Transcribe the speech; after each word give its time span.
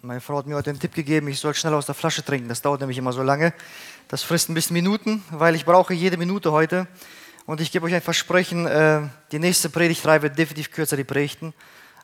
Meine 0.00 0.20
Frau 0.20 0.38
hat 0.38 0.46
mir 0.46 0.54
heute 0.54 0.70
einen 0.70 0.78
Tipp 0.78 0.94
gegeben, 0.94 1.26
ich 1.26 1.40
soll 1.40 1.54
schnell 1.54 1.74
aus 1.74 1.86
der 1.86 1.94
Flasche 1.96 2.24
trinken. 2.24 2.48
Das 2.48 2.62
dauert 2.62 2.78
nämlich 2.78 2.98
immer 2.98 3.12
so 3.12 3.24
lange. 3.24 3.52
Das 4.06 4.22
frisst 4.22 4.48
ein 4.48 4.54
bisschen 4.54 4.74
Minuten, 4.74 5.24
weil 5.30 5.56
ich 5.56 5.64
brauche 5.64 5.92
jede 5.92 6.16
Minute 6.16 6.52
heute. 6.52 6.86
Und 7.46 7.60
ich 7.60 7.72
gebe 7.72 7.84
euch 7.84 7.94
ein 7.94 8.00
Versprechen, 8.00 8.64
äh, 8.68 9.08
die 9.32 9.40
nächste 9.40 9.68
Predigtreihe 9.68 10.22
wird 10.22 10.38
definitiv 10.38 10.70
kürzer, 10.70 10.96
die 10.96 11.02
Predigten. 11.02 11.52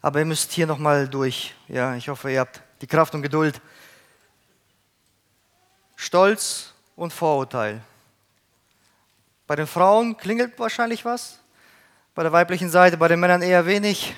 Aber 0.02 0.18
ihr 0.18 0.24
müsst 0.24 0.50
hier 0.50 0.66
nochmal 0.66 1.06
durch. 1.06 1.54
Ja, 1.68 1.94
ich 1.94 2.08
hoffe, 2.08 2.32
ihr 2.32 2.40
habt 2.40 2.60
die 2.80 2.88
Kraft 2.88 3.14
und 3.14 3.22
Geduld. 3.22 3.60
Stolz 5.94 6.72
und 6.96 7.12
Vorurteil. 7.12 7.80
Bei 9.46 9.54
den 9.54 9.68
Frauen 9.68 10.16
klingelt 10.16 10.58
wahrscheinlich 10.58 11.04
was, 11.04 11.38
bei 12.16 12.24
der 12.24 12.32
weiblichen 12.32 12.70
Seite, 12.70 12.96
bei 12.96 13.06
den 13.06 13.20
Männern 13.20 13.42
eher 13.42 13.66
wenig. 13.66 14.16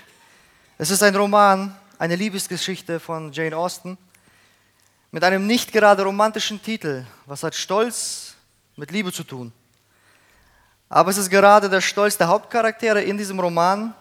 Es 0.79 0.91
ist 0.91 1.03
ein 1.03 1.15
Roman, 1.15 1.77
eine 1.99 2.17
Liebesgeschichte 2.17 3.01
von 3.01 3.33
Jane 3.33 3.57
Austen 3.57 3.99
mit 5.11 5.25
einem 5.25 5.47
nicht 5.47 5.73
gerade 5.73 6.03
romantischen 6.03 6.63
Titel. 6.63 7.05
Was 7.27 7.43
hat 7.43 7.55
Stolz 7.55 8.35
mit 8.77 8.91
Liebe 8.91 9.13
zu 9.13 9.25
tun? 9.25 9.53
Aber 10.89 11.11
es 11.11 11.17
ist 11.17 11.31
gerade 11.31 11.69
der 11.69 11.81
Stolz 11.81 12.17
der 12.17 12.29
Hauptcharaktere 12.29 13.03
in 13.03 13.19
diesem 13.19 13.41
Roman, 13.41 13.95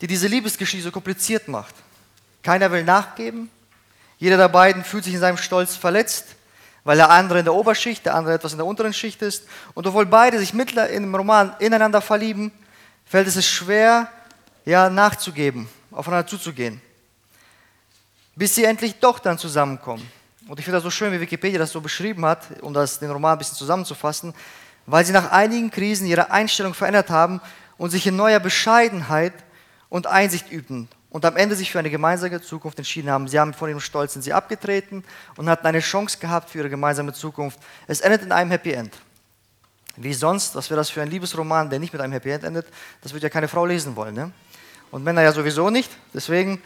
die 0.00 0.06
diese 0.06 0.28
Liebesgeschichte 0.28 0.84
so 0.84 0.90
kompliziert 0.90 1.48
macht. 1.48 1.74
Keiner 2.42 2.70
will 2.70 2.84
nachgeben. 2.84 3.50
Jeder 4.18 4.36
der 4.36 4.48
beiden 4.48 4.84
fühlt 4.84 5.04
sich 5.04 5.14
in 5.14 5.20
seinem 5.20 5.38
Stolz 5.38 5.76
verletzt 5.76 6.36
weil 6.84 6.98
der 6.98 7.10
andere 7.10 7.38
in 7.38 7.44
der 7.44 7.54
Oberschicht, 7.54 8.04
der 8.04 8.14
andere 8.14 8.34
etwas 8.34 8.52
in 8.52 8.58
der 8.58 8.66
unteren 8.66 8.92
Schicht 8.92 9.22
ist. 9.22 9.44
Und 9.72 9.86
obwohl 9.86 10.06
beide 10.06 10.38
sich 10.38 10.52
im 10.52 11.14
Roman 11.14 11.54
ineinander 11.58 12.00
verlieben, 12.00 12.52
fällt 13.06 13.26
es 13.26 13.44
schwer, 13.46 14.08
ja, 14.66 14.90
nachzugeben, 14.90 15.66
aufeinander 15.90 16.26
zuzugehen. 16.26 16.80
Bis 18.36 18.54
sie 18.54 18.64
endlich 18.64 18.98
doch 18.98 19.18
dann 19.18 19.38
zusammenkommen. 19.38 20.08
Und 20.48 20.58
ich 20.58 20.64
finde 20.64 20.76
das 20.76 20.82
so 20.82 20.90
schön, 20.90 21.12
wie 21.12 21.20
Wikipedia 21.20 21.58
das 21.58 21.72
so 21.72 21.80
beschrieben 21.80 22.24
hat, 22.24 22.60
um 22.60 22.74
das, 22.74 22.98
den 22.98 23.10
Roman 23.10 23.32
ein 23.32 23.38
bisschen 23.38 23.56
zusammenzufassen, 23.56 24.34
weil 24.86 25.04
sie 25.04 25.12
nach 25.12 25.30
einigen 25.30 25.70
Krisen 25.70 26.06
ihre 26.06 26.30
Einstellung 26.30 26.74
verändert 26.74 27.08
haben 27.08 27.40
und 27.78 27.90
sich 27.90 28.06
in 28.06 28.16
neuer 28.16 28.40
Bescheidenheit 28.40 29.32
und 29.88 30.06
Einsicht 30.06 30.50
übten 30.50 30.88
und 31.08 31.24
am 31.24 31.36
Ende 31.36 31.56
sich 31.56 31.70
für 31.70 31.78
eine 31.78 31.90
gemeinsame 31.90 32.42
Zukunft 32.42 32.76
entschieden 32.78 33.08
haben. 33.08 33.28
Sie 33.28 33.38
haben 33.38 33.54
von 33.54 33.68
ihrem 33.70 33.80
Stolz 33.80 34.12
sind 34.12 34.22
sie 34.22 34.32
abgetreten 34.32 35.04
und 35.36 35.48
hatten 35.48 35.66
eine 35.66 35.80
Chance 35.80 36.18
gehabt 36.18 36.50
für 36.50 36.58
ihre 36.58 36.68
gemeinsame 36.68 37.12
Zukunft. 37.12 37.58
Es 37.86 38.00
endet 38.00 38.22
in 38.22 38.32
einem 38.32 38.50
Happy 38.50 38.72
End. 38.72 38.92
Wie 39.96 40.12
sonst, 40.12 40.56
was 40.56 40.68
wäre 40.68 40.78
das 40.78 40.90
für 40.90 41.00
ein 41.00 41.08
Liebesroman, 41.08 41.70
der 41.70 41.78
nicht 41.78 41.92
mit 41.92 42.02
einem 42.02 42.12
Happy 42.12 42.30
End 42.30 42.42
endet? 42.42 42.66
Das 43.00 43.12
wird 43.12 43.22
ja 43.22 43.30
keine 43.30 43.46
Frau 43.48 43.64
lesen 43.64 43.94
wollen. 43.94 44.14
Ne? 44.14 44.32
Und 44.90 45.04
Männer 45.04 45.22
ja 45.22 45.32
sowieso 45.32 45.70
nicht. 45.70 45.90
Deswegen. 46.12 46.60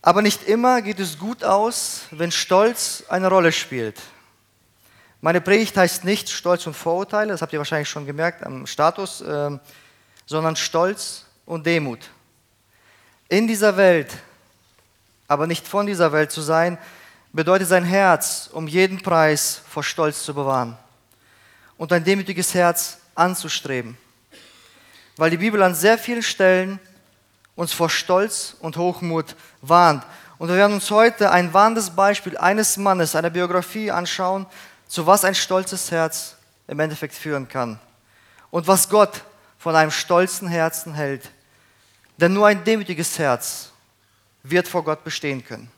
Aber 0.00 0.22
nicht 0.22 0.44
immer 0.44 0.82
geht 0.82 1.00
es 1.00 1.18
gut 1.18 1.42
aus, 1.42 2.02
wenn 2.10 2.30
Stolz 2.30 3.04
eine 3.08 3.28
Rolle 3.28 3.52
spielt. 3.52 4.00
Meine 5.20 5.40
Predigt 5.40 5.76
heißt 5.76 6.04
nicht 6.04 6.30
Stolz 6.30 6.66
und 6.66 6.74
Vorurteile, 6.74 7.32
das 7.32 7.42
habt 7.42 7.52
ihr 7.52 7.58
wahrscheinlich 7.58 7.88
schon 7.88 8.06
gemerkt 8.06 8.44
am 8.44 8.66
Status, 8.66 9.20
äh, 9.20 9.58
sondern 10.26 10.54
Stolz 10.54 11.24
und 11.44 11.66
Demut 11.66 12.10
in 13.28 13.46
dieser 13.46 13.76
Welt, 13.76 14.16
aber 15.26 15.46
nicht 15.46 15.68
von 15.68 15.86
dieser 15.86 16.12
Welt 16.12 16.32
zu 16.32 16.40
sein, 16.40 16.78
bedeutet 17.32 17.68
sein 17.68 17.84
Herz 17.84 18.48
um 18.52 18.66
jeden 18.66 19.02
Preis 19.02 19.60
vor 19.68 19.84
Stolz 19.84 20.24
zu 20.24 20.34
bewahren 20.34 20.78
und 21.76 21.92
ein 21.92 22.04
demütiges 22.04 22.54
Herz 22.54 22.98
anzustreben. 23.14 23.98
Weil 25.16 25.30
die 25.30 25.36
Bibel 25.36 25.62
an 25.62 25.74
sehr 25.74 25.98
vielen 25.98 26.22
Stellen 26.22 26.80
uns 27.58 27.72
vor 27.72 27.90
Stolz 27.90 28.54
und 28.60 28.76
Hochmut 28.76 29.34
warnt. 29.62 30.04
Und 30.38 30.46
wir 30.48 30.54
werden 30.54 30.74
uns 30.74 30.92
heute 30.92 31.32
ein 31.32 31.52
warnendes 31.52 31.90
Beispiel 31.90 32.38
eines 32.38 32.76
Mannes, 32.76 33.16
einer 33.16 33.30
Biografie 33.30 33.90
anschauen, 33.90 34.46
zu 34.86 35.08
was 35.08 35.24
ein 35.24 35.34
stolzes 35.34 35.90
Herz 35.90 36.36
im 36.68 36.78
Endeffekt 36.78 37.14
führen 37.14 37.48
kann. 37.48 37.80
Und 38.52 38.68
was 38.68 38.88
Gott 38.88 39.24
von 39.58 39.74
einem 39.74 39.90
stolzen 39.90 40.46
Herzen 40.46 40.94
hält. 40.94 41.32
Denn 42.18 42.32
nur 42.32 42.46
ein 42.46 42.62
demütiges 42.62 43.18
Herz 43.18 43.72
wird 44.44 44.68
vor 44.68 44.84
Gott 44.84 45.02
bestehen 45.02 45.44
können. 45.44 45.68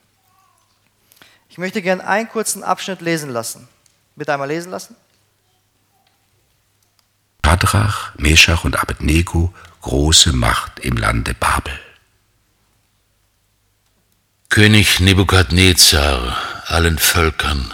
Ich 1.49 1.57
möchte 1.57 1.81
gerne 1.81 2.07
einen 2.07 2.29
kurzen 2.29 2.63
Abschnitt 2.63 3.01
lesen 3.01 3.31
lassen. 3.31 3.67
Bitte 4.17 4.35
einmal 4.35 4.49
lesen 4.49 4.71
lassen. 4.71 4.97
Shadrach, 7.43 8.13
Meshach 8.19 8.65
und 8.65 8.79
Abednego, 8.79 9.55
große 9.81 10.35
Macht 10.35 10.70
im 10.83 10.97
Lande 10.97 11.35
Babel. 11.35 11.79
König 14.49 15.01
Nebukadnezar, 15.01 16.37
allen 16.67 16.99
Völkern, 16.99 17.73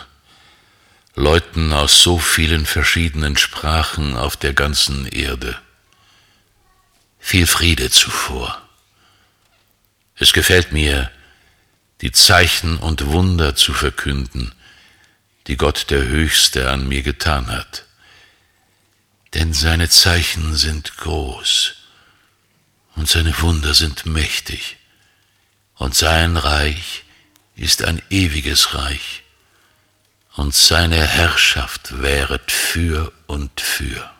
Leuten 1.15 1.73
aus 1.73 2.03
so 2.03 2.19
vielen 2.19 2.67
verschiedenen 2.67 3.37
Sprachen 3.37 4.17
auf 4.17 4.37
der 4.37 4.53
ganzen 4.53 5.07
Erde 5.07 5.57
viel 7.27 7.49
Friede 7.49 7.91
zuvor. 7.91 8.63
Es 10.15 10.33
gefällt 10.33 10.71
mir, 10.71 11.11
die 12.01 12.13
Zeichen 12.13 12.77
und 12.77 13.07
Wunder 13.07 13.57
zu 13.57 13.73
verkünden, 13.73 14.55
die 15.49 15.57
Gott 15.57 15.91
der 15.91 16.07
Höchste 16.07 16.71
an 16.71 16.87
mir 16.87 17.03
getan 17.03 17.49
hat. 17.49 17.85
Denn 19.35 19.53
seine 19.53 19.89
Zeichen 19.89 20.55
sind 20.55 20.99
groß 20.99 21.75
und 22.97 23.09
seine 23.09 23.41
Wunder 23.41 23.75
sind 23.75 24.07
mächtig 24.07 24.79
und 25.77 25.95
sein 25.95 26.37
Reich 26.37 27.05
ist 27.55 27.85
ein 27.85 28.03
ewiges 28.11 28.75
Reich 28.75 29.23
und 30.37 30.55
seine 30.55 31.07
Herrschaft 31.07 32.03
wäret 32.03 32.51
für 32.51 33.13
und 33.27 33.61
für. 33.61 34.11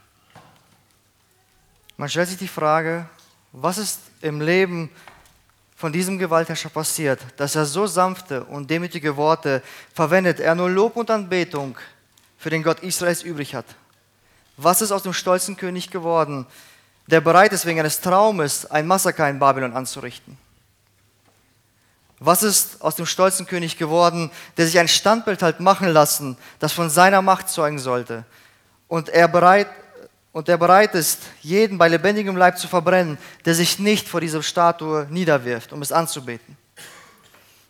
Man 1.97 2.09
stellt 2.09 2.29
sich 2.29 2.39
die 2.39 2.49
Frage, 2.49 3.09
was 3.53 3.79
ist 3.79 4.01
im 4.21 4.41
Leben 4.41 4.91
von 5.77 5.93
diesem 5.93 6.19
Gewaltherrscher 6.19 6.71
passiert, 6.71 7.21
dass 7.37 7.55
er 7.55 7.67
so 7.67 7.87
sanfte 7.87 8.45
und 8.45 8.71
demütige 8.71 9.17
Worte 9.17 9.63
verwendet, 9.95 10.41
er 10.41 10.55
nur 10.55 10.71
Lob 10.71 10.97
und 10.97 11.11
Anbetung 11.11 11.77
für 12.39 12.51
den 12.51 12.63
Gott 12.63 12.81
Israels 12.81 13.23
übrig 13.23 13.55
hat. 13.55 13.67
Was 14.57 14.81
ist 14.81 14.93
aus 14.93 15.03
dem 15.03 15.13
stolzen 15.13 15.57
König 15.57 15.91
geworden, 15.91 16.47
der 17.07 17.21
bereit 17.21 17.53
ist, 17.53 17.67
wegen 17.67 17.79
eines 17.79 18.01
Traumes 18.01 18.67
ein 18.71 18.87
Massaker 18.87 19.29
in 19.29 19.39
Babylon 19.39 19.73
anzurichten? 19.73 20.37
Was 22.19 22.43
ist 22.43 22.81
aus 22.81 22.97
dem 22.97 23.07
stolzen 23.07 23.47
König 23.47 23.77
geworden, 23.77 24.31
der 24.57 24.67
sich 24.67 24.79
ein 24.79 24.89
Standbild 24.89 25.43
hat 25.43 25.61
machen 25.61 25.89
lassen, 25.89 26.37
das 26.59 26.73
von 26.73 26.89
seiner 26.89 27.21
Macht 27.21 27.49
zeugen 27.49 27.79
sollte? 27.79 28.25
Und 28.89 29.11
er 29.11 29.29
bereit, 29.29 29.69
und 30.33 30.49
der 30.49 30.57
bereit 30.57 30.95
ist, 30.95 31.21
jeden 31.43 31.77
bei 31.77 31.89
lebendigem 31.89 32.37
Leib 32.37 32.59
zu 32.59 32.69
verbrennen, 32.69 33.19
der 33.45 33.55
sich 33.55 33.79
nicht 33.79 34.09
vor 34.09 34.21
dieser 34.21 34.43
Statue 34.43 35.07
niederwirft, 35.11 35.73
um 35.73 35.83
es 35.83 35.93
anzubeten. 35.93 36.57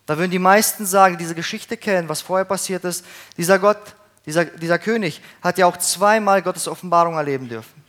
Da 0.06 0.16
würden 0.16 0.30
die 0.30 0.38
meisten 0.38 0.86
sagen, 0.86 1.16
die 1.16 1.25
diese 1.25 1.34
Geschichte 1.34 1.76
kennen, 1.76 2.08
was 2.08 2.20
vorher 2.20 2.44
passiert 2.44 2.84
ist, 2.84 3.04
dieser 3.36 3.58
Gott, 3.58 3.96
dieser, 4.25 4.44
dieser 4.44 4.78
König 4.78 5.20
hat 5.42 5.58
ja 5.58 5.66
auch 5.66 5.76
zweimal 5.76 6.42
Gottes 6.42 6.69
Offenbarung 6.69 7.14
erleben 7.14 7.48
dürfen. 7.48 7.85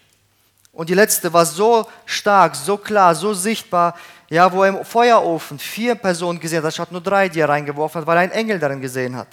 Und 0.77 0.89
die 0.89 0.93
letzte 0.93 1.33
war 1.33 1.43
so 1.43 1.87
stark, 2.05 2.55
so 2.55 2.77
klar, 2.77 3.15
so 3.15 3.33
sichtbar, 3.33 3.97
ja, 4.29 4.51
wo 4.51 4.61
er 4.61 4.69
im 4.69 4.85
Feuerofen 4.85 5.57
vier 5.57 5.95
Personen 5.95 6.39
gesehen 6.39 6.63
hat, 6.63 6.71
statt 6.71 6.91
nur 6.91 7.01
drei, 7.01 7.29
die 7.29 7.39
er 7.39 7.49
reingeworfen 7.49 8.01
hat, 8.01 8.05
weil 8.05 8.17
er 8.17 8.21
einen 8.21 8.31
Engel 8.31 8.59
darin 8.59 8.79
gesehen 8.79 9.15
hat. 9.15 9.27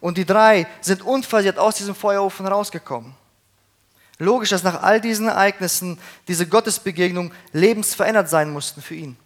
Und 0.00 0.18
die 0.18 0.24
drei 0.24 0.68
sind 0.80 1.02
unversehrt 1.02 1.58
aus 1.58 1.74
diesem 1.74 1.96
Feuerofen 1.96 2.46
rausgekommen. 2.46 3.12
Logisch, 4.20 4.50
dass 4.50 4.62
nach 4.62 4.84
all 4.84 5.00
diesen 5.00 5.26
Ereignissen 5.26 5.98
diese 6.28 6.46
Gottesbegegnung 6.46 7.32
lebensverändert 7.52 8.28
sein 8.28 8.52
mussten 8.52 8.82
für 8.82 8.94
ihn. 8.94 9.16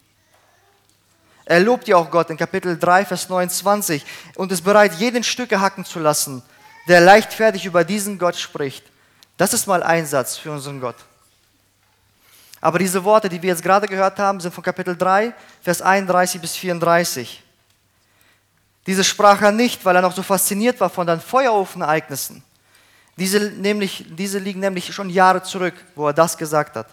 Er 1.45 1.61
lobt 1.61 1.87
ja 1.87 1.97
auch 1.97 2.11
Gott 2.11 2.31
in 2.31 2.39
Kapitel 2.39 2.79
3, 2.79 3.05
Vers 3.05 3.29
29 3.29 4.07
und 4.37 4.53
ist 4.53 4.65
bereit, 4.65 4.95
jeden 4.95 5.23
Stücke 5.23 5.61
hacken 5.61 5.85
zu 5.85 5.99
lassen, 5.99 6.43
der 6.89 7.03
leichtfertig 7.03 7.67
über 7.67 7.85
diesen 7.85 8.19
Gott 8.19 8.37
spricht. 8.37 8.87
Das 9.37 9.53
ist 9.53 9.67
mal 9.67 9.83
Einsatz 9.83 10.39
für 10.39 10.51
unseren 10.51 10.81
Gott. 10.81 10.97
Aber 12.61 12.79
diese 12.79 13.05
Worte, 13.05 13.29
die 13.29 13.41
wir 13.41 13.51
jetzt 13.51 13.63
gerade 13.63 13.87
gehört 13.87 14.19
haben, 14.19 14.41
sind 14.41 14.55
von 14.55 14.65
Kapitel 14.65 14.97
3, 14.97 15.33
Vers 15.63 15.83
31 15.83 16.41
bis 16.41 16.57
34. 16.57 17.43
Diese 18.87 19.05
sprach 19.05 19.43
er 19.43 19.53
nicht, 19.53 19.85
weil 19.85 19.97
er 19.97 20.03
noch 20.03 20.15
so 20.15 20.23
fasziniert 20.23 20.81
war 20.81 20.89
von 20.89 21.07
den 21.07 21.21
Feuerofenereignissen. 21.21 22.43
Diese, 23.17 23.41
nämlich, 23.41 24.05
diese 24.11 24.39
liegen 24.39 24.61
nämlich 24.61 24.95
schon 24.95 25.11
Jahre 25.11 25.43
zurück, 25.43 25.75
wo 25.95 26.07
er 26.07 26.13
das 26.13 26.37
gesagt 26.37 26.77
hat. 26.77 26.87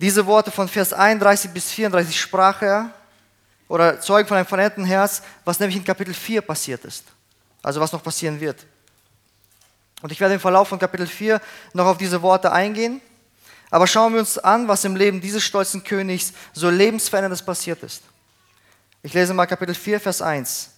Diese 0.00 0.24
Worte 0.26 0.50
von 0.50 0.68
Vers 0.68 0.92
31 0.92 1.50
bis 1.50 1.70
34 1.72 2.18
sprach 2.18 2.62
er 2.62 2.90
oder 3.68 4.00
zeugen 4.00 4.26
von 4.26 4.36
einem 4.36 4.46
veränderten 4.46 4.84
Herz, 4.84 5.22
was 5.44 5.60
nämlich 5.60 5.76
in 5.76 5.84
Kapitel 5.84 6.12
4 6.12 6.40
passiert 6.42 6.84
ist. 6.84 7.04
Also 7.62 7.80
was 7.80 7.92
noch 7.92 8.02
passieren 8.02 8.40
wird. 8.40 8.66
Und 10.02 10.10
ich 10.10 10.18
werde 10.18 10.34
im 10.34 10.40
Verlauf 10.40 10.68
von 10.68 10.78
Kapitel 10.78 11.06
4 11.06 11.40
noch 11.74 11.86
auf 11.86 11.98
diese 11.98 12.20
Worte 12.22 12.50
eingehen. 12.50 13.00
Aber 13.70 13.86
schauen 13.86 14.12
wir 14.12 14.20
uns 14.20 14.36
an, 14.36 14.66
was 14.66 14.84
im 14.84 14.96
Leben 14.96 15.20
dieses 15.20 15.42
stolzen 15.42 15.84
Königs 15.84 16.32
so 16.52 16.68
lebensveränderndes 16.68 17.42
passiert 17.42 17.82
ist. 17.82 18.02
Ich 19.02 19.14
lese 19.14 19.32
mal 19.32 19.46
Kapitel 19.46 19.74
4, 19.74 20.00
Vers 20.00 20.20
1. 20.20 20.70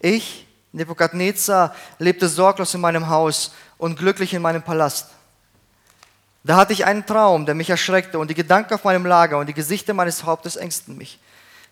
Ich, 0.00 0.46
Nebukadnezar, 0.72 1.74
lebte 1.98 2.28
sorglos 2.28 2.74
in 2.74 2.80
meinem 2.80 3.08
Haus 3.08 3.52
und 3.78 3.98
glücklich 3.98 4.34
in 4.34 4.42
meinem 4.42 4.62
Palast. 4.62 5.10
Da 6.44 6.56
hatte 6.56 6.72
ich 6.72 6.84
einen 6.84 7.06
Traum, 7.06 7.46
der 7.46 7.54
mich 7.54 7.70
erschreckte, 7.70 8.18
und 8.18 8.28
die 8.28 8.34
Gedanken 8.34 8.74
auf 8.74 8.82
meinem 8.82 9.06
Lager 9.06 9.38
und 9.38 9.46
die 9.46 9.54
Gesichter 9.54 9.94
meines 9.94 10.24
Hauptes 10.24 10.56
ängsten 10.56 10.96
mich. 10.96 11.20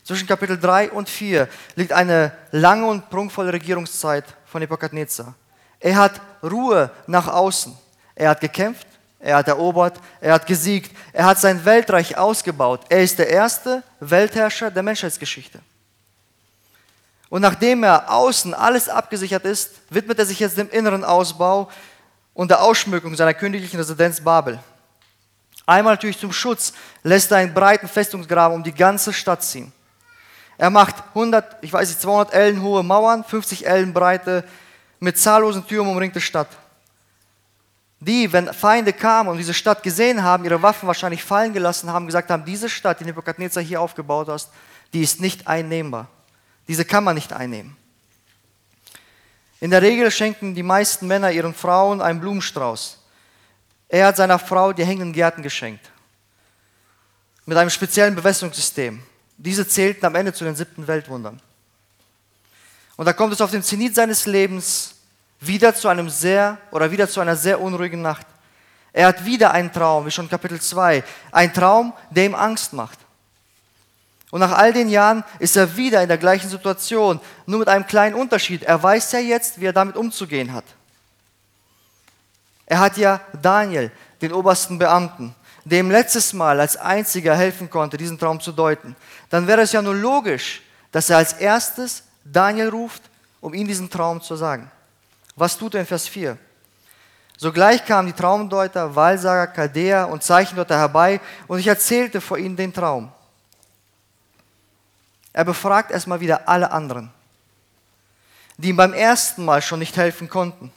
Zwischen 0.03 0.27
Kapitel 0.27 0.57
3 0.57 0.91
und 0.91 1.09
4 1.09 1.47
liegt 1.75 1.91
eine 1.91 2.31
lange 2.51 2.87
und 2.87 3.09
prunkvolle 3.09 3.53
Regierungszeit 3.53 4.23
von 4.45 4.61
Nebukadnezar. 4.61 5.35
Er 5.79 5.97
hat 5.97 6.21
Ruhe 6.41 6.89
nach 7.05 7.27
außen. 7.27 7.77
Er 8.15 8.29
hat 8.29 8.41
gekämpft, 8.41 8.87
er 9.21 9.37
hat 9.37 9.47
erobert, 9.47 9.99
er 10.19 10.33
hat 10.33 10.47
gesiegt, 10.47 10.95
er 11.13 11.25
hat 11.25 11.39
sein 11.39 11.63
Weltreich 11.63 12.17
ausgebaut. 12.17 12.81
Er 12.89 13.03
ist 13.03 13.19
der 13.19 13.29
erste 13.29 13.83
Weltherrscher 13.99 14.71
der 14.71 14.83
Menschheitsgeschichte. 14.83 15.59
Und 17.29 17.41
nachdem 17.41 17.83
er 17.83 18.11
außen 18.11 18.53
alles 18.53 18.89
abgesichert 18.89 19.45
ist, 19.45 19.71
widmet 19.89 20.19
er 20.19 20.25
sich 20.25 20.39
jetzt 20.39 20.57
dem 20.57 20.69
inneren 20.69 21.05
Ausbau 21.05 21.69
und 22.33 22.49
der 22.49 22.61
Ausschmückung 22.61 23.15
seiner 23.15 23.33
königlichen 23.33 23.79
Residenz 23.79 24.19
Babel. 24.19 24.59
Einmal 25.65 25.93
natürlich 25.93 26.19
zum 26.19 26.33
Schutz 26.33 26.73
lässt 27.03 27.31
er 27.31 27.37
einen 27.37 27.53
breiten 27.53 27.87
Festungsgraben 27.87 28.57
um 28.57 28.63
die 28.63 28.73
ganze 28.73 29.13
Stadt 29.13 29.43
ziehen. 29.43 29.71
Er 30.57 30.69
macht 30.69 30.95
100, 31.09 31.57
ich 31.61 31.71
weiß 31.71 31.87
nicht, 31.89 32.01
200 32.01 32.33
Ellen 32.33 32.61
hohe 32.61 32.83
Mauern, 32.83 33.23
50 33.23 33.65
Ellen 33.65 33.93
breite, 33.93 34.43
mit 34.99 35.17
zahllosen 35.17 35.65
Türen 35.65 35.87
umringte 35.87 36.19
Stadt. 36.19 36.49
Die, 38.01 38.33
wenn 38.33 38.51
Feinde 38.51 38.93
kamen 38.93 39.29
und 39.29 39.37
diese 39.37 39.53
Stadt 39.53 39.83
gesehen 39.83 40.23
haben, 40.23 40.43
ihre 40.43 40.63
Waffen 40.63 40.87
wahrscheinlich 40.87 41.23
fallen 41.23 41.53
gelassen 41.53 41.91
haben, 41.91 42.07
gesagt 42.07 42.31
haben, 42.31 42.43
diese 42.43 42.67
Stadt, 42.67 42.99
die 42.99 43.05
Nebukadnezar 43.05 43.61
hier 43.61 43.79
aufgebaut 43.79 44.27
hast, 44.27 44.49
die 44.91 45.03
ist 45.03 45.21
nicht 45.21 45.47
einnehmbar. 45.47 46.07
Diese 46.67 46.83
kann 46.83 47.03
man 47.03 47.13
nicht 47.13 47.31
einnehmen. 47.31 47.77
In 49.59 49.69
der 49.69 49.83
Regel 49.83 50.09
schenken 50.09 50.55
die 50.55 50.63
meisten 50.63 51.05
Männer 51.05 51.31
ihren 51.31 51.53
Frauen 51.53 52.01
einen 52.01 52.19
Blumenstrauß. 52.19 52.97
Er 53.87 54.07
hat 54.07 54.17
seiner 54.17 54.39
Frau 54.39 54.73
die 54.73 54.83
hängenden 54.83 55.13
Gärten 55.13 55.43
geschenkt. 55.43 55.91
Mit 57.45 57.55
einem 57.55 57.69
speziellen 57.69 58.15
Bewässerungssystem. 58.15 59.03
Diese 59.37 59.67
zählten 59.67 60.07
am 60.07 60.15
Ende 60.15 60.33
zu 60.33 60.43
den 60.43 60.55
siebten 60.55 60.87
Weltwundern. 60.87 61.39
Und 62.97 63.05
da 63.05 63.13
kommt 63.13 63.33
es 63.33 63.41
auf 63.41 63.51
dem 63.51 63.61
Zenit 63.61 63.93
seines 63.93 64.25
Lebens 64.25 64.95
wieder 65.41 65.75
zu 65.75 65.89
einem 65.89 66.09
sehr 66.09 66.57
oder 66.71 66.89
wieder 66.91 67.09
zu 67.09 67.19
einer 67.19 67.35
sehr 67.35 67.59
unruhigen 67.59 68.01
Nacht. 68.01 68.25
Er 68.93 69.07
hat 69.07 69.25
wieder 69.25 69.51
einen 69.51 69.71
Traum, 69.71 70.05
wie 70.05 70.11
schon 70.11 70.29
Kapitel 70.29 70.61
2, 70.61 71.03
ein 71.31 71.53
Traum, 71.53 71.93
der 72.09 72.25
ihm 72.25 72.35
Angst 72.35 72.73
macht. 72.73 72.99
Und 74.29 74.39
nach 74.39 74.53
all 74.53 74.71
den 74.71 74.89
Jahren 74.89 75.23
ist 75.39 75.57
er 75.57 75.75
wieder 75.75 76.01
in 76.01 76.07
der 76.07 76.17
gleichen 76.17 76.49
Situation, 76.49 77.19
nur 77.45 77.59
mit 77.59 77.67
einem 77.67 77.85
kleinen 77.85 78.15
Unterschied. 78.15 78.63
Er 78.63 78.81
weiß 78.81 79.11
ja 79.13 79.19
jetzt, 79.19 79.59
wie 79.59 79.65
er 79.65 79.73
damit 79.73 79.97
umzugehen 79.97 80.53
hat. 80.53 80.63
Er 82.65 82.79
hat 82.79 82.95
ja 82.97 83.19
Daniel, 83.41 83.91
den 84.21 84.31
obersten 84.31 84.77
Beamten, 84.77 85.35
dem 85.65 85.91
letztes 85.91 86.31
Mal 86.31 86.59
als 86.59 86.77
einziger 86.77 87.35
helfen 87.35 87.69
konnte, 87.69 87.97
diesen 87.97 88.17
Traum 88.17 88.39
zu 88.39 88.51
deuten. 88.51 88.95
Dann 89.29 89.47
wäre 89.47 89.61
es 89.61 89.73
ja 89.73 89.81
nur 89.81 89.95
logisch, 89.95 90.61
dass 90.91 91.09
er 91.09 91.17
als 91.17 91.33
erstes 91.33 92.03
Daniel 92.23 92.69
ruft, 92.69 93.01
um 93.41 93.53
ihm 93.53 93.67
diesen 93.67 93.89
Traum 93.89 94.21
zu 94.21 94.35
sagen. 94.35 94.71
Was 95.35 95.57
tut 95.57 95.73
er 95.75 95.81
in 95.81 95.87
Vers 95.87 96.07
4? 96.07 96.37
Sogleich 97.37 97.83
kamen 97.85 98.07
die 98.07 98.13
Traumdeuter, 98.13 98.95
Wahlsager, 98.95 99.47
Chaldäer 99.47 100.07
und 100.09 100.21
Zeichendeuter 100.21 100.77
herbei 100.77 101.19
und 101.47 101.57
ich 101.57 101.67
erzählte 101.67 102.21
vor 102.21 102.37
ihnen 102.37 102.55
den 102.55 102.71
Traum. 102.71 103.11
Er 105.33 105.45
befragt 105.45 105.91
erstmal 105.91 106.19
wieder 106.19 106.47
alle 106.47 106.71
anderen, 106.71 107.09
die 108.57 108.69
ihm 108.69 108.75
beim 108.75 108.93
ersten 108.93 109.43
Mal 109.43 109.61
schon 109.61 109.79
nicht 109.79 109.97
helfen 109.97 110.29
konnten. 110.29 110.71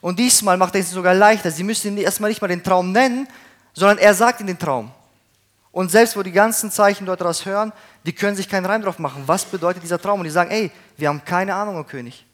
Und 0.00 0.18
diesmal 0.18 0.56
macht 0.56 0.74
er 0.74 0.80
es 0.80 0.90
sogar 0.90 1.14
leichter. 1.14 1.50
Sie 1.50 1.64
müssen 1.64 1.88
ihm 1.88 1.98
erstmal 1.98 2.30
nicht 2.30 2.40
mal 2.40 2.48
den 2.48 2.62
Traum 2.62 2.92
nennen, 2.92 3.26
sondern 3.72 3.98
er 3.98 4.14
sagt 4.14 4.40
ihnen 4.40 4.48
den 4.48 4.58
Traum. 4.58 4.92
Und 5.72 5.90
selbst 5.90 6.16
wo 6.16 6.22
die 6.22 6.32
ganzen 6.32 6.70
Zeichendeuter 6.70 7.24
das 7.24 7.44
hören, 7.44 7.72
die 8.04 8.12
können 8.12 8.36
sich 8.36 8.48
keinen 8.48 8.66
Reim 8.66 8.82
drauf 8.82 8.98
machen. 8.98 9.22
Was 9.26 9.44
bedeutet 9.44 9.82
dieser 9.82 10.00
Traum? 10.00 10.20
Und 10.20 10.24
die 10.24 10.30
sagen, 10.30 10.50
ey, 10.50 10.70
wir 10.96 11.08
haben 11.08 11.24
keine 11.24 11.54
Ahnung, 11.54 11.78
o 11.78 11.84
König. 11.84 12.24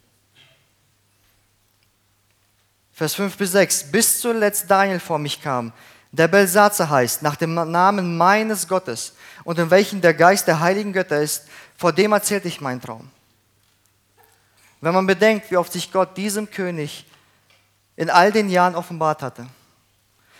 Vers 2.97 3.13
5 3.13 3.37
bis 3.37 3.53
6. 3.53 3.93
Bis 3.93 4.21
zuletzt 4.21 4.71
Daniel 4.71 5.01
vor 5.01 5.19
mich 5.19 5.43
kam, 5.43 5.75
der 6.13 6.29
Belsatzer 6.29 6.89
heißt, 6.89 7.21
nach 7.21 7.37
dem 7.37 7.53
Namen 7.53 8.17
meines 8.17 8.67
Gottes 8.67 9.13
und 9.45 9.59
in 9.59 9.71
welchem 9.71 10.01
der 10.01 10.15
Geist 10.15 10.49
der 10.49 10.61
heiligen 10.61 10.95
Götter 10.95 11.21
ist, 11.21 11.45
vor 11.77 11.93
dem 11.93 12.13
erzählte 12.13 12.49
ich 12.49 12.63
meinen 12.63 12.81
Traum. 12.81 13.11
Wenn 14.81 14.95
man 14.95 15.07
bedenkt, 15.07 15.51
wie 15.51 15.59
oft 15.59 15.75
sich 15.75 15.93
Gott 15.93 16.17
diesem 16.17 16.51
König 16.51 17.05
in 17.97 18.09
all 18.09 18.33
den 18.33 18.49
Jahren 18.49 18.75
offenbart 18.75 19.21
hatte 19.21 19.47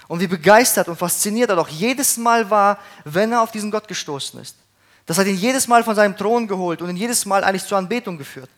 und 0.09 0.21
wie 0.21 0.27
begeistert 0.27 0.89
und 0.89 0.97
fasziniert 0.97 1.51
er 1.51 1.57
doch 1.57 1.69
jedes 1.69 2.17
Mal 2.17 2.49
war, 2.49 2.79
wenn 3.05 3.33
er 3.33 3.43
auf 3.43 3.51
diesen 3.51 3.71
Gott 3.71 3.87
gestoßen 3.87 4.41
ist. 4.41 4.57
Das 5.05 5.19
hat 5.19 5.27
ihn 5.27 5.37
jedes 5.37 5.69
Mal 5.69 5.85
von 5.85 5.95
seinem 5.95 6.17
Thron 6.17 6.49
geholt 6.49 6.81
und 6.81 6.89
ihn 6.89 6.97
jedes 6.97 7.27
Mal 7.27 7.45
eigentlich 7.45 7.67
zur 7.67 7.77
Anbetung 7.77 8.17
geführt. 8.17 8.49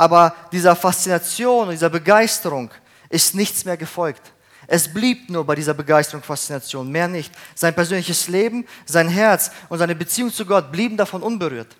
Aber 0.00 0.34
dieser 0.50 0.74
Faszination 0.74 1.64
und 1.64 1.72
dieser 1.72 1.90
Begeisterung 1.90 2.70
ist 3.10 3.34
nichts 3.34 3.66
mehr 3.66 3.76
gefolgt. 3.76 4.32
Es 4.66 4.90
blieb 4.90 5.28
nur 5.28 5.44
bei 5.44 5.54
dieser 5.54 5.74
Begeisterung, 5.74 6.22
Faszination, 6.22 6.90
mehr 6.90 7.06
nicht. 7.06 7.30
Sein 7.54 7.74
persönliches 7.74 8.26
Leben, 8.26 8.66
sein 8.86 9.08
Herz 9.08 9.50
und 9.68 9.76
seine 9.76 9.94
Beziehung 9.94 10.32
zu 10.32 10.46
Gott 10.46 10.72
blieben 10.72 10.96
davon 10.96 11.22
unberührt. 11.22 11.76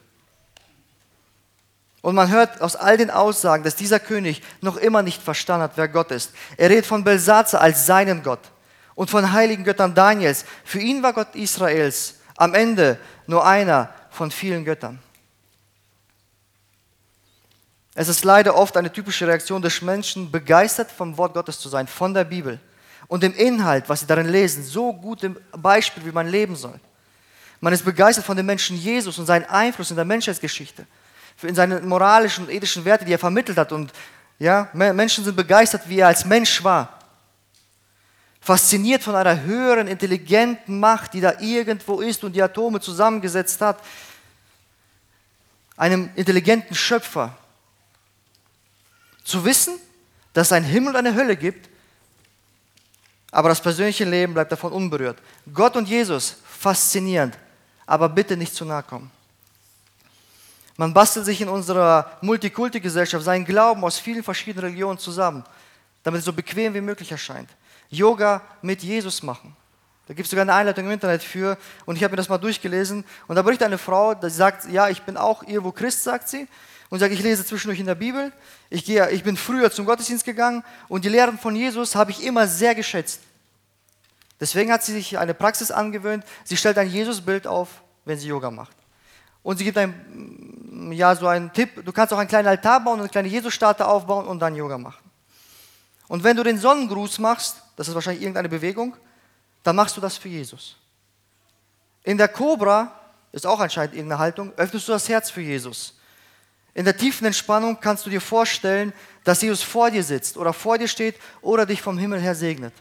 Und 2.02 2.14
man 2.14 2.28
hört 2.28 2.60
aus 2.60 2.76
all 2.76 2.98
den 2.98 3.10
Aussagen, 3.10 3.64
dass 3.64 3.74
dieser 3.74 4.00
König 4.00 4.42
noch 4.60 4.76
immer 4.76 5.00
nicht 5.00 5.22
verstanden 5.22 5.62
hat, 5.62 5.78
wer 5.78 5.88
Gott 5.88 6.10
ist. 6.10 6.32
Er 6.58 6.68
redet 6.68 6.84
von 6.84 7.02
Belsatzer 7.02 7.62
als 7.62 7.86
seinen 7.86 8.22
Gott 8.22 8.50
und 8.96 9.08
von 9.08 9.32
heiligen 9.32 9.64
Göttern 9.64 9.94
Daniels. 9.94 10.44
Für 10.66 10.80
ihn 10.80 11.02
war 11.02 11.14
Gott 11.14 11.34
Israels 11.34 12.16
am 12.36 12.52
Ende 12.52 12.98
nur 13.26 13.46
einer 13.46 13.88
von 14.10 14.30
vielen 14.30 14.66
Göttern. 14.66 14.98
Es 18.00 18.08
ist 18.08 18.24
leider 18.24 18.56
oft 18.56 18.78
eine 18.78 18.90
typische 18.90 19.26
Reaktion 19.26 19.60
des 19.60 19.82
Menschen, 19.82 20.30
begeistert 20.30 20.90
vom 20.90 21.18
Wort 21.18 21.34
Gottes 21.34 21.58
zu 21.58 21.68
sein, 21.68 21.86
von 21.86 22.14
der 22.14 22.24
Bibel 22.24 22.58
und 23.08 23.22
dem 23.22 23.34
Inhalt, 23.34 23.90
was 23.90 24.00
sie 24.00 24.06
darin 24.06 24.26
lesen, 24.26 24.64
so 24.64 24.90
gut 24.90 25.22
im 25.22 25.36
Beispiel, 25.52 26.06
wie 26.06 26.10
man 26.10 26.26
leben 26.26 26.56
soll. 26.56 26.80
Man 27.60 27.74
ist 27.74 27.84
begeistert 27.84 28.24
von 28.24 28.38
dem 28.38 28.46
Menschen 28.46 28.78
Jesus 28.78 29.18
und 29.18 29.26
seinen 29.26 29.44
Einfluss 29.44 29.90
in 29.90 29.96
der 29.96 30.06
Menschheitsgeschichte, 30.06 30.86
in 31.42 31.54
seine 31.54 31.78
moralischen 31.80 32.46
und 32.46 32.50
ethischen 32.50 32.86
Werte, 32.86 33.04
die 33.04 33.12
er 33.12 33.18
vermittelt 33.18 33.58
hat. 33.58 33.70
Und 33.70 33.92
ja, 34.38 34.70
Menschen 34.72 35.22
sind 35.22 35.36
begeistert, 35.36 35.82
wie 35.86 35.98
er 35.98 36.06
als 36.06 36.24
Mensch 36.24 36.64
war 36.64 36.98
fasziniert 38.40 39.02
von 39.02 39.14
einer 39.14 39.42
höheren, 39.42 39.88
intelligenten 39.88 40.80
Macht, 40.80 41.12
die 41.12 41.20
da 41.20 41.38
irgendwo 41.38 42.00
ist 42.00 42.24
und 42.24 42.32
die 42.32 42.42
Atome 42.42 42.80
zusammengesetzt 42.80 43.60
hat, 43.60 43.78
einem 45.76 46.08
intelligenten 46.16 46.74
Schöpfer. 46.74 47.36
Zu 49.30 49.44
wissen, 49.44 49.78
dass 50.32 50.48
es 50.48 50.52
einen 50.52 50.66
Himmel 50.66 50.88
und 50.88 50.96
eine 50.96 51.14
Hölle 51.14 51.36
gibt, 51.36 51.68
aber 53.30 53.48
das 53.48 53.60
persönliche 53.60 54.04
Leben 54.04 54.34
bleibt 54.34 54.50
davon 54.50 54.72
unberührt. 54.72 55.18
Gott 55.54 55.76
und 55.76 55.88
Jesus, 55.88 56.34
faszinierend, 56.44 57.38
aber 57.86 58.08
bitte 58.08 58.36
nicht 58.36 58.52
zu 58.52 58.64
nahe 58.64 58.82
kommen. 58.82 59.08
Man 60.76 60.92
bastelt 60.92 61.26
sich 61.26 61.40
in 61.40 61.48
unserer 61.48 62.18
Multikulti-Gesellschaft 62.22 63.24
seinen 63.24 63.44
Glauben 63.44 63.84
aus 63.84 64.00
vielen 64.00 64.24
verschiedenen 64.24 64.64
Religionen 64.64 64.98
zusammen, 64.98 65.44
damit 66.02 66.18
es 66.18 66.24
so 66.24 66.32
bequem 66.32 66.74
wie 66.74 66.80
möglich 66.80 67.12
erscheint. 67.12 67.50
Yoga 67.88 68.42
mit 68.62 68.82
Jesus 68.82 69.22
machen. 69.22 69.54
Da 70.08 70.14
gibt 70.14 70.26
es 70.26 70.30
sogar 70.30 70.42
eine 70.42 70.54
Einleitung 70.54 70.86
im 70.86 70.90
Internet 70.90 71.22
für 71.22 71.56
und 71.86 71.94
ich 71.94 72.02
habe 72.02 72.14
mir 72.14 72.16
das 72.16 72.28
mal 72.28 72.38
durchgelesen 72.38 73.04
und 73.28 73.36
da 73.36 73.42
berichtet 73.42 73.68
eine 73.68 73.78
Frau, 73.78 74.12
die 74.12 74.28
sagt, 74.28 74.68
ja, 74.72 74.88
ich 74.88 75.02
bin 75.02 75.16
auch 75.16 75.44
irgendwo 75.44 75.70
Christ, 75.70 76.02
sagt 76.02 76.28
sie, 76.28 76.48
und 76.88 76.98
sagt, 76.98 77.14
ich 77.14 77.22
lese 77.22 77.46
zwischendurch 77.46 77.78
in 77.78 77.86
der 77.86 77.94
Bibel, 77.94 78.32
ich, 78.70 78.84
gehe, 78.84 79.10
ich 79.10 79.24
bin 79.24 79.36
früher 79.36 79.70
zum 79.70 79.84
Gottesdienst 79.84 80.24
gegangen 80.24 80.64
und 80.88 81.04
die 81.04 81.08
Lehren 81.08 81.38
von 81.38 81.56
Jesus 81.56 81.96
habe 81.96 82.12
ich 82.12 82.24
immer 82.24 82.46
sehr 82.46 82.74
geschätzt. 82.76 83.20
Deswegen 84.38 84.72
hat 84.72 84.84
sie 84.84 84.92
sich 84.92 85.18
eine 85.18 85.34
Praxis 85.34 85.70
angewöhnt, 85.70 86.24
sie 86.44 86.56
stellt 86.56 86.78
ein 86.78 86.88
Jesusbild 86.88 87.46
auf, 87.46 87.82
wenn 88.04 88.18
sie 88.18 88.28
Yoga 88.28 88.50
macht. 88.50 88.76
Und 89.42 89.58
sie 89.58 89.64
gibt 89.64 89.76
ein, 89.76 90.92
ja, 90.92 91.14
so 91.16 91.26
einen 91.26 91.52
Tipp, 91.52 91.84
du 91.84 91.92
kannst 91.92 92.12
auch 92.12 92.18
einen 92.18 92.28
kleinen 92.28 92.48
Altar 92.48 92.80
bauen 92.80 92.94
und 92.94 93.00
eine 93.00 93.08
kleine 93.08 93.28
Jesus-Statue 93.28 93.86
aufbauen 93.86 94.26
und 94.26 94.38
dann 94.38 94.54
Yoga 94.54 94.78
machen. 94.78 95.10
Und 96.08 96.24
wenn 96.24 96.36
du 96.36 96.42
den 96.42 96.58
Sonnengruß 96.58 97.18
machst, 97.18 97.62
das 97.76 97.88
ist 97.88 97.94
wahrscheinlich 97.94 98.22
irgendeine 98.22 98.48
Bewegung, 98.48 98.96
dann 99.62 99.76
machst 99.76 99.96
du 99.96 100.00
das 100.00 100.16
für 100.16 100.28
Jesus. 100.28 100.76
In 102.04 102.16
der 102.16 102.28
Cobra, 102.28 102.92
ist 103.32 103.46
auch 103.46 103.60
anscheinend 103.60 103.94
irgendeine 103.94 104.18
Haltung, 104.18 104.52
öffnest 104.56 104.88
du 104.88 104.92
das 104.92 105.08
Herz 105.08 105.30
für 105.30 105.40
Jesus. 105.40 105.99
In 106.74 106.84
der 106.84 106.96
tiefen 106.96 107.26
Entspannung 107.26 107.78
kannst 107.80 108.06
du 108.06 108.10
dir 108.10 108.20
vorstellen, 108.20 108.92
dass 109.24 109.42
Jesus 109.42 109.62
vor 109.62 109.90
dir 109.90 110.04
sitzt 110.04 110.36
oder 110.36 110.52
vor 110.52 110.78
dir 110.78 110.88
steht 110.88 111.16
oder 111.40 111.66
dich 111.66 111.82
vom 111.82 111.98
Himmel 111.98 112.20
her 112.20 112.34
segnet. 112.34 112.72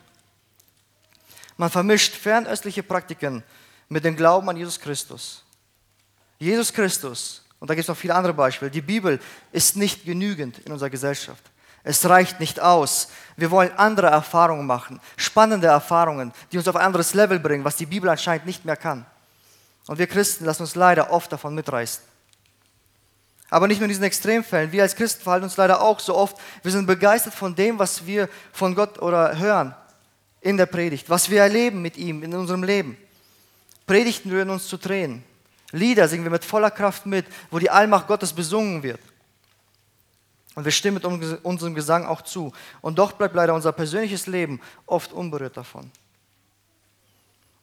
Man 1.57 1.69
vermischt 1.69 2.15
fernöstliche 2.15 2.83
Praktiken 2.83 3.43
mit 3.89 4.05
dem 4.05 4.15
Glauben 4.15 4.49
an 4.49 4.57
Jesus 4.57 4.79
Christus. 4.79 5.43
Jesus 6.37 6.71
Christus, 6.71 7.43
und 7.59 7.69
da 7.69 7.73
gibt 7.73 7.83
es 7.83 7.89
noch 7.89 7.97
viele 7.97 8.15
andere 8.15 8.33
Beispiele, 8.33 8.71
die 8.71 8.81
Bibel 8.81 9.19
ist 9.51 9.75
nicht 9.75 10.05
genügend 10.05 10.59
in 10.59 10.71
unserer 10.71 10.89
Gesellschaft. 10.89 11.43
Es 11.83 12.07
reicht 12.07 12.39
nicht 12.39 12.59
aus. 12.59 13.09
Wir 13.35 13.51
wollen 13.51 13.71
andere 13.73 14.07
Erfahrungen 14.07 14.65
machen, 14.65 15.01
spannende 15.17 15.67
Erfahrungen, 15.67 16.31
die 16.51 16.57
uns 16.57 16.67
auf 16.67 16.75
ein 16.75 16.85
anderes 16.85 17.13
Level 17.13 17.39
bringen, 17.39 17.63
was 17.63 17.75
die 17.75 17.85
Bibel 17.85 18.09
anscheinend 18.09 18.45
nicht 18.45 18.63
mehr 18.63 18.77
kann. 18.77 19.05
Und 19.87 19.97
wir 19.97 20.07
Christen 20.07 20.45
lassen 20.45 20.61
uns 20.61 20.75
leider 20.75 21.11
oft 21.11 21.31
davon 21.31 21.55
mitreißen. 21.55 22.08
Aber 23.49 23.67
nicht 23.67 23.79
nur 23.79 23.85
in 23.85 23.89
diesen 23.89 24.03
Extremfällen. 24.03 24.71
Wir 24.71 24.83
als 24.83 24.95
Christen 24.95 25.23
verhalten 25.23 25.45
uns 25.45 25.57
leider 25.57 25.81
auch 25.81 25.99
so 25.99 26.15
oft. 26.15 26.37
Wir 26.61 26.71
sind 26.71 26.85
begeistert 26.85 27.33
von 27.33 27.55
dem, 27.55 27.79
was 27.79 28.05
wir 28.05 28.29
von 28.51 28.75
Gott 28.75 29.01
oder 29.01 29.37
hören 29.37 29.75
in 30.41 30.57
der 30.57 30.67
Predigt, 30.67 31.09
was 31.09 31.29
wir 31.29 31.41
erleben 31.41 31.81
mit 31.81 31.97
ihm 31.97 32.23
in 32.23 32.33
unserem 32.33 32.63
Leben. 32.63 32.97
Predigten 33.87 34.29
rühren 34.29 34.49
uns 34.51 34.67
zu 34.67 34.77
Tränen. 34.77 35.23
Lieder 35.71 36.07
singen 36.07 36.23
wir 36.23 36.31
mit 36.31 36.45
voller 36.45 36.71
Kraft 36.71 37.05
mit, 37.05 37.25
wo 37.51 37.59
die 37.59 37.69
Allmacht 37.69 38.07
Gottes 38.07 38.33
besungen 38.33 38.83
wird. 38.83 38.99
Und 40.55 40.65
wir 40.65 40.71
stimmen 40.71 40.95
mit 40.95 41.43
unserem 41.43 41.75
Gesang 41.75 42.05
auch 42.05 42.21
zu. 42.21 42.51
Und 42.81 42.99
doch 42.99 43.13
bleibt 43.13 43.35
leider 43.35 43.53
unser 43.53 43.71
persönliches 43.71 44.27
Leben 44.27 44.59
oft 44.85 45.13
unberührt 45.13 45.57
davon. 45.57 45.91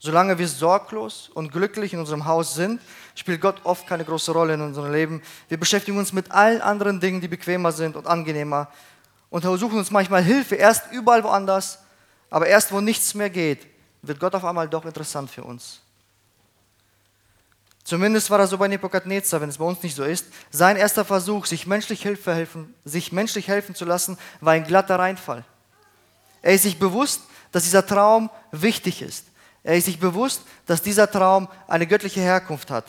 Solange 0.06 0.38
wir 0.38 0.46
sorglos 0.46 1.30
und 1.34 1.50
glücklich 1.50 1.92
in 1.92 1.98
unserem 1.98 2.26
Haus 2.26 2.54
sind, 2.54 2.80
spielt 3.16 3.40
Gott 3.40 3.56
oft 3.64 3.88
keine 3.88 4.04
große 4.04 4.30
Rolle 4.30 4.54
in 4.54 4.60
unserem 4.60 4.92
Leben. 4.92 5.20
Wir 5.48 5.58
beschäftigen 5.58 5.98
uns 5.98 6.12
mit 6.12 6.30
allen 6.30 6.60
anderen 6.60 7.00
Dingen, 7.00 7.20
die 7.20 7.26
bequemer 7.26 7.72
sind 7.72 7.96
und 7.96 8.06
angenehmer 8.06 8.68
und 9.30 9.42
suchen 9.42 9.76
uns 9.76 9.90
manchmal 9.90 10.22
Hilfe 10.22 10.54
erst 10.54 10.92
überall 10.92 11.24
woanders, 11.24 11.80
aber 12.30 12.46
erst 12.46 12.70
wo 12.70 12.80
nichts 12.80 13.14
mehr 13.14 13.30
geht, 13.30 13.66
wird 14.00 14.20
Gott 14.20 14.32
auf 14.36 14.44
einmal 14.44 14.68
doch 14.68 14.84
interessant 14.84 15.28
für 15.28 15.42
uns. 15.42 15.80
Zumindest 17.82 18.30
war 18.30 18.38
das 18.38 18.50
so 18.50 18.58
bei 18.58 18.68
Nebukadnezar, 18.68 19.40
wenn 19.40 19.48
es 19.48 19.58
bei 19.58 19.64
uns 19.64 19.82
nicht 19.82 19.96
so 19.96 20.04
ist. 20.04 20.26
Sein 20.52 20.76
erster 20.76 21.04
Versuch, 21.04 21.46
sich 21.46 21.66
menschlich, 21.66 22.02
Hilfe 22.02 22.32
helfen, 22.32 22.72
sich 22.84 23.10
menschlich 23.10 23.48
helfen 23.48 23.74
zu 23.74 23.84
lassen, 23.84 24.18
war 24.40 24.52
ein 24.52 24.62
glatter 24.68 25.00
Reinfall. 25.00 25.44
Er 26.42 26.54
ist 26.54 26.62
sich 26.62 26.78
bewusst, 26.78 27.22
dass 27.50 27.64
dieser 27.64 27.84
Traum 27.84 28.30
wichtig 28.52 29.02
ist. 29.02 29.26
Er 29.66 29.76
ist 29.76 29.86
sich 29.86 29.98
bewusst, 29.98 30.42
dass 30.64 30.80
dieser 30.80 31.10
Traum 31.10 31.48
eine 31.66 31.88
göttliche 31.88 32.20
Herkunft 32.20 32.70
hat. 32.70 32.84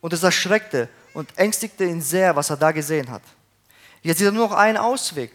Und 0.00 0.12
es 0.12 0.24
erschreckte 0.24 0.88
und 1.14 1.38
ängstigte 1.38 1.84
ihn 1.84 2.02
sehr, 2.02 2.34
was 2.34 2.50
er 2.50 2.56
da 2.56 2.72
gesehen 2.72 3.08
hat. 3.08 3.22
Jetzt 4.02 4.18
sieht 4.18 4.26
er 4.26 4.32
nur 4.32 4.48
noch 4.48 4.56
einen 4.56 4.76
Ausweg 4.76 5.30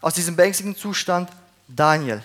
aus 0.00 0.14
diesem 0.14 0.36
beängstigenden 0.36 0.80
Zustand, 0.80 1.28
Daniel. 1.68 2.24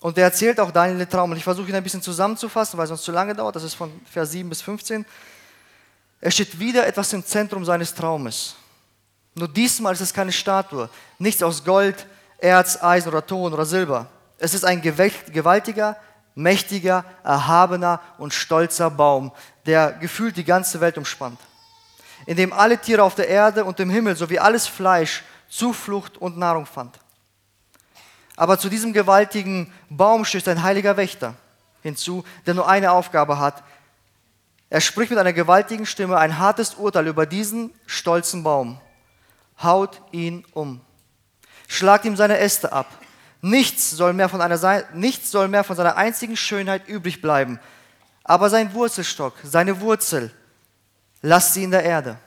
Und 0.00 0.18
er 0.18 0.24
erzählt 0.24 0.58
auch 0.58 0.72
Daniel 0.72 0.98
den 0.98 1.08
Traum. 1.08 1.30
Und 1.30 1.36
ich 1.36 1.44
versuche 1.44 1.68
ihn 1.68 1.76
ein 1.76 1.84
bisschen 1.84 2.02
zusammenzufassen, 2.02 2.76
weil 2.76 2.86
es 2.86 2.88
sonst 2.88 3.04
zu 3.04 3.12
lange 3.12 3.36
dauert. 3.36 3.54
Das 3.54 3.62
ist 3.62 3.74
von 3.74 4.00
Vers 4.10 4.32
7 4.32 4.48
bis 4.48 4.62
15. 4.62 5.06
Er 6.20 6.30
steht 6.32 6.58
wieder 6.58 6.88
etwas 6.88 7.12
im 7.12 7.24
Zentrum 7.24 7.64
seines 7.64 7.94
Traumes. 7.94 8.56
Nur 9.36 9.46
diesmal 9.46 9.92
ist 9.92 10.00
es 10.00 10.12
keine 10.12 10.32
Statue. 10.32 10.90
Nichts 11.20 11.40
aus 11.40 11.62
Gold, 11.62 12.04
Erz, 12.42 12.82
Eisen 12.82 13.08
oder 13.08 13.24
Ton 13.24 13.54
oder 13.54 13.64
Silber. 13.64 14.08
Es 14.38 14.52
ist 14.52 14.64
ein 14.64 14.82
gewaltiger, 14.82 15.96
mächtiger, 16.34 17.04
erhabener 17.22 18.00
und 18.18 18.34
stolzer 18.34 18.90
Baum, 18.90 19.30
der 19.64 19.92
gefühlt 19.92 20.36
die 20.36 20.44
ganze 20.44 20.80
Welt 20.80 20.98
umspannt, 20.98 21.38
in 22.26 22.36
dem 22.36 22.52
alle 22.52 22.78
Tiere 22.78 23.04
auf 23.04 23.14
der 23.14 23.28
Erde 23.28 23.64
und 23.64 23.78
im 23.78 23.90
Himmel 23.90 24.16
sowie 24.16 24.40
alles 24.40 24.66
Fleisch 24.66 25.22
Zuflucht 25.48 26.18
und 26.18 26.36
Nahrung 26.36 26.66
fand. 26.66 26.98
Aber 28.36 28.58
zu 28.58 28.68
diesem 28.68 28.92
gewaltigen 28.92 29.72
Baum 29.88 30.24
stößt 30.24 30.48
ein 30.48 30.62
heiliger 30.62 30.96
Wächter 30.96 31.34
hinzu, 31.82 32.24
der 32.46 32.54
nur 32.54 32.68
eine 32.68 32.90
Aufgabe 32.92 33.38
hat. 33.38 33.62
Er 34.70 34.80
spricht 34.80 35.10
mit 35.10 35.18
einer 35.18 35.32
gewaltigen 35.32 35.86
Stimme 35.86 36.16
ein 36.16 36.38
hartes 36.38 36.74
Urteil 36.74 37.06
über 37.06 37.26
diesen 37.26 37.72
stolzen 37.86 38.42
Baum. 38.42 38.80
Haut 39.62 40.00
ihn 40.10 40.44
um 40.54 40.80
schlagt 41.72 42.04
ihm 42.04 42.16
seine 42.16 42.38
Äste 42.38 42.72
ab. 42.72 42.86
Nichts 43.40 43.90
soll, 43.90 44.12
mehr 44.12 44.28
von 44.28 44.40
einer, 44.40 44.84
nichts 44.94 45.30
soll 45.30 45.48
mehr 45.48 45.64
von 45.64 45.74
seiner 45.74 45.96
einzigen 45.96 46.36
Schönheit 46.36 46.86
übrig 46.86 47.20
bleiben. 47.20 47.58
Aber 48.22 48.50
sein 48.50 48.72
Wurzelstock, 48.72 49.34
seine 49.42 49.80
Wurzel, 49.80 50.30
lasst 51.22 51.54
sie 51.54 51.64
in 51.64 51.70
der 51.70 51.82
Erde. 51.82 52.18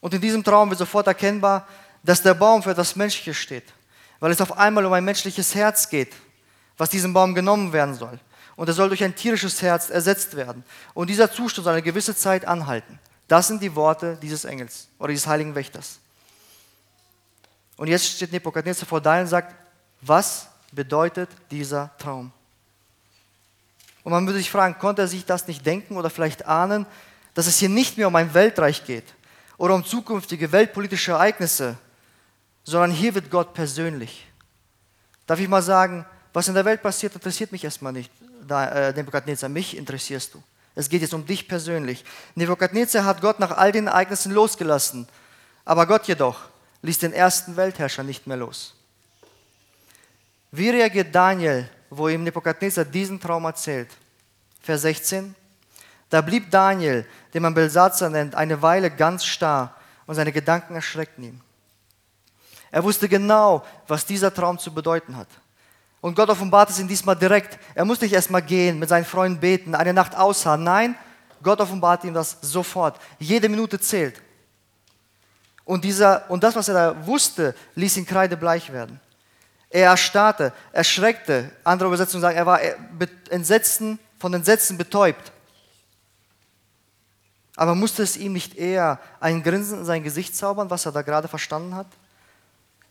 Und 0.00 0.14
in 0.14 0.20
diesem 0.20 0.42
Traum 0.42 0.70
wird 0.70 0.78
sofort 0.78 1.06
erkennbar, 1.06 1.66
dass 2.02 2.22
der 2.22 2.34
Baum 2.34 2.62
für 2.62 2.70
etwas 2.70 2.96
Menschliches 2.96 3.36
steht, 3.36 3.64
weil 4.18 4.32
es 4.32 4.40
auf 4.40 4.56
einmal 4.56 4.84
um 4.86 4.92
ein 4.92 5.04
menschliches 5.04 5.54
Herz 5.54 5.88
geht, 5.88 6.14
was 6.76 6.90
diesem 6.90 7.12
Baum 7.12 7.34
genommen 7.34 7.72
werden 7.72 7.94
soll. 7.94 8.18
Und 8.56 8.68
er 8.68 8.74
soll 8.74 8.88
durch 8.88 9.04
ein 9.04 9.14
tierisches 9.14 9.60
Herz 9.60 9.90
ersetzt 9.90 10.36
werden. 10.36 10.64
Und 10.94 11.10
dieser 11.10 11.30
Zustand 11.30 11.64
soll 11.64 11.74
eine 11.74 11.82
gewisse 11.82 12.16
Zeit 12.16 12.46
anhalten. 12.46 12.98
Das 13.28 13.48
sind 13.48 13.62
die 13.62 13.74
Worte 13.74 14.18
dieses 14.22 14.44
Engels 14.44 14.88
oder 14.98 15.08
dieses 15.08 15.26
heiligen 15.26 15.54
Wächters. 15.54 16.00
Und 17.76 17.88
jetzt 17.88 18.06
steht 18.06 18.32
Nebukadnezar 18.32 18.86
vor 18.86 19.00
Daniel 19.00 19.24
und 19.24 19.30
sagt, 19.30 19.54
was 20.00 20.48
bedeutet 20.72 21.28
dieser 21.50 21.90
Traum? 21.98 22.32
Und 24.02 24.12
man 24.12 24.26
würde 24.26 24.38
sich 24.38 24.50
fragen, 24.50 24.78
konnte 24.78 25.02
er 25.02 25.08
sich 25.08 25.24
das 25.24 25.48
nicht 25.48 25.66
denken 25.66 25.96
oder 25.96 26.10
vielleicht 26.10 26.46
ahnen, 26.46 26.86
dass 27.34 27.46
es 27.46 27.58
hier 27.58 27.68
nicht 27.68 27.98
mehr 27.98 28.08
um 28.08 28.16
ein 28.16 28.32
Weltreich 28.34 28.84
geht 28.84 29.04
oder 29.58 29.74
um 29.74 29.84
zukünftige 29.84 30.52
weltpolitische 30.52 31.12
Ereignisse, 31.12 31.76
sondern 32.64 32.90
hier 32.90 33.14
wird 33.14 33.30
Gott 33.30 33.52
persönlich. 33.52 34.26
Darf 35.26 35.40
ich 35.40 35.48
mal 35.48 35.62
sagen, 35.62 36.06
was 36.32 36.48
in 36.48 36.54
der 36.54 36.64
Welt 36.64 36.82
passiert, 36.82 37.14
interessiert 37.14 37.52
mich 37.52 37.64
erstmal 37.64 37.92
nicht, 37.92 38.10
äh, 38.48 38.92
Nebukadnezar, 38.92 39.48
mich 39.48 39.76
interessierst 39.76 40.34
du. 40.34 40.42
Es 40.74 40.88
geht 40.88 41.02
jetzt 41.02 41.14
um 41.14 41.26
dich 41.26 41.48
persönlich. 41.48 42.04
Nebukadnezar 42.34 43.04
hat 43.04 43.20
Gott 43.20 43.40
nach 43.40 43.56
all 43.56 43.72
den 43.72 43.88
Ereignissen 43.88 44.32
losgelassen, 44.32 45.08
aber 45.64 45.86
Gott 45.86 46.06
jedoch 46.06 46.40
ließ 46.82 46.98
den 46.98 47.12
ersten 47.12 47.56
Weltherrscher 47.56 48.02
nicht 48.02 48.26
mehr 48.26 48.36
los. 48.36 48.74
Wie 50.50 50.70
reagiert 50.70 51.14
Daniel, 51.14 51.68
wo 51.90 52.08
ihm 52.08 52.24
Nebukadnezar 52.24 52.84
diesen 52.84 53.20
Traum 53.20 53.44
erzählt? 53.44 53.88
Vers 54.60 54.82
16. 54.82 55.34
Da 56.08 56.20
blieb 56.20 56.50
Daniel, 56.50 57.06
den 57.34 57.42
man 57.42 57.54
Belsatzer 57.54 58.08
nennt, 58.08 58.34
eine 58.34 58.62
Weile 58.62 58.90
ganz 58.90 59.24
starr 59.24 59.74
und 60.06 60.14
seine 60.14 60.32
Gedanken 60.32 60.74
erschreckten 60.74 61.24
ihn. 61.24 61.40
Er 62.70 62.84
wusste 62.84 63.08
genau, 63.08 63.64
was 63.86 64.06
dieser 64.06 64.32
Traum 64.32 64.58
zu 64.58 64.72
bedeuten 64.72 65.16
hat. 65.16 65.28
Und 66.00 66.14
Gott 66.14 66.28
offenbart 66.28 66.70
es 66.70 66.78
ihm 66.78 66.88
diesmal 66.88 67.16
direkt. 67.16 67.58
Er 67.74 67.84
musste 67.84 68.04
nicht 68.04 68.14
erstmal 68.14 68.42
gehen, 68.42 68.78
mit 68.78 68.88
seinen 68.88 69.04
Freunden 69.04 69.40
beten, 69.40 69.74
eine 69.74 69.92
Nacht 69.92 70.14
ausharren. 70.14 70.62
Nein, 70.62 70.94
Gott 71.42 71.60
offenbart 71.60 72.04
ihm 72.04 72.14
das 72.14 72.38
sofort. 72.42 73.00
Jede 73.18 73.48
Minute 73.48 73.80
zählt. 73.80 74.22
Und, 75.66 75.84
dieser, 75.84 76.30
und 76.30 76.42
das, 76.44 76.56
was 76.56 76.68
er 76.68 76.74
da 76.74 77.06
wusste, 77.06 77.54
ließ 77.74 77.98
ihn 77.98 78.06
kreidebleich 78.06 78.72
werden. 78.72 79.00
Er 79.68 79.90
erstarrte, 79.90 80.52
erschreckte. 80.72 81.50
Andere 81.64 81.88
Übersetzungen 81.88 82.22
sagen, 82.22 82.36
er 82.36 82.46
war 82.46 82.60
entsetzen, 83.28 83.98
von 84.18 84.32
Entsetzen 84.32 84.78
betäubt. 84.78 85.32
Aber 87.56 87.74
musste 87.74 88.02
es 88.02 88.16
ihm 88.16 88.32
nicht 88.32 88.56
eher 88.56 89.00
ein 89.18 89.42
Grinsen 89.42 89.80
in 89.80 89.84
sein 89.84 90.04
Gesicht 90.04 90.36
zaubern, 90.36 90.70
was 90.70 90.86
er 90.86 90.92
da 90.92 91.02
gerade 91.02 91.26
verstanden 91.26 91.74
hat? 91.74 91.88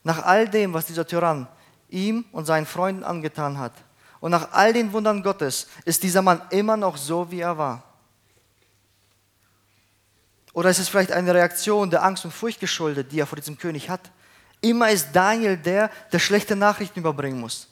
Nach 0.04 0.24
all 0.24 0.46
dem, 0.46 0.74
was 0.74 0.84
dieser 0.86 1.06
Tyrann 1.06 1.48
ihm 1.88 2.26
und 2.30 2.44
seinen 2.44 2.66
Freunden 2.66 3.04
angetan 3.04 3.58
hat, 3.58 3.72
und 4.20 4.30
nach 4.30 4.52
all 4.52 4.72
den 4.72 4.92
Wundern 4.92 5.22
Gottes, 5.22 5.68
ist 5.84 6.02
dieser 6.02 6.22
Mann 6.22 6.42
immer 6.50 6.76
noch 6.76 6.96
so, 6.96 7.30
wie 7.30 7.40
er 7.40 7.56
war. 7.56 7.82
Oder 10.56 10.70
ist 10.70 10.78
es 10.78 10.88
vielleicht 10.88 11.12
eine 11.12 11.34
Reaktion 11.34 11.90
der 11.90 12.02
Angst 12.02 12.24
und 12.24 12.30
Furcht 12.30 12.60
geschuldet, 12.60 13.12
die 13.12 13.20
er 13.20 13.26
vor 13.26 13.36
diesem 13.36 13.58
König 13.58 13.90
hat? 13.90 14.00
Immer 14.62 14.88
ist 14.88 15.08
Daniel 15.12 15.58
der, 15.58 15.90
der 16.10 16.18
schlechte 16.18 16.56
Nachrichten 16.56 17.00
überbringen 17.00 17.38
muss. 17.38 17.68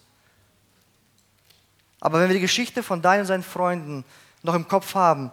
Aber 1.98 2.20
wenn 2.20 2.28
wir 2.28 2.34
die 2.34 2.42
Geschichte 2.42 2.82
von 2.82 3.00
Daniel 3.00 3.22
und 3.22 3.28
seinen 3.28 3.42
Freunden 3.42 4.04
noch 4.42 4.52
im 4.52 4.68
Kopf 4.68 4.94
haben, 4.94 5.32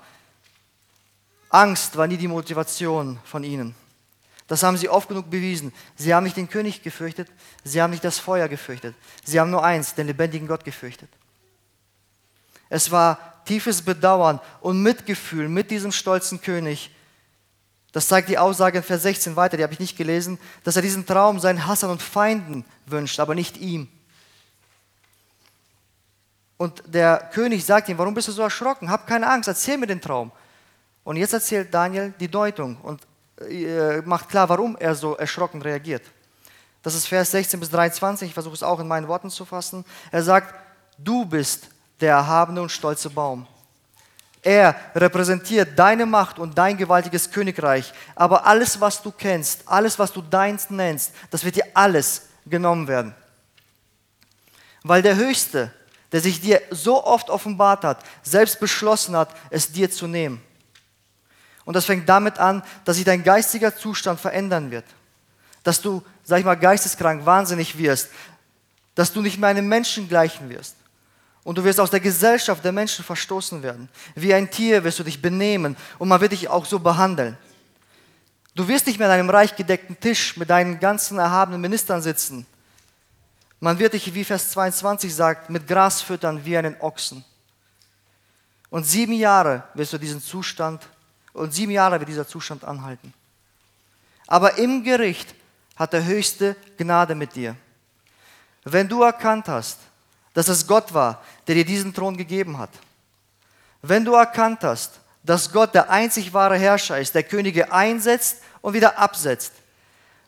Angst 1.50 1.98
war 1.98 2.08
nie 2.08 2.16
die 2.16 2.30
Motivation 2.30 3.20
von 3.26 3.44
ihnen. 3.44 3.76
Das 4.48 4.64
haben 4.64 4.78
sie 4.78 4.88
oft 4.88 5.10
genug 5.10 5.30
bewiesen. 5.30 5.74
Sie 5.98 6.14
haben 6.14 6.24
nicht 6.24 6.38
den 6.38 6.50
König 6.50 6.82
gefürchtet, 6.84 7.28
sie 7.66 7.82
haben 7.82 7.92
nicht 7.92 8.06
das 8.06 8.18
Feuer 8.18 8.48
gefürchtet. 8.48 8.96
Sie 9.26 9.38
haben 9.42 9.52
nur 9.52 9.66
eins, 9.66 9.94
den 9.94 10.08
lebendigen 10.08 10.48
Gott 10.48 10.64
gefürchtet. 10.64 11.10
Es 12.70 12.92
war 12.92 13.44
tiefes 13.44 13.82
Bedauern 13.82 14.40
und 14.62 14.82
Mitgefühl 14.82 15.50
mit 15.50 15.70
diesem 15.70 15.92
stolzen 15.92 16.40
König, 16.40 16.92
das 17.92 18.08
zeigt 18.08 18.30
die 18.30 18.38
Aussage 18.38 18.78
in 18.78 18.84
Vers 18.84 19.04
16 19.04 19.36
weiter, 19.36 19.58
die 19.58 19.64
habe 19.64 19.74
ich 19.74 19.80
nicht 19.80 19.98
gelesen, 19.98 20.40
dass 20.64 20.76
er 20.76 20.82
diesen 20.82 21.06
Traum 21.06 21.40
seinen 21.40 21.68
Hassern 21.68 21.90
und 21.90 22.02
Feinden 22.02 22.66
wünscht, 22.86 23.20
aber 23.20 23.36
nicht 23.36 23.58
ihm. 23.58 23.90
Und 26.58 26.84
der 26.86 27.30
König 27.34 27.66
sagt 27.66 27.90
ihm, 27.90 27.98
warum 27.98 28.14
bist 28.14 28.28
du 28.28 28.32
so 28.32 28.44
erschrocken? 28.44 28.90
Hab 28.90 29.08
keine 29.08 29.28
Angst, 29.28 29.50
erzähl 29.50 29.78
mir 29.78 29.88
den 29.88 30.00
Traum. 30.00 30.32
Und 31.04 31.18
jetzt 31.18 31.34
erzählt 31.34 31.74
Daniel 31.74 32.14
die 32.20 32.28
Deutung 32.28 32.78
und 32.78 33.02
äh, 33.50 34.02
macht 34.02 34.30
klar, 34.30 34.48
warum 34.48 34.78
er 34.78 34.94
so 34.96 35.18
erschrocken 35.18 35.62
reagiert. 35.62 36.04
Das 36.84 36.96
ist 36.96 37.08
Vers 37.08 37.32
16 37.32 37.60
bis 37.60 37.70
23, 37.70 38.30
ich 38.30 38.34
versuche 38.34 38.54
es 38.54 38.64
auch 38.64 38.80
in 38.80 38.88
meinen 38.88 39.08
Worten 39.08 39.30
zu 39.30 39.46
fassen. 39.46 39.84
Er 40.12 40.24
sagt, 40.24 40.54
du 40.98 41.26
bist 41.26 41.68
der 42.00 42.14
erhabene 42.14 42.62
und 42.62 42.70
stolze 42.70 43.10
Baum. 43.10 43.48
Er 44.44 44.76
repräsentiert 44.96 45.78
deine 45.78 46.06
Macht 46.06 46.40
und 46.40 46.58
dein 46.58 46.76
gewaltiges 46.78 47.30
Königreich. 47.32 47.94
Aber 48.16 48.46
alles, 48.48 48.82
was 48.82 49.02
du 49.02 49.12
kennst, 49.12 49.62
alles, 49.68 50.00
was 50.00 50.12
du 50.12 50.22
deins 50.22 50.70
nennst, 50.70 51.12
das 51.30 51.44
wird 51.44 51.58
dir 51.58 51.66
alles 51.74 52.24
genommen 52.46 52.88
werden. 52.88 53.14
Weil 54.84 55.04
der 55.04 55.16
Höchste, 55.16 55.72
der 56.12 56.22
sich 56.22 56.42
dir 56.42 56.62
so 56.72 57.04
oft 57.04 57.30
offenbart 57.30 57.84
hat, 57.84 58.04
selbst 58.24 58.60
beschlossen 58.60 59.16
hat, 59.16 59.30
es 59.52 59.72
dir 59.72 59.92
zu 59.92 60.08
nehmen. 60.08 60.42
Und 61.64 61.76
das 61.76 61.86
fängt 61.86 62.10
damit 62.10 62.40
an, 62.40 62.64
dass 62.84 62.96
sich 62.96 63.06
dein 63.06 63.24
geistiger 63.24 63.76
Zustand 63.76 64.20
verändern 64.20 64.72
wird. 64.72 64.86
Dass 65.64 65.82
du, 65.82 66.02
sag 66.24 66.40
ich 66.40 66.46
mal, 66.46 66.56
geisteskrank, 66.56 67.28
wahnsinnig 67.28 67.78
wirst. 67.78 68.10
Dass 68.96 69.14
du 69.14 69.22
nicht 69.22 69.38
mehr 69.38 69.50
einem 69.50 69.68
Menschen 69.68 70.10
gleichen 70.10 70.50
wirst. 70.50 70.76
Und 71.44 71.58
du 71.58 71.64
wirst 71.64 71.80
aus 71.80 71.90
der 71.90 72.00
Gesellschaft 72.00 72.64
der 72.64 72.72
Menschen 72.72 73.04
verstoßen 73.04 73.64
werden. 73.64 73.90
Wie 74.16 74.34
ein 74.34 74.52
Tier 74.52 74.84
wirst 74.84 75.00
du 75.00 75.04
dich 75.04 75.22
benehmen 75.22 75.76
und 75.98 76.08
man 76.08 76.22
wird 76.22 76.34
dich 76.34 76.50
auch 76.50 76.66
so 76.66 76.80
behandeln. 76.80 77.38
Du 78.54 78.68
wirst 78.68 78.86
nicht 78.86 79.00
mehr 79.00 79.08
an 79.08 79.14
einem 79.14 79.30
reich 79.30 79.56
gedeckten 79.56 80.00
Tisch 80.00 80.38
mit 80.38 80.50
deinen 80.50 80.80
ganzen 80.80 81.18
erhabenen 81.18 81.62
Ministern 81.62 82.02
sitzen. 82.02 82.46
Man 83.60 83.80
wird 83.80 83.94
dich, 83.94 84.14
wie 84.14 84.24
Vers 84.24 84.52
22 84.52 85.14
sagt, 85.14 85.50
mit 85.50 85.68
Gras 85.68 86.02
füttern 86.02 86.44
wie 86.44 86.58
einen 86.58 86.76
Ochsen. 86.82 87.24
Und 88.70 88.86
sieben 88.86 89.14
Jahre 89.14 89.64
wirst 89.74 89.94
du 89.94 89.98
diesen 89.98 90.22
Zustand, 90.22 90.88
und 91.34 91.54
sieben 91.54 91.72
Jahre 91.72 92.00
wird 92.00 92.10
dieser 92.10 92.28
Zustand 92.28 92.64
anhalten. 92.66 93.14
Aber 94.28 94.58
im 94.58 94.84
Gericht 94.84 95.34
hat 95.76 95.94
der 95.94 96.04
Höchste 96.06 96.56
Gnade 96.78 97.16
mit 97.16 97.36
dir. 97.36 97.56
Wenn 98.64 98.88
du 98.88 99.04
erkannt 99.04 99.48
hast, 99.48 99.80
dass 100.34 100.48
es 100.48 100.68
Gott 100.68 100.94
war, 100.94 101.22
der 101.48 101.56
dir 101.56 101.66
diesen 101.66 101.94
Thron 101.94 102.18
gegeben 102.18 102.58
hat. 102.58 102.70
Wenn 103.82 104.06
du 104.06 104.14
erkannt 104.14 104.64
hast, 104.64 105.00
dass 105.24 105.52
Gott 105.52 105.74
der 105.74 105.90
einzig 105.90 106.34
wahre 106.34 106.58
Herrscher 106.58 107.00
ist, 107.00 107.14
der 107.16 107.24
Könige 107.24 107.72
einsetzt 107.72 108.38
und 108.62 108.74
wieder 108.74 108.98
absetzt, 108.98 109.54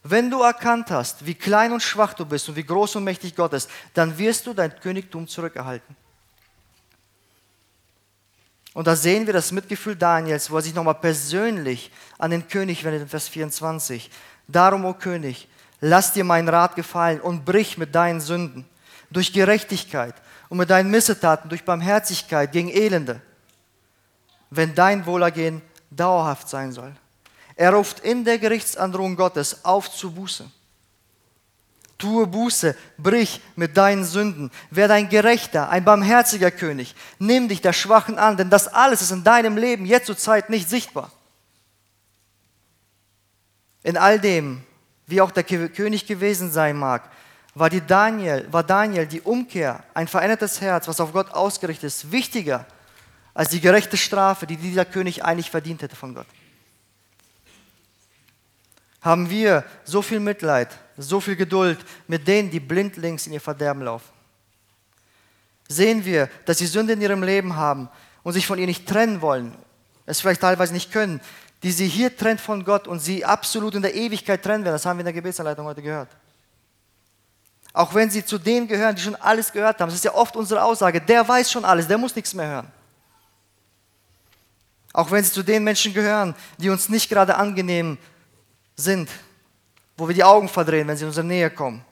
wenn 0.03 0.29
du 0.29 0.41
erkannt 0.41 0.91
hast, 0.91 1.25
wie 1.25 1.33
klein 1.33 1.71
und 1.71 1.81
schwach 1.81 2.13
du 2.13 2.25
bist 2.25 2.49
und 2.49 2.57
wie 2.57 2.63
groß 2.63 2.97
und 2.97 3.05
mächtig 3.05 3.35
Gott 3.35 3.53
ist, 3.53 3.69
dann 3.93 4.17
wirst 4.17 4.45
du 4.45 4.53
dein 4.53 4.77
Königtum 4.79 5.27
zurückerhalten. 5.27 5.95
Und 8.73 8.87
da 8.87 8.95
sehen 8.95 9.27
wir 9.27 9.33
das 9.33 9.51
Mitgefühl 9.51 9.95
Daniels, 9.95 10.49
wo 10.51 10.57
er 10.57 10.61
sich 10.63 10.73
nochmal 10.73 10.95
persönlich 10.95 11.91
an 12.17 12.31
den 12.31 12.47
König 12.47 12.83
wendet 12.83 13.03
in 13.03 13.07
Vers 13.07 13.29
24. 13.29 14.09
Darum, 14.47 14.83
o 14.83 14.93
König, 14.93 15.47
lass 15.79 16.11
dir 16.11 16.23
meinen 16.23 16.49
Rat 16.49 16.75
gefallen 16.75 17.21
und 17.21 17.45
brich 17.45 17.77
mit 17.77 17.95
deinen 17.95 18.19
Sünden 18.19 18.67
durch 19.13 19.31
Gerechtigkeit 19.31 20.15
und 20.49 20.57
mit 20.57 20.69
deinen 20.69 20.91
Missetaten 20.91 21.49
durch 21.49 21.63
Barmherzigkeit 21.63 22.51
gegen 22.51 22.69
Elende, 22.69 23.21
wenn 24.49 24.75
dein 24.75 25.05
Wohlergehen 25.05 25.61
dauerhaft 25.89 26.49
sein 26.49 26.71
soll. 26.71 26.93
Er 27.55 27.73
ruft 27.73 27.99
in 27.99 28.25
der 28.25 28.39
Gerichtsandrohung 28.39 29.15
Gottes 29.15 29.63
auf 29.63 29.91
zu 29.91 30.11
Buße. 30.11 30.49
Tue 31.97 32.27
Buße, 32.27 32.75
brich 32.97 33.39
mit 33.55 33.77
deinen 33.77 34.03
Sünden, 34.03 34.51
werde 34.71 34.95
ein 34.95 35.09
gerechter, 35.09 35.69
ein 35.69 35.85
barmherziger 35.85 36.51
König. 36.51 36.95
Nimm 37.19 37.47
dich 37.47 37.61
der 37.61 37.71
Schwachen 37.71 38.17
an, 38.17 38.35
denn 38.35 38.49
das 38.49 38.67
alles 38.67 39.01
ist 39.01 39.11
in 39.11 39.23
deinem 39.23 39.55
Leben 39.55 39.85
jetzt 39.85 40.07
zur 40.07 40.17
Zeit 40.17 40.49
nicht 40.49 40.69
sichtbar. 40.69 41.11
In 43.83 43.95
all 43.95 44.19
dem, 44.19 44.63
wie 45.05 45.21
auch 45.21 45.31
der 45.31 45.43
König 45.43 46.07
gewesen 46.07 46.51
sein 46.51 46.77
mag, 46.77 47.09
war, 47.55 47.69
die 47.69 47.85
Daniel, 47.85 48.47
war 48.51 48.63
Daniel 48.63 49.05
die 49.05 49.21
Umkehr, 49.21 49.83
ein 49.93 50.07
verändertes 50.07 50.59
Herz, 50.61 50.87
was 50.87 50.99
auf 50.99 51.13
Gott 51.13 51.31
ausgerichtet 51.31 51.85
ist, 51.85 52.11
wichtiger 52.11 52.65
als 53.33 53.49
die 53.49 53.59
gerechte 53.61 53.97
Strafe, 53.97 54.45
die 54.45 54.57
dieser 54.57 54.85
König 54.85 55.23
eigentlich 55.23 55.49
verdient 55.49 55.81
hätte 55.81 55.95
von 55.95 56.13
Gott. 56.13 56.27
Haben 59.01 59.29
wir 59.29 59.63
so 59.83 60.01
viel 60.01 60.19
Mitleid, 60.19 60.69
so 60.97 61.19
viel 61.19 61.35
Geduld 61.35 61.79
mit 62.07 62.27
denen, 62.27 62.49
die 62.49 62.59
blindlings 62.59 63.27
in 63.27 63.33
ihr 63.33 63.41
Verderben 63.41 63.83
laufen? 63.83 64.09
Sehen 65.67 66.05
wir, 66.05 66.29
dass 66.45 66.59
sie 66.59 66.67
Sünde 66.67 66.93
in 66.93 67.01
ihrem 67.01 67.23
Leben 67.23 67.55
haben 67.55 67.89
und 68.21 68.33
sich 68.33 68.47
von 68.47 68.59
ihr 68.59 68.67
nicht 68.67 68.87
trennen 68.87 69.21
wollen, 69.21 69.55
es 70.05 70.21
vielleicht 70.21 70.41
teilweise 70.41 70.73
nicht 70.73 70.91
können, 70.91 71.21
die 71.63 71.71
sie 71.71 71.87
hier 71.87 72.15
trennt 72.15 72.41
von 72.41 72.65
Gott 72.65 72.87
und 72.87 72.99
sie 72.99 73.23
absolut 73.23 73.75
in 73.75 73.81
der 73.81 73.95
Ewigkeit 73.95 74.43
trennen 74.43 74.63
werden. 74.63 74.75
Das 74.75 74.85
haben 74.85 74.97
wir 74.97 75.01
in 75.01 75.05
der 75.05 75.13
Gebetsanleitung 75.13 75.65
heute 75.65 75.81
gehört. 75.81 76.09
Auch 77.73 77.95
wenn 77.95 78.11
sie 78.11 78.23
zu 78.23 78.37
denen 78.37 78.67
gehören, 78.67 78.95
die 78.95 79.01
schon 79.01 79.15
alles 79.15 79.51
gehört 79.51 79.81
haben. 79.81 79.89
Das 79.89 79.95
ist 79.95 80.05
ja 80.05 80.13
oft 80.13 80.35
unsere 80.35 80.63
Aussage, 80.63 81.01
der 81.01 81.27
weiß 81.27 81.51
schon 81.51 81.65
alles, 81.65 81.87
der 81.87 81.97
muss 81.97 82.15
nichts 82.15 82.33
mehr 82.35 82.47
hören. 82.47 82.71
Auch 84.93 85.09
wenn 85.09 85.23
sie 85.23 85.31
zu 85.31 85.41
den 85.41 85.63
Menschen 85.63 85.91
gehören, 85.91 86.35
die 86.59 86.69
uns 86.69 86.87
nicht 86.87 87.09
gerade 87.09 87.35
angenehm 87.35 87.97
sind, 88.75 89.09
wo 89.97 90.07
wir 90.07 90.13
die 90.13 90.23
Augen 90.23 90.47
verdrehen, 90.47 90.87
wenn 90.87 90.95
sie 90.95 91.03
in 91.03 91.07
unsere 91.07 91.25
Nähe 91.25 91.49
kommen. 91.49 91.83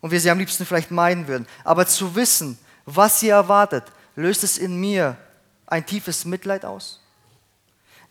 Und 0.00 0.10
wir 0.10 0.20
sie 0.20 0.30
am 0.30 0.38
liebsten 0.38 0.66
vielleicht 0.66 0.90
meiden 0.90 1.28
würden. 1.28 1.46
Aber 1.62 1.86
zu 1.86 2.16
wissen, 2.16 2.58
was 2.84 3.20
sie 3.20 3.28
erwartet, 3.28 3.84
löst 4.16 4.42
es 4.42 4.58
in 4.58 4.76
mir 4.80 5.16
ein 5.66 5.86
tiefes 5.86 6.24
Mitleid 6.24 6.64
aus. 6.64 7.00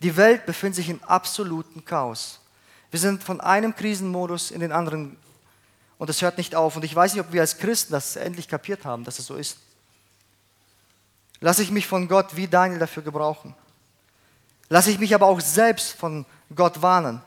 Die 0.01 0.15
Welt 0.15 0.45
befindet 0.45 0.75
sich 0.75 0.89
in 0.89 1.03
absolutem 1.03 1.83
Chaos. 1.83 2.39
Wir 2.91 2.99
sind 2.99 3.21
von 3.23 3.41
einem 3.41 3.75
Krisenmodus 3.75 4.51
in 4.51 4.61
den 4.61 4.71
anderen 4.71 5.17
und 5.97 6.09
es 6.09 6.21
hört 6.21 6.37
nicht 6.37 6.55
auf. 6.55 6.75
Und 6.75 6.85
ich 6.85 6.95
weiß 6.95 7.13
nicht, 7.13 7.21
ob 7.21 7.31
wir 7.31 7.41
als 7.41 7.57
Christen 7.57 7.93
das 7.93 8.15
endlich 8.15 8.47
kapiert 8.47 8.85
haben, 8.85 9.03
dass 9.03 9.19
es 9.19 9.25
so 9.25 9.35
ist. 9.35 9.57
Lasse 11.39 11.63
ich 11.63 11.71
mich 11.71 11.87
von 11.87 12.07
Gott 12.07 12.35
wie 12.35 12.47
Daniel 12.47 12.79
dafür 12.79 13.03
gebrauchen. 13.03 13.55
Lasse 14.69 14.91
ich 14.91 14.99
mich 14.99 15.13
aber 15.13 15.27
auch 15.27 15.39
selbst 15.39 15.93
von 15.93 16.25
Gott 16.53 16.81
warnen. 16.81 17.21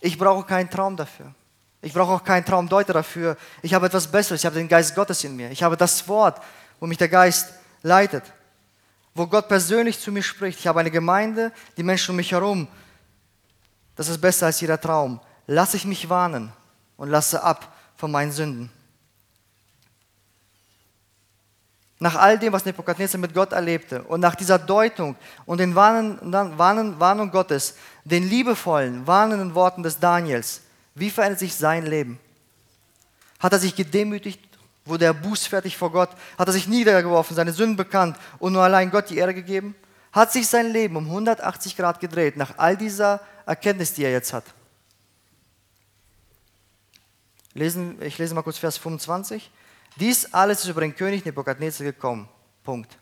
Ich 0.00 0.18
brauche 0.18 0.46
keinen 0.46 0.70
Traum 0.70 0.96
dafür. 0.96 1.34
Ich 1.82 1.92
brauche 1.92 2.12
auch 2.12 2.24
keinen 2.24 2.44
Traumdeuter 2.44 2.92
dafür. 2.92 3.36
Ich 3.62 3.72
habe 3.72 3.86
etwas 3.86 4.06
Besseres. 4.06 4.40
Ich 4.40 4.46
habe 4.46 4.56
den 4.56 4.68
Geist 4.68 4.94
Gottes 4.94 5.24
in 5.24 5.34
mir. 5.36 5.50
Ich 5.50 5.62
habe 5.62 5.76
das 5.76 6.06
Wort, 6.08 6.40
wo 6.78 6.86
mich 6.86 6.98
der 6.98 7.08
Geist 7.08 7.54
leitet. 7.82 8.24
Wo 9.14 9.26
Gott 9.26 9.48
persönlich 9.48 9.98
zu 9.98 10.12
mir 10.12 10.22
spricht. 10.22 10.58
Ich 10.58 10.66
habe 10.66 10.80
eine 10.80 10.90
Gemeinde, 10.90 11.52
die 11.76 11.82
Menschen 11.82 12.10
um 12.10 12.16
mich 12.16 12.32
herum. 12.32 12.68
Das 13.96 14.08
ist 14.08 14.20
besser 14.20 14.46
als 14.46 14.60
jeder 14.60 14.80
Traum. 14.80 15.20
Lasse 15.46 15.76
ich 15.76 15.84
mich 15.84 16.08
warnen 16.08 16.52
und 16.96 17.08
lasse 17.08 17.42
ab 17.42 17.72
von 18.00 18.10
meinen 18.10 18.32
Sünden. 18.32 18.70
Nach 22.02 22.16
all 22.16 22.38
dem, 22.38 22.52
was 22.54 22.64
Nebukadnezar 22.64 23.20
mit 23.20 23.34
Gott 23.34 23.52
erlebte 23.52 24.02
und 24.04 24.20
nach 24.20 24.34
dieser 24.34 24.58
Deutung 24.58 25.16
und 25.44 25.58
den 25.58 25.74
Warnen, 25.74 26.18
Warnen, 26.56 26.98
Warnung 26.98 27.30
Gottes, 27.30 27.74
den 28.04 28.26
liebevollen, 28.26 29.06
warnenden 29.06 29.54
Worten 29.54 29.82
des 29.82 30.00
Daniels, 30.00 30.62
wie 30.94 31.10
verändert 31.10 31.40
sich 31.40 31.54
sein 31.54 31.84
Leben? 31.84 32.18
Hat 33.38 33.52
er 33.52 33.58
sich 33.58 33.76
gedemütigt? 33.76 34.40
Wurde 34.86 35.04
er 35.04 35.14
bußfertig 35.14 35.76
vor 35.76 35.92
Gott? 35.92 36.08
Hat 36.38 36.48
er 36.48 36.54
sich 36.54 36.66
niedergeworfen, 36.66 37.36
seine 37.36 37.52
Sünden 37.52 37.76
bekannt 37.76 38.16
und 38.38 38.54
nur 38.54 38.62
allein 38.62 38.90
Gott 38.90 39.10
die 39.10 39.18
Ehre 39.18 39.34
gegeben? 39.34 39.74
Hat 40.10 40.32
sich 40.32 40.48
sein 40.48 40.72
Leben 40.72 40.96
um 40.96 41.04
180 41.04 41.76
Grad 41.76 42.00
gedreht 42.00 42.38
nach 42.38 42.54
all 42.56 42.78
dieser 42.78 43.20
Erkenntnis, 43.44 43.92
die 43.92 44.04
er 44.04 44.10
jetzt 44.10 44.32
hat? 44.32 44.44
Lesen, 47.60 48.00
ich 48.00 48.16
lese 48.16 48.34
mal 48.34 48.40
kurz 48.40 48.56
Vers 48.56 48.78
25. 48.78 49.50
Dies 49.96 50.32
alles 50.32 50.60
ist 50.60 50.68
über 50.68 50.80
den 50.80 50.96
König 50.96 51.26
Nebukadnezar 51.26 51.84
gekommen. 51.84 52.26
Punkt. 52.64 52.96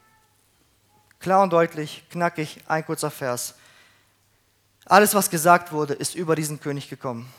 Klar 1.20 1.44
und 1.44 1.52
deutlich, 1.52 2.02
knackig, 2.10 2.58
ein 2.66 2.84
kurzer 2.84 3.12
Vers. 3.12 3.54
Alles, 4.84 5.14
was 5.14 5.30
gesagt 5.30 5.70
wurde, 5.70 5.94
ist 5.94 6.16
über 6.16 6.34
diesen 6.34 6.58
König 6.58 6.88
gekommen. 6.88 7.32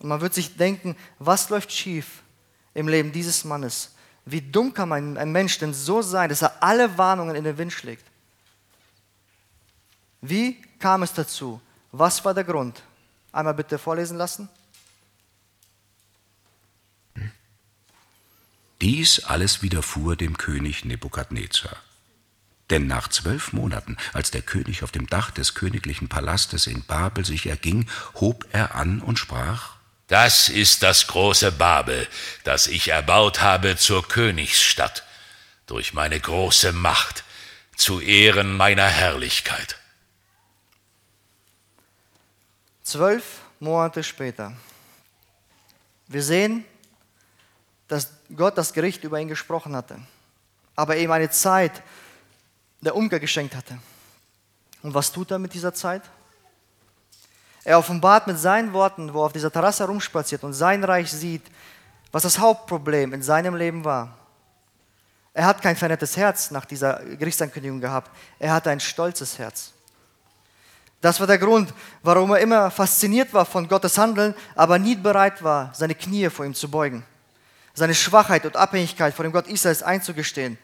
Und 0.00 0.10
man 0.10 0.20
wird 0.20 0.34
sich 0.34 0.58
denken, 0.58 0.94
was 1.18 1.48
läuft 1.48 1.72
schief 1.72 2.22
im 2.74 2.86
Leben 2.86 3.12
dieses 3.12 3.44
Mannes? 3.44 3.94
Wie 4.26 4.42
dumm 4.42 4.74
kann 4.74 4.92
ein, 4.92 5.16
ein 5.16 5.32
Mensch 5.32 5.58
denn 5.58 5.72
so 5.72 6.02
sein, 6.02 6.28
dass 6.28 6.42
er 6.42 6.62
alle 6.62 6.98
Warnungen 6.98 7.34
in 7.34 7.44
den 7.44 7.56
Wind 7.56 7.72
schlägt? 7.72 8.04
Wie 10.20 10.60
kam 10.78 11.02
es 11.02 11.14
dazu? 11.14 11.62
Was 11.92 12.22
war 12.26 12.34
der 12.34 12.44
Grund? 12.44 12.82
Einmal 13.32 13.54
bitte 13.54 13.78
vorlesen 13.78 14.18
lassen. 14.18 14.50
Dies 18.80 19.24
alles 19.24 19.62
widerfuhr 19.62 20.14
dem 20.14 20.38
König 20.38 20.84
Nebukadnezar. 20.84 21.76
Denn 22.70 22.86
nach 22.86 23.08
zwölf 23.08 23.52
Monaten, 23.52 23.96
als 24.12 24.30
der 24.30 24.42
König 24.42 24.82
auf 24.82 24.92
dem 24.92 25.06
Dach 25.06 25.30
des 25.30 25.54
königlichen 25.54 26.08
Palastes 26.08 26.66
in 26.66 26.84
Babel 26.84 27.24
sich 27.24 27.46
erging, 27.46 27.88
hob 28.14 28.46
er 28.52 28.74
an 28.74 29.00
und 29.00 29.18
sprach, 29.18 29.76
Das 30.06 30.48
ist 30.48 30.82
das 30.82 31.06
große 31.06 31.52
Babel, 31.52 32.06
das 32.44 32.66
ich 32.66 32.88
erbaut 32.88 33.40
habe 33.40 33.76
zur 33.76 34.06
Königsstadt, 34.06 35.04
durch 35.66 35.92
meine 35.92 36.18
große 36.18 36.72
Macht, 36.72 37.24
zu 37.76 38.00
Ehren 38.00 38.56
meiner 38.56 38.86
Herrlichkeit. 38.86 39.76
Zwölf 42.82 43.40
Monate 43.60 44.02
später. 44.02 44.56
Wir 46.06 46.22
sehen, 46.22 46.64
dass 47.86 48.17
Gott 48.36 48.58
das 48.58 48.72
Gericht 48.72 49.04
über 49.04 49.20
ihn 49.20 49.28
gesprochen 49.28 49.74
hatte. 49.74 49.98
aber 50.76 50.96
ihm 50.96 51.10
eine 51.10 51.28
Zeit 51.28 51.82
der 52.80 52.94
Umkehr 52.94 53.18
geschenkt 53.18 53.56
hatte. 53.56 53.76
Und 54.80 54.94
was 54.94 55.10
tut 55.10 55.32
er 55.32 55.40
mit 55.40 55.52
dieser 55.52 55.74
Zeit? 55.74 56.02
Er 57.64 57.80
offenbart 57.80 58.28
mit 58.28 58.38
seinen 58.38 58.72
Worten, 58.72 59.12
wo 59.12 59.22
er 59.22 59.26
auf 59.26 59.32
dieser 59.32 59.50
Terrasse 59.50 59.82
herumspaziert 59.82 60.44
und 60.44 60.52
sein 60.52 60.84
Reich 60.84 61.10
sieht, 61.10 61.42
was 62.12 62.22
das 62.22 62.38
Hauptproblem 62.38 63.12
in 63.12 63.22
seinem 63.22 63.56
Leben 63.56 63.84
war. 63.84 64.16
Er 65.34 65.46
hat 65.46 65.60
kein 65.60 65.74
vernettes 65.74 66.16
Herz 66.16 66.52
nach 66.52 66.64
dieser 66.64 67.04
Gerichtsankündigung 67.16 67.80
gehabt. 67.80 68.12
Er 68.38 68.52
hatte 68.52 68.70
ein 68.70 68.78
stolzes 68.78 69.36
Herz. 69.36 69.72
Das 71.00 71.18
war 71.18 71.26
der 71.26 71.38
Grund, 71.38 71.74
warum 72.04 72.30
er 72.30 72.38
immer 72.38 72.70
fasziniert 72.70 73.34
war 73.34 73.44
von 73.44 73.66
Gottes 73.66 73.98
Handeln, 73.98 74.32
aber 74.54 74.78
nie 74.78 74.94
bereit 74.94 75.42
war, 75.42 75.74
seine 75.74 75.96
Knie 75.96 76.30
vor 76.30 76.46
ihm 76.46 76.54
zu 76.54 76.70
beugen, 76.70 77.04
seine 77.78 77.94
Schwachheit 77.94 78.44
und 78.44 78.56
Abhängigkeit 78.56 79.14
vor 79.14 79.22
dem 79.22 79.32
Gott 79.32 79.46
Israels 79.46 79.82
einzugestehen, 79.82 80.58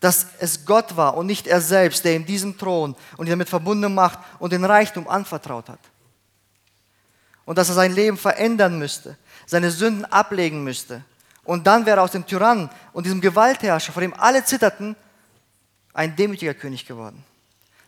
dass 0.00 0.26
es 0.40 0.64
Gott 0.64 0.96
war 0.96 1.16
und 1.16 1.26
nicht 1.26 1.46
er 1.46 1.60
selbst, 1.60 2.04
der 2.04 2.16
ihm 2.16 2.26
diesen 2.26 2.58
Thron 2.58 2.96
und 3.16 3.26
die 3.26 3.30
damit 3.30 3.48
verbundene 3.48 3.94
Macht 3.94 4.18
und 4.38 4.52
den 4.52 4.64
Reichtum 4.64 5.08
anvertraut 5.08 5.68
hat. 5.68 5.78
Und 7.44 7.58
dass 7.58 7.68
er 7.68 7.74
sein 7.74 7.94
Leben 7.94 8.16
verändern 8.16 8.78
müsste, 8.78 9.16
seine 9.46 9.70
Sünden 9.70 10.04
ablegen 10.04 10.64
müsste. 10.64 11.04
Und 11.44 11.66
dann 11.66 11.86
wäre 11.86 12.00
aus 12.00 12.10
dem 12.10 12.26
Tyrann 12.26 12.68
und 12.92 13.06
diesem 13.06 13.20
Gewaltherrscher, 13.20 13.92
vor 13.92 14.02
dem 14.02 14.14
alle 14.14 14.44
zitterten, 14.44 14.96
ein 15.92 16.16
demütiger 16.16 16.54
König 16.54 16.86
geworden. 16.86 17.24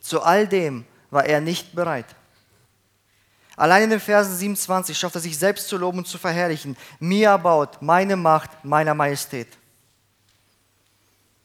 Zu 0.01 0.23
all 0.23 0.47
dem 0.47 0.85
war 1.11 1.25
er 1.25 1.41
nicht 1.41 1.75
bereit. 1.75 2.07
Allein 3.59 3.83
in 3.83 3.91
den 3.91 4.01
Versen 4.01 4.37
27 4.37 4.97
schafft 4.97 5.17
er 5.17 5.21
sich 5.21 5.37
selbst 5.37 5.69
zu 5.69 5.77
loben 5.77 5.99
und 5.99 6.07
zu 6.07 6.17
verherrlichen. 6.17 6.77
Mir 7.01 7.31
erbaut 7.31 7.83
meine 7.83 8.15
Macht 8.15 8.51
meiner 8.65 8.95
Majestät. 8.95 9.49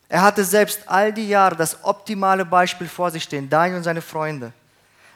Er 0.10 0.22
hatte 0.22 0.44
selbst 0.44 0.82
all 0.86 1.12
die 1.12 1.28
Jahre 1.28 1.56
das 1.56 1.84
optimale 1.84 2.46
Beispiel 2.46 2.88
vor 2.88 3.10
sich 3.10 3.24
stehen, 3.24 3.50
Daniel 3.50 3.78
und 3.78 3.84
seine 3.84 4.04
Freunde. 4.04 4.54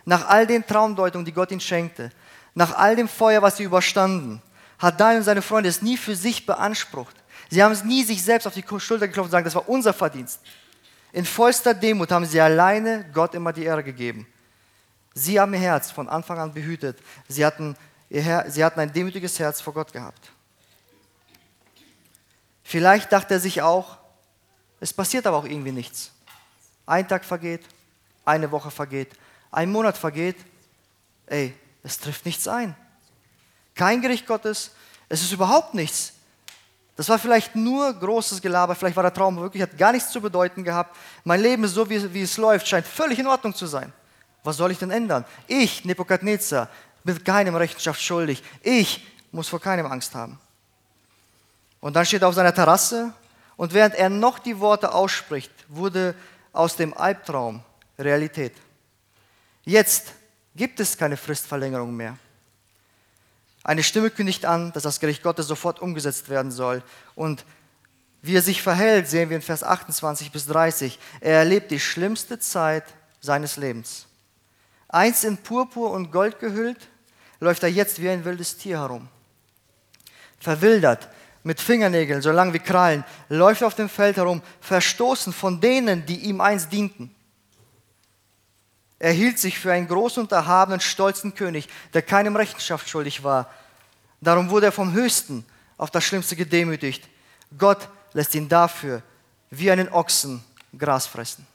Nach 0.05 0.27
all 0.27 0.47
den 0.47 0.65
Traumdeutungen, 0.65 1.23
die 1.23 1.33
Gott 1.33 1.51
ihnen 1.51 1.61
schenkte, 1.61 2.09
nach 2.55 2.75
all 2.75 2.95
dem 2.95 3.07
Feuer, 3.07 3.43
was 3.43 3.57
sie 3.57 3.63
überstanden, 3.63 4.41
hat 4.79 4.99
Daniel 4.99 5.19
und 5.19 5.25
seine 5.25 5.43
Freunde 5.43 5.69
es 5.69 5.83
nie 5.83 5.97
für 5.97 6.15
sich 6.15 6.47
beansprucht. 6.47 7.15
Sie 7.51 7.61
haben 7.61 7.73
es 7.73 7.83
nie 7.83 8.03
sich 8.03 8.23
selbst 8.23 8.47
auf 8.47 8.55
die 8.55 8.65
Schulter 8.79 9.07
geklopft 9.07 9.27
und 9.27 9.43
gesagt, 9.43 9.45
das 9.45 9.55
war 9.55 9.69
unser 9.69 9.93
Verdienst. 9.93 10.39
In 11.11 11.25
vollster 11.25 11.75
Demut 11.75 12.11
haben 12.11 12.25
sie 12.25 12.41
alleine 12.41 13.05
Gott 13.13 13.35
immer 13.35 13.53
die 13.53 13.65
Ehre 13.65 13.83
gegeben. 13.83 14.25
Sie 15.17 15.39
haben 15.39 15.51
ihr 15.55 15.59
Herz 15.59 15.89
von 15.89 16.07
Anfang 16.07 16.37
an 16.37 16.53
behütet. 16.53 16.99
Sie 17.27 17.43
hatten, 17.43 17.75
Her 18.07 18.45
sie 18.49 18.63
hatten 18.63 18.79
ein 18.79 18.93
demütiges 18.93 19.39
Herz 19.39 19.59
vor 19.59 19.73
Gott 19.73 19.91
gehabt. 19.91 20.29
Vielleicht 22.63 23.11
dachte 23.11 23.33
er 23.33 23.39
sich 23.39 23.63
auch, 23.63 23.97
es 24.79 24.93
passiert 24.93 25.25
aber 25.25 25.37
auch 25.37 25.45
irgendwie 25.45 25.71
nichts. 25.71 26.11
Ein 26.85 27.07
Tag 27.07 27.25
vergeht, 27.25 27.63
eine 28.25 28.51
Woche 28.51 28.69
vergeht, 28.69 29.09
ein 29.49 29.71
Monat 29.71 29.97
vergeht. 29.97 30.37
Ey, 31.25 31.55
es 31.81 31.97
trifft 31.97 32.23
nichts 32.27 32.47
ein. 32.47 32.75
Kein 33.73 34.03
Gericht 34.03 34.27
Gottes, 34.27 34.69
es 35.09 35.23
ist 35.23 35.31
überhaupt 35.31 35.73
nichts. 35.73 36.13
Das 36.95 37.09
war 37.09 37.17
vielleicht 37.17 37.55
nur 37.55 37.91
großes 37.91 38.39
Gelaber, 38.39 38.75
vielleicht 38.75 38.95
war 38.95 39.03
der 39.03 39.13
Traum 39.13 39.37
wirklich, 39.37 39.63
hat 39.63 39.75
gar 39.79 39.93
nichts 39.93 40.11
zu 40.11 40.21
bedeuten 40.21 40.63
gehabt. 40.63 40.95
Mein 41.23 41.41
Leben 41.41 41.67
so, 41.67 41.89
wie, 41.89 42.13
wie 42.13 42.21
es 42.21 42.37
läuft, 42.37 42.67
scheint 42.67 42.85
völlig 42.85 43.17
in 43.17 43.25
Ordnung 43.25 43.55
zu 43.55 43.65
sein. 43.65 43.91
Was 44.47 44.55
soll 44.55 44.71
ich 44.71 44.79
denn 44.79 44.91
ändern? 44.91 45.25
Ich, 45.47 45.83
Nebukadnezar, 45.83 46.69
bin 47.03 47.21
keinem 47.21 47.57
Rechenschaft 47.57 48.01
schuldig. 48.01 48.41
Ich 48.63 49.05
muss 49.33 49.49
vor 49.49 49.59
keinem 49.59 49.87
Angst 49.87 50.15
haben. 50.15 50.39
Und 51.81 51.97
dann 51.97 52.05
steht 52.05 52.21
er 52.21 52.29
auf 52.29 52.33
seiner 52.33 52.55
Terrasse 52.55 53.11
und 53.57 53.73
während 53.73 53.95
er 53.95 54.07
noch 54.07 54.39
die 54.39 54.57
Worte 54.61 54.93
ausspricht, 54.93 55.51
wurde 55.67 56.15
aus 56.53 56.77
dem 56.77 56.93
Albtraum 56.93 57.61
Realität. 57.99 58.53
Jetzt 59.65 60.13
gibt 60.55 60.79
es 60.79 60.97
keine 60.97 61.17
Fristverlängerung 61.17 61.93
mehr. 61.93 62.17
Eine 63.65 63.83
Stimme 63.83 64.11
kündigt 64.11 64.45
an, 64.45 64.71
dass 64.71 64.83
das 64.83 65.01
Gericht 65.01 65.23
Gottes 65.23 65.47
sofort 65.47 65.81
umgesetzt 65.81 66.29
werden 66.29 66.53
soll. 66.53 66.83
Und 67.15 67.43
wie 68.21 68.37
er 68.37 68.41
sich 68.41 68.61
verhält, 68.61 69.09
sehen 69.09 69.29
wir 69.29 69.35
in 69.35 69.43
Vers 69.43 69.61
28 69.61 70.31
bis 70.31 70.47
30. 70.47 70.97
Er 71.19 71.39
erlebt 71.39 71.69
die 71.69 71.81
schlimmste 71.81 72.39
Zeit 72.39 72.85
seines 73.19 73.57
Lebens. 73.57 74.06
Einst 74.97 75.23
in 75.23 75.37
Purpur 75.37 75.91
und 75.91 76.11
Gold 76.11 76.39
gehüllt, 76.39 76.89
läuft 77.39 77.61
er 77.61 77.69
jetzt 77.69 78.01
wie 78.01 78.09
ein 78.09 78.25
wildes 78.25 78.57
Tier 78.57 78.79
herum. 78.79 79.07
Verwildert, 80.39 81.07
mit 81.43 81.61
Fingernägeln 81.61 82.23
so 82.23 82.31
lang 82.31 82.51
wie 82.51 82.59
Krallen, 82.59 83.03
läuft 83.29 83.61
er 83.61 83.67
auf 83.67 83.75
dem 83.75 83.89
Feld 83.89 84.17
herum, 84.17 84.41
verstoßen 84.59 85.31
von 85.33 85.61
denen, 85.61 86.03
die 86.07 86.21
ihm 86.21 86.41
einst 86.41 86.73
dienten. 86.73 87.13
Er 88.97 89.11
hielt 89.11 89.37
sich 89.37 89.59
für 89.59 89.71
einen 89.71 89.87
großen 89.87 90.23
und 90.23 90.31
erhabenen, 90.31 90.79
stolzen 90.79 91.35
König, 91.35 91.69
der 91.93 92.01
keinem 92.01 92.35
Rechenschaft 92.35 92.89
schuldig 92.89 93.23
war. 93.23 93.51
Darum 94.19 94.49
wurde 94.49 94.65
er 94.65 94.71
vom 94.71 94.93
Höchsten 94.93 95.45
auf 95.77 95.91
das 95.91 96.05
Schlimmste 96.05 96.35
gedemütigt. 96.35 97.07
Gott 97.55 97.87
lässt 98.13 98.33
ihn 98.33 98.49
dafür 98.49 99.03
wie 99.51 99.69
einen 99.69 99.89
Ochsen 99.89 100.43
Gras 100.75 101.05
fressen. 101.05 101.45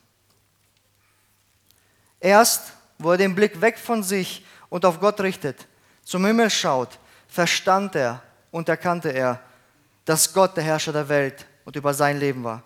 Erst 2.20 2.72
wo 2.98 3.12
er 3.12 3.18
den 3.18 3.34
Blick 3.34 3.60
weg 3.60 3.78
von 3.78 4.02
sich 4.02 4.44
und 4.68 4.84
auf 4.84 5.00
Gott 5.00 5.20
richtet, 5.20 5.66
zum 6.04 6.24
Himmel 6.24 6.50
schaut, 6.50 6.98
verstand 7.28 7.94
er 7.94 8.22
und 8.50 8.68
erkannte 8.68 9.10
er, 9.10 9.40
dass 10.04 10.32
Gott 10.32 10.56
der 10.56 10.64
Herrscher 10.64 10.92
der 10.92 11.08
Welt 11.08 11.46
und 11.64 11.76
über 11.76 11.94
sein 11.94 12.18
Leben 12.18 12.44
war. 12.44 12.62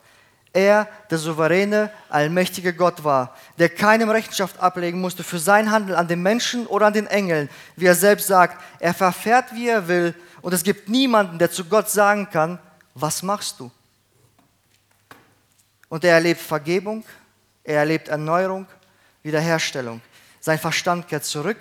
Er, 0.52 0.88
der 1.10 1.18
souveräne, 1.18 1.90
allmächtige 2.08 2.72
Gott 2.72 3.04
war, 3.04 3.36
der 3.58 3.68
keinem 3.68 4.08
Rechenschaft 4.08 4.58
ablegen 4.58 5.00
musste 5.00 5.22
für 5.22 5.38
sein 5.38 5.70
Handeln 5.70 5.98
an 5.98 6.08
den 6.08 6.22
Menschen 6.22 6.66
oder 6.66 6.86
an 6.86 6.94
den 6.94 7.06
Engeln, 7.06 7.50
wie 7.76 7.84
er 7.84 7.94
selbst 7.94 8.26
sagt, 8.26 8.62
er 8.80 8.94
verfährt, 8.94 9.54
wie 9.54 9.68
er 9.68 9.86
will, 9.86 10.14
und 10.40 10.54
es 10.54 10.62
gibt 10.62 10.88
niemanden, 10.88 11.38
der 11.38 11.50
zu 11.50 11.64
Gott 11.64 11.90
sagen 11.90 12.30
kann, 12.30 12.58
was 12.94 13.22
machst 13.22 13.60
du? 13.60 13.70
Und 15.88 16.04
er 16.04 16.14
erlebt 16.14 16.40
Vergebung, 16.40 17.04
er 17.62 17.80
erlebt 17.80 18.08
Erneuerung, 18.08 18.66
Wiederherstellung. 19.22 20.00
Sein 20.46 20.60
Verstand 20.60 21.08
kehrt 21.08 21.24
zurück. 21.24 21.58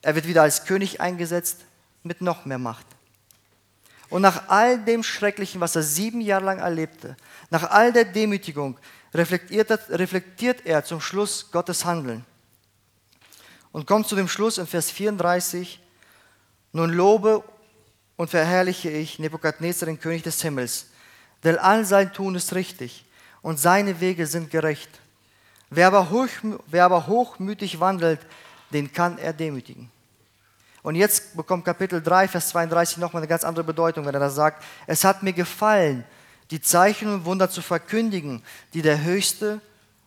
Er 0.00 0.14
wird 0.14 0.26
wieder 0.26 0.40
als 0.40 0.64
König 0.64 0.98
eingesetzt 0.98 1.66
mit 2.04 2.22
noch 2.22 2.46
mehr 2.46 2.56
Macht. 2.56 2.86
Und 4.08 4.22
nach 4.22 4.48
all 4.48 4.82
dem 4.82 5.02
Schrecklichen, 5.02 5.60
was 5.60 5.76
er 5.76 5.82
sieben 5.82 6.22
Jahre 6.22 6.46
lang 6.46 6.58
erlebte, 6.58 7.18
nach 7.50 7.70
all 7.70 7.92
der 7.92 8.06
Demütigung, 8.06 8.78
reflektiert, 9.12 9.70
reflektiert 9.90 10.64
er 10.64 10.86
zum 10.86 11.02
Schluss 11.02 11.50
Gottes 11.50 11.84
Handeln. 11.84 12.24
Und 13.72 13.86
kommt 13.86 14.08
zu 14.08 14.16
dem 14.16 14.28
Schluss 14.28 14.56
in 14.56 14.66
Vers 14.66 14.90
34, 14.90 15.82
nun 16.72 16.94
lobe 16.94 17.44
und 18.16 18.30
verherrliche 18.30 18.88
ich 18.88 19.18
Nebukadnezar, 19.18 19.84
den 19.84 20.00
König 20.00 20.22
des 20.22 20.40
Himmels, 20.40 20.86
denn 21.42 21.58
all 21.58 21.84
sein 21.84 22.10
Tun 22.14 22.36
ist 22.36 22.54
richtig 22.54 23.04
und 23.42 23.60
seine 23.60 24.00
Wege 24.00 24.26
sind 24.26 24.50
gerecht. 24.50 24.88
Wer 25.70 25.88
aber, 25.88 26.10
hoch, 26.10 26.28
wer 26.66 26.84
aber 26.84 27.06
hochmütig 27.06 27.80
wandelt, 27.80 28.20
den 28.72 28.92
kann 28.92 29.18
er 29.18 29.32
demütigen. 29.32 29.90
Und 30.82 30.96
jetzt 30.96 31.34
bekommt 31.34 31.64
Kapitel 31.64 32.02
3, 32.02 32.28
Vers 32.28 32.50
32 32.50 32.98
nochmal 32.98 33.22
eine 33.22 33.28
ganz 33.28 33.42
andere 33.42 33.64
Bedeutung, 33.64 34.04
wenn 34.04 34.14
er 34.14 34.20
da 34.20 34.30
sagt, 34.30 34.62
es 34.86 35.04
hat 35.04 35.22
mir 35.22 35.32
gefallen, 35.32 36.04
die 36.50 36.60
Zeichen 36.60 37.12
und 37.12 37.24
Wunder 37.24 37.48
zu 37.48 37.62
verkündigen, 37.62 38.42
die 38.74 38.82
der 38.82 39.02
Höchste 39.02 39.60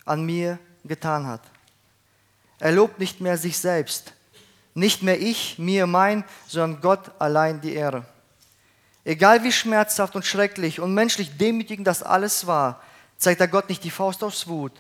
an 0.06 0.24
mir 0.24 0.60
getan 0.86 1.26
hat. 1.26 1.42
Er 2.60 2.72
lobt 2.72 3.00
nicht 3.00 3.22
mehr 3.22 3.38
sich 3.38 3.58
selbst, 3.58 4.14
nicht 4.74 5.02
mehr 5.02 5.20
ich, 5.20 5.58
mir, 5.58 5.88
mein, 5.88 6.24
sondern 6.48 6.82
Gott 6.82 7.12
allein 7.20 7.60
die 7.62 7.74
Ehre. 7.74 8.06
Egal 9.04 9.44
wie 9.44 9.52
schmerzhaft 9.52 10.16
und 10.16 10.26
schrecklich 10.26 10.80
und 10.80 10.94
menschlich 10.94 11.38
demütigend 11.38 11.88
das 11.88 12.04
alles 12.04 12.46
war, 12.46 12.82
zeigt 13.18 13.42
er 13.42 13.48
Gott 13.48 13.70
nicht 13.70 13.84
die 13.84 13.90
Faust 13.90 14.24
aufs 14.24 14.48
Wut, 14.48 14.74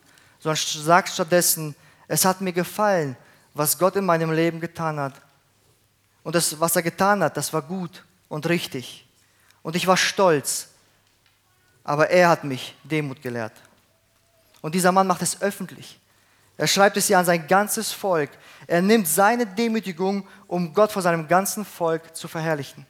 sondern 0.47 0.85
sagt 0.85 1.09
stattdessen, 1.09 1.75
es 2.07 2.23
hat 2.23 2.39
mir 2.41 2.53
gefallen, 2.53 3.17
was 3.53 3.77
Gott 3.77 3.95
in 3.95 4.05
meinem 4.05 4.31
Leben 4.31 4.59
getan 4.61 4.99
hat. 4.99 5.13
Und 6.23 6.35
das, 6.35 6.59
was 6.59 6.75
er 6.75 6.83
getan 6.83 7.23
hat, 7.23 7.35
das 7.35 7.51
war 7.51 7.61
gut 7.61 8.03
und 8.29 8.47
richtig. 8.47 9.07
Und 9.61 9.75
ich 9.75 9.87
war 9.87 9.97
stolz. 9.97 10.69
Aber 11.83 12.09
er 12.09 12.29
hat 12.29 12.43
mich 12.43 12.75
Demut 12.83 13.21
gelehrt. 13.21 13.53
Und 14.61 14.75
dieser 14.75 14.91
Mann 14.91 15.07
macht 15.07 15.21
es 15.21 15.41
öffentlich. 15.41 15.99
Er 16.57 16.67
schreibt 16.67 16.97
es 16.97 17.07
ja 17.07 17.19
an 17.19 17.25
sein 17.25 17.47
ganzes 17.47 17.91
Volk. 17.91 18.29
Er 18.65 18.81
nimmt 18.81 19.07
seine 19.07 19.45
Demütigung, 19.45 20.27
um 20.47 20.73
Gott 20.73 20.91
vor 20.91 21.01
seinem 21.01 21.27
ganzen 21.27 21.65
Volk 21.65 22.15
zu 22.15 22.27
verherrlichen. 22.27 22.85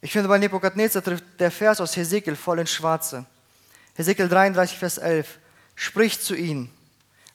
Ich 0.00 0.12
finde, 0.12 0.28
bei 0.28 0.38
Nebukadnezar 0.38 1.02
trifft 1.02 1.24
der 1.38 1.50
Vers 1.50 1.80
aus 1.80 1.96
Hesekiel 1.96 2.36
voll 2.36 2.58
ins 2.58 2.72
Schwarze. 2.72 3.24
Hesekiel 3.94 4.28
33, 4.28 4.78
Vers 4.78 4.98
11. 4.98 5.38
Spricht 5.74 6.22
zu 6.22 6.34
ihnen. 6.34 6.70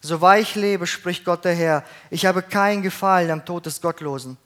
So 0.02 0.22
wahr 0.22 0.40
ich 0.40 0.56
lebe, 0.56 0.88
spricht 0.88 1.26
Gott 1.26 1.44
der 1.44 1.56
Herr, 1.56 1.86
ich 2.10 2.26
habe 2.26 2.42
keinen 2.42 2.82
Gefallen 2.82 3.32
am 3.32 3.46
Tod 3.46 3.66
des 3.66 3.82
Gottlosen, 3.82 4.38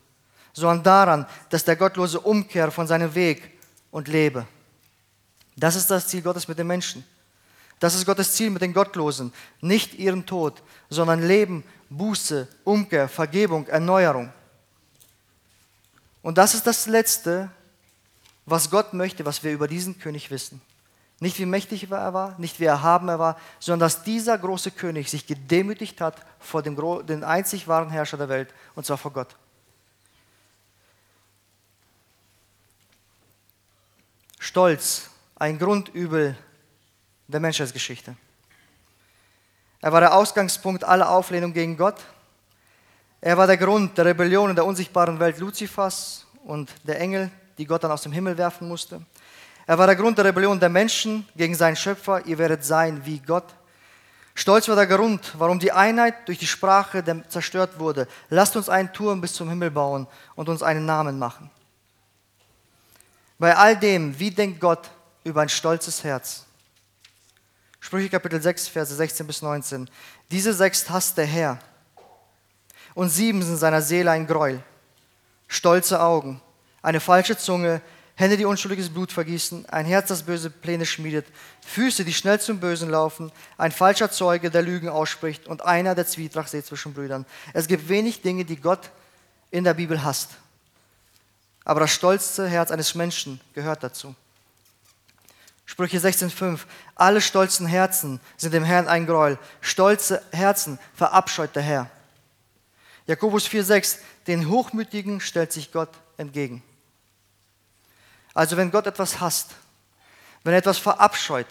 sondern 0.51 0.83
daran, 0.83 1.27
dass 1.49 1.63
der 1.63 1.75
Gottlose 1.75 2.19
umkehrt 2.19 2.73
von 2.73 2.87
seinem 2.87 3.13
Weg 3.13 3.51
und 3.91 4.07
lebe. 4.07 4.47
Das 5.55 5.75
ist 5.75 5.91
das 5.91 6.07
Ziel 6.07 6.23
Gottes 6.23 6.47
mit 6.47 6.57
den 6.57 6.67
Menschen. 6.67 7.05
Das 7.79 7.93
ist 7.95 8.05
Gottes 8.05 8.33
Ziel 8.33 8.49
mit 8.49 8.61
den 8.61 8.73
Gottlosen. 8.73 9.33
Nicht 9.61 9.93
ihren 9.95 10.25
Tod, 10.25 10.63
sondern 10.89 11.27
Leben, 11.27 11.63
Buße, 11.89 12.47
Umkehr, 12.63 13.07
Vergebung, 13.07 13.67
Erneuerung. 13.67 14.31
Und 16.23 16.37
das 16.37 16.55
ist 16.55 16.65
das 16.65 16.87
Letzte, 16.87 17.51
was 18.45 18.69
Gott 18.69 18.93
möchte, 18.93 19.25
was 19.25 19.43
wir 19.43 19.51
über 19.51 19.67
diesen 19.67 19.99
König 19.99 20.31
wissen. 20.31 20.61
Nicht 21.23 21.39
wie 21.39 21.45
mächtig 21.45 21.89
er 21.89 22.13
war, 22.13 22.35
nicht 22.37 22.59
wie 22.59 22.65
erhaben 22.65 23.07
er 23.07 23.17
war, 23.17 23.37
sondern 23.57 23.87
dass 23.87 24.03
dieser 24.03 24.37
große 24.37 24.71
König 24.71 25.09
sich 25.09 25.25
gedemütigt 25.25 26.01
hat 26.01 26.17
vor 26.37 26.61
dem, 26.61 26.75
den 27.05 27.23
einzig 27.23 27.65
wahren 27.69 27.89
Herrscher 27.89 28.17
der 28.17 28.27
Welt, 28.27 28.53
und 28.75 28.85
zwar 28.85 28.97
vor 28.97 29.13
Gott. 29.13 29.33
Stolz, 34.37 35.11
ein 35.37 35.57
Grundübel 35.57 36.37
der 37.29 37.39
Menschheitsgeschichte. 37.39 38.17
Er 39.79 39.93
war 39.93 40.01
der 40.01 40.15
Ausgangspunkt 40.15 40.83
aller 40.83 41.09
Auflehnung 41.09 41.53
gegen 41.53 41.77
Gott. 41.77 42.01
Er 43.21 43.37
war 43.37 43.47
der 43.47 43.55
Grund 43.55 43.97
der 43.97 44.07
Rebellion 44.07 44.49
in 44.49 44.57
der 44.57 44.65
unsichtbaren 44.65 45.21
Welt 45.21 45.37
Luzifers 45.37 46.27
und 46.43 46.69
der 46.85 46.99
Engel, 46.99 47.31
die 47.57 47.65
Gott 47.65 47.85
dann 47.85 47.91
aus 47.91 48.01
dem 48.01 48.11
Himmel 48.11 48.37
werfen 48.37 48.67
musste. 48.67 49.01
Er 49.65 49.77
war 49.77 49.87
der 49.87 49.95
Grund 49.95 50.17
der 50.17 50.25
Rebellion 50.25 50.59
der 50.59 50.69
Menschen 50.69 51.27
gegen 51.35 51.55
seinen 51.55 51.75
Schöpfer. 51.75 52.25
Ihr 52.25 52.37
werdet 52.37 52.65
sein 52.65 53.05
wie 53.05 53.19
Gott. 53.19 53.45
Stolz 54.35 54.67
war 54.67 54.75
der 54.75 54.87
Grund, 54.87 55.33
warum 55.37 55.59
die 55.59 55.71
Einheit 55.71 56.27
durch 56.27 56.39
die 56.39 56.47
Sprache 56.47 57.03
zerstört 57.29 57.79
wurde. 57.79 58.07
Lasst 58.29 58.55
uns 58.55 58.67
einen 58.67 58.91
Turm 58.91 59.21
bis 59.21 59.33
zum 59.33 59.47
Himmel 59.47 59.71
bauen 59.71 60.07
und 60.35 60.49
uns 60.49 60.63
einen 60.63 60.85
Namen 60.85 61.19
machen. 61.19 61.51
Bei 63.37 63.55
all 63.55 63.77
dem, 63.77 64.17
wie 64.19 64.31
denkt 64.31 64.59
Gott 64.59 64.89
über 65.23 65.41
ein 65.41 65.49
stolzes 65.49 66.03
Herz? 66.03 66.45
Sprüche 67.79 68.09
Kapitel 68.09 68.41
6, 68.41 68.69
Verse 68.69 68.95
16 68.95 69.27
bis 69.27 69.41
19. 69.41 69.89
Diese 70.31 70.53
sechs 70.53 70.89
hasst 70.89 71.17
der 71.17 71.25
Herr 71.25 71.59
und 72.95 73.09
sieben 73.09 73.43
sind 73.43 73.57
seiner 73.57 73.81
Seele 73.81 74.11
ein 74.11 74.25
Gräuel. 74.25 74.63
Stolze 75.47 76.01
Augen, 76.01 76.41
eine 76.81 76.99
falsche 76.99 77.37
Zunge, 77.37 77.81
Hände, 78.15 78.37
die 78.37 78.45
unschuldiges 78.45 78.89
Blut 78.89 79.11
vergießen, 79.11 79.67
ein 79.69 79.85
Herz, 79.85 80.09
das 80.09 80.23
böse 80.23 80.51
Pläne 80.51 80.85
schmiedet, 80.85 81.25
Füße, 81.65 82.05
die 82.05 82.13
schnell 82.13 82.39
zum 82.39 82.59
Bösen 82.59 82.89
laufen, 82.89 83.31
ein 83.57 83.71
falscher 83.71 84.11
Zeuge, 84.11 84.51
der 84.51 84.61
Lügen 84.61 84.87
ausspricht 84.87 85.47
und 85.47 85.65
einer, 85.65 85.95
der 85.95 86.05
Zwietracht 86.05 86.49
sieht 86.49 86.65
zwischen 86.65 86.93
Brüdern. 86.93 87.25
Es 87.53 87.67
gibt 87.67 87.89
wenig 87.89 88.21
Dinge, 88.21 88.45
die 88.45 88.57
Gott 88.57 88.91
in 89.49 89.63
der 89.63 89.73
Bibel 89.73 90.03
hasst. 90.03 90.29
Aber 91.65 91.79
das 91.79 91.91
stolze 91.91 92.47
Herz 92.47 92.69
eines 92.69 92.93
Menschen 92.93 93.41
gehört 93.53 93.83
dazu. 93.83 94.13
Sprüche 95.65 95.97
16,5. 95.97 96.59
Alle 96.93 97.21
stolzen 97.21 97.65
Herzen 97.65 98.19
sind 98.37 98.53
dem 98.53 98.63
Herrn 98.63 98.87
ein 98.87 99.07
Gräuel. 99.07 99.39
Stolze 99.61 100.21
Herzen 100.31 100.77
verabscheut 100.93 101.55
der 101.55 101.63
Herr. 101.63 101.89
Jakobus 103.07 103.47
4,6. 103.47 103.97
Den 104.27 104.49
Hochmütigen 104.49 105.19
stellt 105.19 105.51
sich 105.51 105.71
Gott 105.71 105.89
entgegen. 106.17 106.61
Also 108.33 108.57
wenn 108.57 108.71
Gott 108.71 108.87
etwas 108.87 109.19
hasst, 109.19 109.51
wenn 110.43 110.53
er 110.53 110.59
etwas 110.59 110.77
verabscheut, 110.77 111.47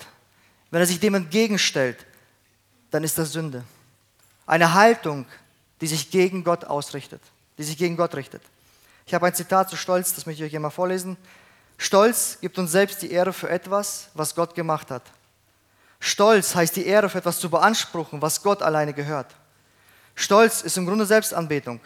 wenn 0.70 0.80
er 0.80 0.86
sich 0.86 1.00
dem 1.00 1.14
entgegenstellt, 1.14 2.04
dann 2.90 3.04
ist 3.04 3.18
das 3.18 3.32
Sünde. 3.32 3.64
Eine 4.46 4.74
Haltung, 4.74 5.26
die 5.80 5.86
sich 5.86 6.10
gegen 6.10 6.44
Gott 6.44 6.64
ausrichtet, 6.64 7.22
die 7.58 7.64
sich 7.64 7.76
gegen 7.76 7.96
Gott 7.96 8.14
richtet. 8.14 8.42
Ich 9.06 9.14
habe 9.14 9.26
ein 9.26 9.34
Zitat 9.34 9.68
zu 9.70 9.76
Stolz, 9.76 10.14
das 10.14 10.26
möchte 10.26 10.44
ich 10.44 10.50
euch 10.50 10.56
einmal 10.56 10.70
vorlesen. 10.70 11.16
Stolz 11.78 12.38
gibt 12.40 12.58
uns 12.58 12.70
selbst 12.70 13.02
die 13.02 13.10
Ehre 13.10 13.32
für 13.32 13.48
etwas, 13.48 14.08
was 14.14 14.34
Gott 14.34 14.54
gemacht 14.54 14.90
hat. 14.90 15.02
Stolz 16.00 16.54
heißt 16.54 16.76
die 16.76 16.86
Ehre 16.86 17.08
für 17.08 17.18
etwas 17.18 17.38
zu 17.38 17.50
beanspruchen, 17.50 18.22
was 18.22 18.42
Gott 18.42 18.62
alleine 18.62 18.92
gehört. 18.92 19.34
Stolz 20.14 20.62
ist 20.62 20.76
im 20.76 20.86
Grunde 20.86 21.06
Selbstanbetung. 21.06 21.80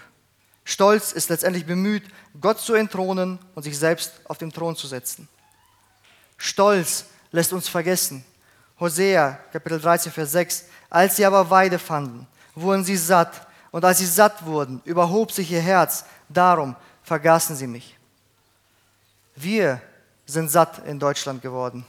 Stolz 0.69 1.13
ist 1.13 1.31
letztendlich 1.31 1.65
bemüht, 1.65 2.03
Gott 2.41 2.61
zu 2.61 2.75
entthronen 2.75 3.39
und 3.55 3.63
sich 3.63 3.79
selbst 3.79 4.15
auf 4.25 4.37
den 4.37 4.53
Thron 4.53 4.75
zu 4.75 4.89
setzen. 4.89 5.29
Stolz 6.37 7.07
lässt 7.31 7.53
uns 7.53 7.69
vergessen. 7.69 8.25
Hosea, 8.81 9.39
Kapitel 9.53 9.81
13, 9.81 10.11
Vers 10.11 10.33
6. 10.33 10.65
Als 10.91 11.15
sie 11.15 11.25
aber 11.25 11.49
Weide 11.49 11.79
fanden, 11.79 12.27
wurden 12.57 12.85
sie 12.85 12.97
satt. 12.97 13.47
Und 13.71 13.85
als 13.85 13.99
sie 13.99 14.07
satt 14.07 14.45
wurden, 14.45 14.83
überhob 14.85 15.31
sich 15.31 15.53
ihr 15.53 15.61
Herz. 15.61 16.05
Darum 16.29 16.75
vergaßen 17.05 17.55
sie 17.55 17.69
mich. 17.69 17.97
Wir 19.37 19.81
sind 20.27 20.51
satt 20.51 20.85
in 20.85 20.99
Deutschland 20.99 21.43
geworden. 21.43 21.87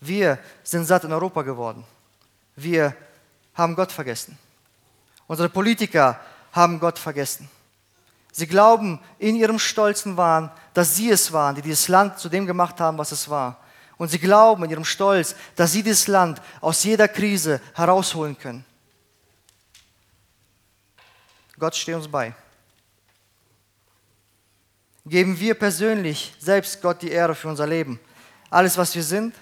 Wir 0.00 0.38
sind 0.64 0.86
satt 0.86 1.04
in 1.04 1.12
Europa 1.12 1.42
geworden. 1.42 1.84
Wir 2.56 2.96
haben 3.52 3.76
Gott 3.76 3.92
vergessen. 3.92 4.38
Unsere 5.26 5.50
Politiker 5.50 6.18
haben 6.52 6.80
Gott 6.80 6.98
vergessen. 6.98 7.50
Sie 8.38 8.46
glauben 8.46 9.00
in 9.18 9.34
ihrem 9.34 9.58
stolzen 9.58 10.16
Wahn, 10.16 10.52
dass 10.72 10.94
sie 10.94 11.10
es 11.10 11.32
waren, 11.32 11.56
die 11.56 11.62
dieses 11.62 11.88
Land 11.88 12.20
zu 12.20 12.28
dem 12.28 12.46
gemacht 12.46 12.78
haben, 12.78 12.96
was 12.96 13.10
es 13.10 13.28
war. 13.28 13.56
Und 13.96 14.12
sie 14.12 14.20
glauben 14.20 14.62
in 14.62 14.70
ihrem 14.70 14.84
Stolz, 14.84 15.34
dass 15.56 15.72
sie 15.72 15.82
dieses 15.82 16.06
Land 16.06 16.40
aus 16.60 16.84
jeder 16.84 17.08
Krise 17.08 17.60
herausholen 17.74 18.38
können. 18.38 18.64
Gott 21.58 21.74
steht 21.74 21.96
uns 21.96 22.06
bei. 22.06 22.32
Geben 25.04 25.40
wir 25.40 25.54
persönlich 25.54 26.32
selbst 26.38 26.80
Gott 26.80 27.02
die 27.02 27.10
Ehre 27.10 27.34
für 27.34 27.48
unser 27.48 27.66
Leben. 27.66 27.98
Alles, 28.50 28.78
was 28.78 28.94
wir 28.94 29.02
sind, 29.02 29.34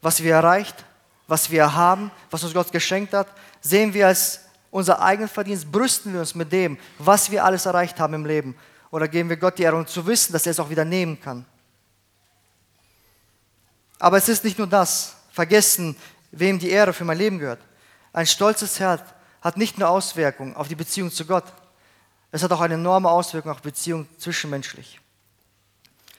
was 0.00 0.22
wir 0.22 0.34
erreicht, 0.34 0.84
was 1.26 1.50
wir 1.50 1.74
haben, 1.74 2.12
was 2.30 2.44
uns 2.44 2.54
Gott 2.54 2.70
geschenkt 2.70 3.12
hat, 3.12 3.26
sehen 3.60 3.92
wir 3.92 4.06
als 4.06 4.42
unser 4.70 5.00
eigenen 5.00 5.28
Verdienst, 5.28 5.70
brüsten 5.70 6.12
wir 6.12 6.20
uns 6.20 6.34
mit 6.34 6.52
dem, 6.52 6.78
was 6.98 7.30
wir 7.30 7.44
alles 7.44 7.66
erreicht 7.66 7.98
haben 8.00 8.14
im 8.14 8.26
Leben. 8.26 8.56
Oder 8.90 9.08
geben 9.08 9.28
wir 9.28 9.36
Gott 9.36 9.58
die 9.58 9.62
Ehre, 9.62 9.76
um 9.76 9.86
zu 9.86 10.06
wissen, 10.06 10.32
dass 10.32 10.46
er 10.46 10.52
es 10.52 10.60
auch 10.60 10.70
wieder 10.70 10.84
nehmen 10.84 11.20
kann. 11.20 11.44
Aber 13.98 14.16
es 14.16 14.28
ist 14.28 14.44
nicht 14.44 14.58
nur 14.58 14.66
das, 14.66 15.16
vergessen, 15.32 15.96
wem 16.30 16.58
die 16.58 16.70
Ehre 16.70 16.92
für 16.92 17.04
mein 17.04 17.18
Leben 17.18 17.38
gehört. 17.38 17.60
Ein 18.12 18.26
stolzes 18.26 18.78
Herz 18.80 19.02
hat 19.40 19.56
nicht 19.56 19.78
nur 19.78 19.88
Auswirkungen 19.88 20.56
auf 20.56 20.68
die 20.68 20.74
Beziehung 20.74 21.10
zu 21.10 21.24
Gott, 21.26 21.44
es 22.30 22.42
hat 22.42 22.52
auch 22.52 22.60
eine 22.60 22.74
enorme 22.74 23.08
Auswirkung 23.08 23.52
auf 23.52 23.62
Beziehungen 23.62 24.08
zwischenmenschlich. 24.18 25.00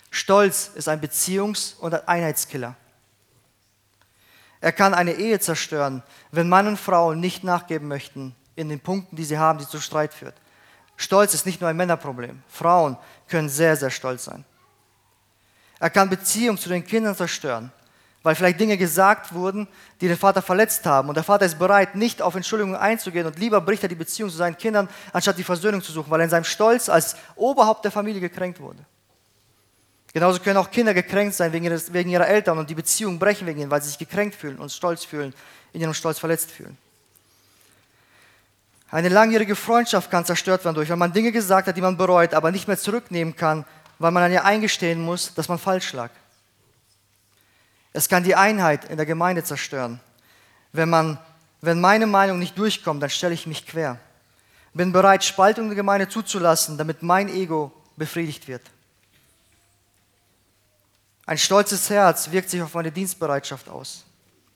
Stolz 0.10 0.72
ist 0.74 0.88
ein 0.88 1.02
Beziehungs- 1.02 1.78
und 1.78 1.94
ein 1.94 2.08
Einheitskiller. 2.08 2.76
Er 4.60 4.72
kann 4.72 4.94
eine 4.94 5.14
Ehe 5.14 5.40
zerstören, 5.40 6.02
wenn 6.32 6.50
Mann 6.50 6.68
und 6.68 6.78
Frau 6.78 7.14
nicht 7.14 7.44
nachgeben 7.44 7.88
möchten 7.88 8.36
in 8.60 8.68
den 8.68 8.80
Punkten, 8.80 9.16
die 9.16 9.24
sie 9.24 9.38
haben, 9.38 9.58
die 9.58 9.68
zu 9.68 9.80
Streit 9.80 10.14
führt. 10.14 10.36
Stolz 10.98 11.34
ist 11.34 11.46
nicht 11.46 11.62
nur 11.62 11.70
ein 11.70 11.78
Männerproblem. 11.78 12.44
Frauen 12.50 12.98
können 13.30 13.48
sehr, 13.48 13.78
sehr 13.78 13.90
stolz 13.90 14.26
sein. 14.26 14.44
Er 15.80 15.90
kann 15.90 16.10
Beziehungen 16.10 16.58
zu 16.58 16.68
den 16.68 16.86
Kindern 16.86 17.16
zerstören, 17.16 17.72
weil 18.22 18.36
vielleicht 18.36 18.60
Dinge 18.60 18.78
gesagt 18.78 19.34
wurden, 19.34 19.66
die 20.02 20.10
den 20.10 20.18
Vater 20.18 20.42
verletzt 20.42 20.86
haben. 20.86 21.08
Und 21.08 21.16
der 21.16 21.24
Vater 21.24 21.46
ist 21.46 21.58
bereit, 21.58 21.96
nicht 21.96 22.22
auf 22.22 22.36
Entschuldigungen 22.36 22.76
einzugehen 22.76 23.26
und 23.26 23.40
lieber 23.40 23.62
bricht 23.62 23.84
er 23.84 23.90
die 23.90 23.96
Beziehung 23.96 24.30
zu 24.30 24.36
seinen 24.36 24.58
Kindern, 24.58 24.90
anstatt 25.14 25.38
die 25.38 25.46
Versöhnung 25.46 25.82
zu 25.82 25.94
suchen, 25.94 26.12
weil 26.12 26.20
er 26.20 26.26
in 26.26 26.30
seinem 26.30 26.44
Stolz 26.44 26.90
als 26.90 27.16
Oberhaupt 27.38 27.86
der 27.86 27.92
Familie 27.92 28.20
gekränkt 28.20 28.60
wurde. 28.60 28.86
Genauso 30.12 30.40
können 30.40 30.58
auch 30.58 30.70
Kinder 30.70 30.94
gekränkt 30.94 31.36
sein 31.36 31.54
wegen, 31.54 31.72
wegen 31.94 32.10
ihrer 32.10 32.28
Eltern 32.28 32.58
und 32.58 32.70
die 32.70 32.76
Beziehung 32.76 33.20
brechen 33.20 33.48
wegen 33.48 33.62
ihnen, 33.62 33.72
weil 33.72 33.82
sie 33.82 33.88
sich 33.88 34.00
gekränkt 34.00 34.36
fühlen 34.36 34.58
und 34.58 34.70
stolz 34.70 35.06
fühlen, 35.06 35.34
in 35.72 35.80
ihrem 35.80 35.94
Stolz 35.94 36.20
verletzt 36.20 36.52
fühlen. 36.52 36.78
Eine 38.92 39.10
langjährige 39.10 39.56
Freundschaft 39.56 40.10
kann 40.10 40.26
zerstört 40.26 40.66
werden 40.66 40.76
durch, 40.76 40.90
weil 40.90 40.98
man 40.98 41.14
Dinge 41.14 41.32
gesagt 41.32 41.68
hat, 41.68 41.78
die 41.78 41.82
man 41.82 41.98
bereut, 41.98 42.34
aber 42.34 42.52
nicht 42.52 42.68
mehr 42.68 42.78
zurücknehmen 42.78 43.36
kann, 43.36 43.66
weil 44.00 44.12
man 44.12 44.24
dann 44.24 44.32
ja 44.32 44.44
eingestehen 44.44 45.00
muss, 45.02 45.34
dass 45.34 45.48
man 45.48 45.60
falsch 45.60 45.94
lag. 45.94 46.10
Es 47.94 48.10
kann 48.10 48.24
die 48.24 48.36
Einheit 48.36 48.86
in 48.86 48.98
der 48.98 49.06
Gemeinde 49.06 49.44
zerstören. 49.44 50.00
Wenn, 50.72 50.90
man, 50.90 51.20
wenn 51.62 51.80
meine 51.82 52.08
Meinung 52.08 52.40
nicht 52.40 52.58
durchkommt, 52.58 53.02
dann 53.04 53.10
stelle 53.10 53.34
ich 53.34 53.46
mich 53.46 53.68
quer. 53.68 54.00
Bin 54.74 54.92
bereit, 54.92 55.24
Spaltung 55.24 55.66
in 55.66 55.70
der 55.70 55.76
Gemeinde 55.76 56.08
zuzulassen, 56.08 56.78
damit 56.78 57.04
mein 57.04 57.30
Ego 57.30 57.72
befriedigt 57.98 58.48
wird. 58.48 58.62
Ein 61.26 61.38
stolzes 61.38 61.90
Herz 61.90 62.32
wirkt 62.32 62.50
sich 62.50 62.62
auf 62.62 62.74
meine 62.74 62.92
Dienstbereitschaft 62.92 63.70
aus 63.70 64.06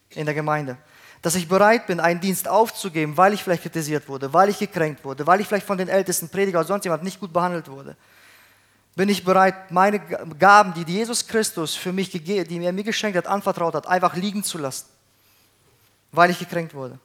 in 0.09 0.25
der 0.25 0.33
Gemeinde. 0.33 0.77
Dass 1.23 1.35
ich 1.35 1.47
bereit 1.47 1.87
bin, 1.87 1.99
einen 1.99 2.19
Dienst 2.19 2.47
aufzugeben, 2.47 3.17
weil 3.17 3.33
ich 3.33 3.43
vielleicht 3.43 3.63
kritisiert 3.63 4.07
wurde, 4.09 4.31
weil 4.33 4.49
ich 4.49 4.59
gekränkt 4.59 5.03
wurde, 5.03 5.25
weil 5.25 5.39
ich 5.39 5.47
vielleicht 5.47 5.65
von 5.65 5.77
den 5.77 5.87
ältesten 5.87 6.29
Prediger 6.29 6.59
oder 6.59 6.67
sonst 6.67 6.83
jemand 6.83 7.01
nicht 7.01 7.19
gut 7.19 7.33
behandelt 7.33 7.69
wurde. 7.69 7.95
Bin 8.95 9.09
ich 9.09 9.23
bereit, 9.23 9.71
meine 9.71 9.99
Gaben, 9.99 10.73
die 10.73 10.83
Jesus 10.83 11.25
Christus 11.25 11.75
für 11.75 11.93
mich 11.93 12.11
gegeben, 12.11 12.47
die 12.47 12.63
er 12.63 12.73
mir 12.73 12.83
geschenkt 12.83 13.17
hat, 13.17 13.25
anvertraut 13.25 13.73
hat, 13.73 13.87
einfach 13.87 14.15
liegen 14.15 14.43
zu 14.43 14.57
lassen, 14.57 14.85
weil 16.11 16.29
ich 16.29 16.37
gekränkt 16.37 16.75
wurde. 16.75 16.99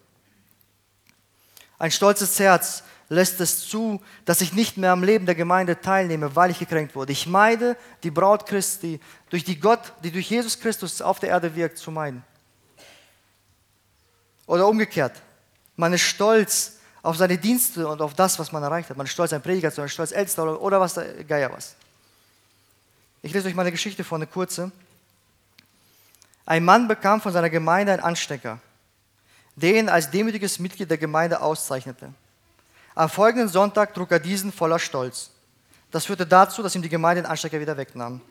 Ein 1.79 1.93
stolzes 1.93 2.39
Herz 2.41 2.83
lässt 3.09 3.41
es 3.41 3.69
zu, 3.69 4.03
dass 4.25 4.41
ich 4.41 4.53
nicht 4.53 4.77
mehr 4.77 4.91
am 4.91 5.05
Leben 5.05 5.27
der 5.27 5.37
Gemeinde 5.37 5.81
teilnehme, 5.81 6.35
weil 6.35 6.51
ich 6.51 6.59
gekränkt 6.59 6.97
wurde. 6.97 7.13
Ich 7.13 7.29
meide 7.29 7.77
die 8.03 8.11
Braut 8.11 8.47
Christi, 8.47 9.01
durch 9.31 9.45
die 9.45 9.61
Gott, 9.61 9.93
die 10.03 10.11
durch 10.11 10.29
Jesus 10.29 10.59
Christus 10.59 11.01
auf 11.01 11.21
der 11.21 11.31
Erde 11.31 11.55
wirkt, 11.55 11.79
zu 11.79 11.93
meiden. 11.93 12.25
Oder 14.49 14.67
umgekehrt, 14.67 15.13
man 15.77 15.93
ist 15.93 16.01
stolz 16.01 16.79
auf 17.03 17.17
seine 17.17 17.39
Dienste 17.39 17.87
und 17.87 18.01
auf 18.01 18.15
das, 18.15 18.39
was 18.39 18.51
man 18.51 18.63
erreicht 18.63 18.89
hat. 18.91 18.97
Man 18.97 19.07
ist 19.07 19.13
stolz, 19.13 19.33
ein 19.33 19.43
Prediger 19.43 19.71
zu 19.71 19.77
sein, 19.77 19.89
stolz, 19.91 20.11
Ältester 20.11 20.43
oder, 20.43 20.61
oder 20.61 20.81
was, 20.81 20.99
Geier 21.29 21.53
was. 21.53 21.77
Ich 23.23 23.33
lese 23.33 23.47
euch 23.47 23.55
mal 23.55 23.63
eine 23.63 23.73
Geschichte 23.73 24.05
vor, 24.05 24.17
eine 24.17 24.27
kurze. 24.27 24.73
Ein 26.47 26.65
Mann 26.65 26.89
bekam 26.89 27.21
von 27.21 27.31
seiner 27.31 27.51
Gemeinde 27.51 27.93
einen 27.93 28.03
Anstecker, 28.03 28.59
der 29.55 29.77
ihn 29.77 29.91
als 29.91 30.11
demütiges 30.11 30.59
Mitglied 30.59 30.89
der 30.89 30.99
Gemeinde 30.99 31.43
auszeichnete. 31.43 32.13
Am 32.95 33.11
folgenden 33.11 33.51
Sonntag 33.51 33.93
trug 33.93 34.11
er 34.11 34.19
diesen 34.19 34.51
voller 34.51 34.79
Stolz. 34.79 35.31
Das 35.91 36.07
führte 36.07 36.27
dazu, 36.27 36.63
dass 36.63 36.75
ihm 36.75 36.83
die 36.83 36.89
Gemeinde 36.89 37.23
den 37.23 37.31
Anstecker 37.31 37.61
wieder 37.61 37.77
wegnahm. 37.77 38.23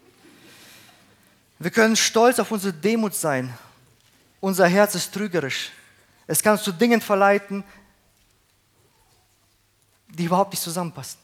Wir 1.59 1.69
können 1.69 1.95
stolz 1.95 2.39
auf 2.39 2.51
unsere 2.51 2.73
Demut 2.73 3.13
sein. 3.13 3.55
Unser 4.39 4.67
Herz 4.67 4.95
ist 4.95 5.13
trügerisch. 5.13 5.71
Es 6.27 6.43
kann 6.43 6.59
zu 6.59 6.73
Dingen 6.73 7.01
verleiten, 7.01 7.63
die 10.09 10.25
überhaupt 10.25 10.51
nicht 10.51 10.61
zusammenpassen. 10.61 11.19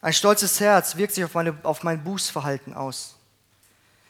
Ein 0.00 0.12
stolzes 0.12 0.60
Herz 0.60 0.96
wirkt 0.96 1.14
sich 1.14 1.24
auf, 1.24 1.34
meine, 1.34 1.56
auf 1.62 1.82
mein 1.82 2.02
Bußverhalten 2.04 2.74
aus. 2.74 3.16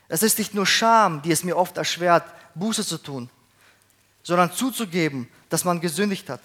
Es 0.08 0.22
ist 0.22 0.38
nicht 0.38 0.52
nur 0.52 0.66
Scham, 0.66 1.22
die 1.22 1.32
es 1.32 1.44
mir 1.44 1.56
oft 1.56 1.76
erschwert, 1.76 2.24
Buße 2.54 2.84
zu 2.84 2.98
tun, 2.98 3.30
sondern 4.22 4.52
zuzugeben, 4.52 5.28
dass 5.48 5.64
man 5.64 5.80
gesündigt 5.80 6.28
hat, 6.28 6.40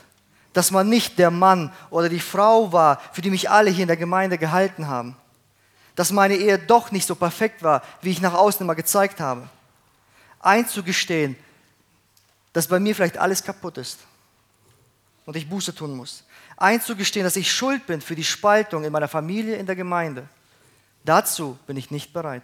dass 0.54 0.72
man 0.72 0.88
nicht 0.88 1.20
der 1.20 1.32
Mann 1.32 1.74
oder 1.90 2.10
die 2.10 2.20
Frau 2.20 2.72
war, 2.72 3.02
für 3.12 3.22
die 3.22 3.30
mich 3.30 3.50
alle 3.50 3.70
hier 3.70 3.84
in 3.84 3.88
der 3.88 3.98
Gemeinde 3.98 4.38
gehalten 4.38 4.88
haben, 4.88 5.16
dass 5.96 6.12
meine 6.12 6.36
Ehe 6.36 6.58
doch 6.60 6.92
nicht 6.92 7.08
so 7.08 7.16
perfekt 7.16 7.62
war, 7.64 7.82
wie 8.02 8.12
ich 8.12 8.22
nach 8.22 8.34
außen 8.34 8.62
immer 8.62 8.76
gezeigt 8.76 9.20
habe. 9.20 9.50
Einzugestehen, 10.40 11.36
dass 12.54 12.68
bei 12.68 12.80
mir 12.80 12.96
vielleicht 12.96 13.18
alles 13.18 13.44
kaputt 13.44 13.78
ist 13.78 14.00
und 15.26 15.36
ich 15.36 15.50
Buße 15.50 15.76
tun 15.76 15.96
muss 15.96 16.24
einzugestehen, 16.60 17.24
dass 17.24 17.36
ich 17.36 17.52
schuld 17.52 17.86
bin 17.88 18.02
für 18.02 18.16
die 18.16 18.24
Spaltung 18.24 18.84
in 18.84 18.92
meiner 18.92 19.08
Familie, 19.08 19.56
in 19.56 19.66
der 19.66 19.76
Gemeinde. 19.76 20.28
Dazu 21.06 21.58
bin 21.66 21.78
ich 21.78 21.90
nicht 21.90 22.14
bereit. 22.14 22.44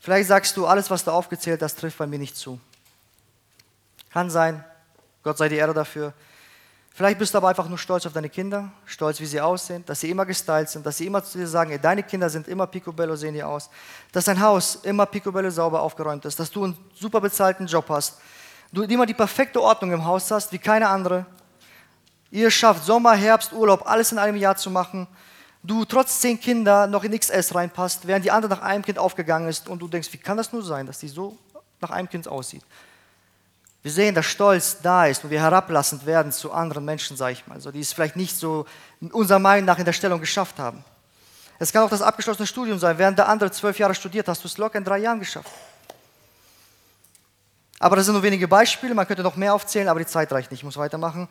Vielleicht 0.00 0.28
sagst 0.28 0.56
du, 0.56 0.66
alles, 0.66 0.90
was 0.90 1.04
du 1.04 1.12
aufgezählt 1.12 1.62
hast, 1.62 1.78
trifft 1.78 1.98
bei 1.98 2.06
mir 2.06 2.18
nicht 2.18 2.36
zu. 2.36 2.58
Kann 4.10 4.30
sein. 4.30 4.64
Gott 5.22 5.38
sei 5.38 5.48
die 5.48 5.56
Ehre 5.56 5.74
dafür. 5.74 6.12
Vielleicht 6.94 7.18
bist 7.18 7.32
du 7.32 7.38
aber 7.38 7.48
einfach 7.48 7.68
nur 7.68 7.78
stolz 7.78 8.04
auf 8.04 8.12
deine 8.12 8.28
Kinder, 8.28 8.70
stolz, 8.84 9.18
wie 9.18 9.24
sie 9.24 9.40
aussehen, 9.40 9.82
dass 9.86 10.00
sie 10.00 10.10
immer 10.10 10.26
gestylt 10.26 10.68
sind, 10.68 10.84
dass 10.84 10.98
sie 10.98 11.06
immer 11.06 11.24
zu 11.24 11.38
dir 11.38 11.46
sagen, 11.46 11.70
ey, 11.70 11.78
deine 11.78 12.02
Kinder 12.02 12.28
sind 12.28 12.48
immer 12.48 12.66
picobello, 12.66 13.16
sehen 13.16 13.32
die 13.32 13.42
aus, 13.42 13.70
dass 14.12 14.26
dein 14.26 14.38
Haus 14.38 14.74
immer 14.82 15.06
picobello 15.06 15.48
sauber 15.48 15.80
aufgeräumt 15.80 16.26
ist, 16.26 16.38
dass 16.38 16.50
du 16.50 16.64
einen 16.64 16.76
super 16.94 17.22
bezahlten 17.22 17.66
Job 17.66 17.86
hast, 17.88 18.18
du 18.72 18.82
immer 18.82 19.06
die 19.06 19.14
perfekte 19.14 19.62
Ordnung 19.62 19.92
im 19.92 20.04
Haus 20.04 20.30
hast, 20.30 20.52
wie 20.52 20.58
keine 20.58 20.88
andere. 20.88 21.24
Ihr 22.30 22.50
schafft 22.50 22.84
Sommer, 22.84 23.14
Herbst, 23.14 23.54
Urlaub, 23.54 23.86
alles 23.86 24.12
in 24.12 24.18
einem 24.18 24.36
Jahr 24.36 24.56
zu 24.56 24.70
machen. 24.70 25.06
Du 25.62 25.86
trotz 25.86 26.20
zehn 26.20 26.38
Kinder 26.38 26.86
noch 26.86 27.04
in 27.04 27.18
XS 27.18 27.54
reinpasst, 27.54 28.06
während 28.06 28.24
die 28.24 28.30
andere 28.30 28.52
nach 28.54 28.62
einem 28.62 28.84
Kind 28.84 28.98
aufgegangen 28.98 29.48
ist 29.48 29.66
und 29.66 29.80
du 29.80 29.88
denkst, 29.88 30.12
wie 30.12 30.18
kann 30.18 30.36
das 30.36 30.52
nur 30.52 30.62
sein, 30.62 30.86
dass 30.86 30.98
die 30.98 31.08
so 31.08 31.38
nach 31.80 31.90
einem 31.90 32.08
Kind 32.08 32.28
aussieht? 32.28 32.64
Wir 33.82 33.90
sehen, 33.90 34.14
dass 34.14 34.26
Stolz 34.26 34.78
da 34.80 35.06
ist 35.06 35.24
und 35.24 35.30
wir 35.30 35.40
herablassend 35.40 36.06
werden 36.06 36.30
zu 36.30 36.52
anderen 36.52 36.84
Menschen, 36.84 37.16
sag 37.16 37.32
ich 37.32 37.46
mal, 37.48 37.60
so, 37.60 37.72
die 37.72 37.80
es 37.80 37.92
vielleicht 37.92 38.14
nicht 38.14 38.36
so 38.36 38.64
unserer 39.10 39.40
Meinung 39.40 39.64
nach 39.64 39.78
in 39.78 39.84
der 39.84 39.92
Stellung 39.92 40.20
geschafft 40.20 40.58
haben. 40.60 40.84
Es 41.58 41.72
kann 41.72 41.82
auch 41.84 41.90
das 41.90 42.02
abgeschlossene 42.02 42.46
Studium 42.46 42.78
sein. 42.78 42.96
Während 42.98 43.18
der 43.18 43.28
andere 43.28 43.50
zwölf 43.50 43.78
Jahre 43.78 43.94
studiert, 43.94 44.28
hast 44.28 44.44
du 44.44 44.48
es 44.48 44.56
locker 44.56 44.78
in 44.78 44.84
drei 44.84 44.98
Jahren 44.98 45.18
geschafft. 45.18 45.50
Aber 47.80 47.96
das 47.96 48.04
sind 48.04 48.14
nur 48.14 48.22
wenige 48.22 48.46
Beispiele, 48.46 48.94
man 48.94 49.06
könnte 49.08 49.24
noch 49.24 49.34
mehr 49.34 49.52
aufzählen, 49.52 49.88
aber 49.88 49.98
die 49.98 50.06
Zeit 50.06 50.30
reicht 50.30 50.52
nicht, 50.52 50.60
ich 50.60 50.64
muss 50.64 50.76
weitermachen. 50.76 51.28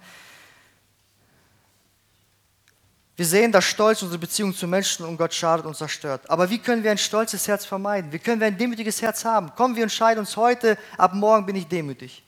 Wir 3.16 3.26
sehen, 3.26 3.54
dass 3.54 3.64
Stolz 3.64 4.02
unsere 4.02 4.20
Beziehung 4.20 4.54
zu 4.54 4.68
Menschen 4.68 5.06
und 5.06 5.16
Gott 5.16 5.34
schadet 5.34 5.66
und 5.66 5.78
zerstört. 5.78 6.30
Aber 6.30 6.50
wie 6.50 6.60
können 6.60 6.84
wir 6.84 6.92
ein 6.92 6.98
stolzes 6.98 7.48
Herz 7.48 7.66
vermeiden? 7.66 8.12
Wie 8.12 8.20
können 8.20 8.42
wir 8.42 8.48
ein 8.48 8.58
demütiges 8.58 9.02
Herz 9.02 9.24
haben? 9.24 9.56
Kommen 9.56 9.76
wir 9.76 9.84
entscheiden 9.84 10.20
uns 10.20 10.36
heute, 10.36 10.78
ab 10.98 11.14
morgen 11.14 11.46
bin 11.46 11.56
ich 11.56 11.68
demütig. 11.68 12.24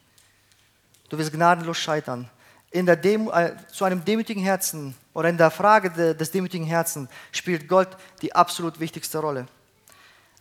Du 1.09 1.17
wirst 1.17 1.31
gnadenlos 1.31 1.77
scheitern. 1.77 2.29
In 2.71 2.85
der 2.85 2.95
Demo, 2.95 3.31
äh, 3.31 3.55
zu 3.71 3.85
einem 3.85 4.03
demütigen 4.03 4.43
Herzen 4.43 4.95
oder 5.13 5.29
in 5.29 5.37
der 5.37 5.51
Frage 5.51 5.91
de, 5.91 6.13
des 6.15 6.31
demütigen 6.31 6.65
Herzens 6.65 7.09
spielt 7.31 7.67
Gott 7.67 7.89
die 8.21 8.33
absolut 8.33 8.79
wichtigste 8.79 9.19
Rolle. 9.19 9.45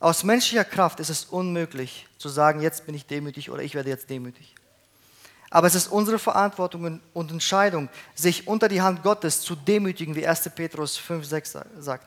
Aus 0.01 0.25
menschlicher 0.25 0.65
Kraft 0.65 0.99
ist 0.99 1.11
es 1.11 1.27
unmöglich 1.27 2.09
zu 2.19 2.29
sagen, 2.29 2.61
jetzt 2.61 2.87
bin 2.87 2.95
ich 2.95 3.07
demütig 3.07 3.51
oder 3.51 3.63
ich 3.63 3.75
werde 3.75 3.91
jetzt 3.91 4.11
demütig. 4.11 4.55
Aber 5.51 5.67
es 5.67 5.75
ist 5.75 5.89
unsere 5.89 6.19
Verantwortung 6.19 7.01
und 7.13 7.31
Entscheidung, 7.31 7.91
sich 8.15 8.49
unter 8.49 8.69
die 8.69 8.81
Hand 8.81 9.03
Gottes 9.03 9.43
zu 9.43 9.55
demütigen, 9.55 10.17
wie 10.17 10.27
1. 10.27 10.51
Petrus 10.55 10.97
5, 10.97 11.27
6 11.27 11.59
sagt. 11.79 12.07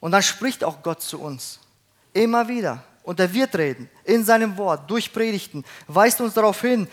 Und 0.00 0.12
dann 0.12 0.22
spricht 0.22 0.64
auch 0.64 0.82
Gott 0.82 1.02
zu 1.02 1.20
uns. 1.20 1.60
Immer 2.14 2.48
wieder. 2.48 2.82
Und 3.02 3.20
er 3.20 3.32
wird 3.32 3.54
reden. 3.56 3.90
In 4.04 4.24
seinem 4.24 4.56
Wort, 4.56 4.90
durch 4.90 5.12
Predigten, 5.12 5.62
weist 5.88 6.20
uns 6.20 6.34
darauf 6.34 6.60
hin, 6.62 6.88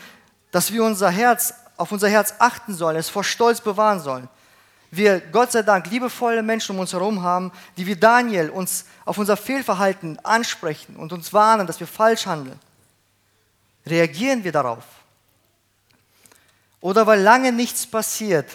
dass 0.52 0.72
wir 0.72 0.84
unser 0.84 1.10
Herz, 1.10 1.54
auf 1.78 1.92
unser 1.92 2.10
Herz 2.10 2.36
achten 2.40 2.74
sollen, 2.74 2.98
es 2.98 3.10
vor 3.10 3.24
Stolz 3.24 3.62
bewahren 3.62 4.00
sollen 4.00 4.28
wir 4.92 5.20
Gott 5.20 5.52
sei 5.52 5.62
Dank 5.62 5.90
liebevolle 5.90 6.42
Menschen 6.42 6.76
um 6.76 6.80
uns 6.80 6.94
herum 6.94 7.22
haben, 7.22 7.52
die 7.78 7.86
wie 7.86 7.96
Daniel 7.96 8.50
uns 8.50 8.86
auf 9.06 9.18
unser 9.18 9.38
Fehlverhalten 9.38 10.18
ansprechen 10.26 10.96
und 10.96 11.14
uns 11.14 11.32
warnen, 11.32 11.68
dass 11.68 11.80
wir 11.80 11.88
falsch 11.88 12.26
handeln, 12.26 12.60
reagieren 13.86 14.44
wir 14.44 14.52
darauf. 14.52 14.84
Oder 16.82 17.06
weil 17.06 17.22
lange 17.22 17.52
nichts 17.52 17.86
passiert, 17.86 18.50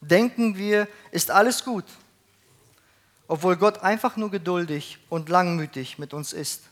denken 0.00 0.56
wir, 0.56 0.88
ist 1.10 1.30
alles 1.30 1.64
gut, 1.64 1.84
obwohl 3.28 3.56
Gott 3.56 3.82
einfach 3.82 4.16
nur 4.16 4.30
geduldig 4.30 4.98
und 5.08 5.28
langmütig 5.28 5.98
mit 5.98 6.14
uns 6.14 6.32
ist. 6.32 6.62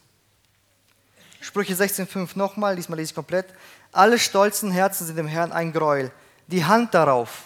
Sprüche 1.41 1.75
16,5 1.75 2.31
nochmal, 2.37 2.75
diesmal 2.75 2.99
lese 2.99 3.11
ich 3.11 3.15
komplett. 3.15 3.47
Alle 3.95 4.19
stolzen 4.19 4.71
Herzen 4.71 5.07
sind 5.07 5.17
dem 5.17 5.27
Herrn 5.27 5.53
ein 5.53 5.73
Gräuel. 5.73 6.11
Die 6.49 6.65
Hand 6.65 6.95
darauf 6.95 7.45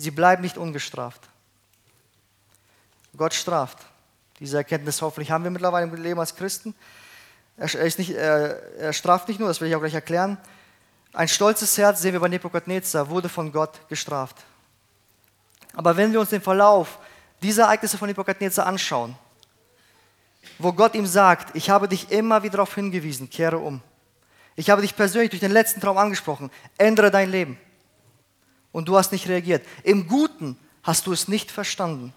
Sie 0.00 0.10
bleiben 0.10 0.40
nicht 0.40 0.56
ungestraft. 0.56 1.20
Gott 3.14 3.34
straft. 3.34 3.76
Diese 4.38 4.56
Erkenntnis 4.56 5.02
hoffentlich 5.02 5.30
haben 5.30 5.44
wir 5.44 5.50
mittlerweile 5.50 5.86
im 5.86 5.94
Leben 5.94 6.18
als 6.18 6.34
Christen. 6.34 6.74
Er, 7.58 7.68
nicht, 7.84 8.08
er, 8.08 8.62
er 8.78 8.92
straft 8.94 9.28
nicht 9.28 9.38
nur, 9.38 9.48
das 9.48 9.60
will 9.60 9.68
ich 9.68 9.76
auch 9.76 9.80
gleich 9.80 9.92
erklären. 9.92 10.38
Ein 11.12 11.28
stolzes 11.28 11.76
Herz, 11.76 12.00
sehen 12.00 12.14
wir 12.14 12.20
bei 12.20 12.28
Nebukadnezar, 12.28 13.10
wurde 13.10 13.28
von 13.28 13.52
Gott 13.52 13.86
gestraft. 13.90 14.36
Aber 15.74 15.98
wenn 15.98 16.12
wir 16.12 16.20
uns 16.20 16.30
den 16.30 16.40
Verlauf 16.40 16.98
dieser 17.42 17.64
Ereignisse 17.64 17.98
von 17.98 18.08
Nebukadnezar 18.08 18.64
anschauen, 18.64 19.14
wo 20.58 20.72
Gott 20.72 20.94
ihm 20.94 21.06
sagt, 21.06 21.54
ich 21.54 21.68
habe 21.68 21.88
dich 21.88 22.10
immer 22.10 22.42
wieder 22.42 22.52
darauf 22.52 22.74
hingewiesen, 22.74 23.28
kehre 23.28 23.58
um. 23.58 23.82
Ich 24.60 24.68
habe 24.68 24.82
dich 24.82 24.94
persönlich 24.94 25.30
durch 25.30 25.40
den 25.40 25.52
letzten 25.52 25.80
Traum 25.80 25.96
angesprochen, 25.96 26.50
ändere 26.76 27.10
dein 27.10 27.30
Leben 27.30 27.56
und 28.72 28.90
du 28.90 28.98
hast 28.98 29.10
nicht 29.10 29.26
reagiert. 29.26 29.66
Im 29.84 30.06
Guten 30.06 30.58
hast 30.82 31.06
du 31.06 31.14
es 31.14 31.28
nicht 31.28 31.50
verstanden. 31.50 32.12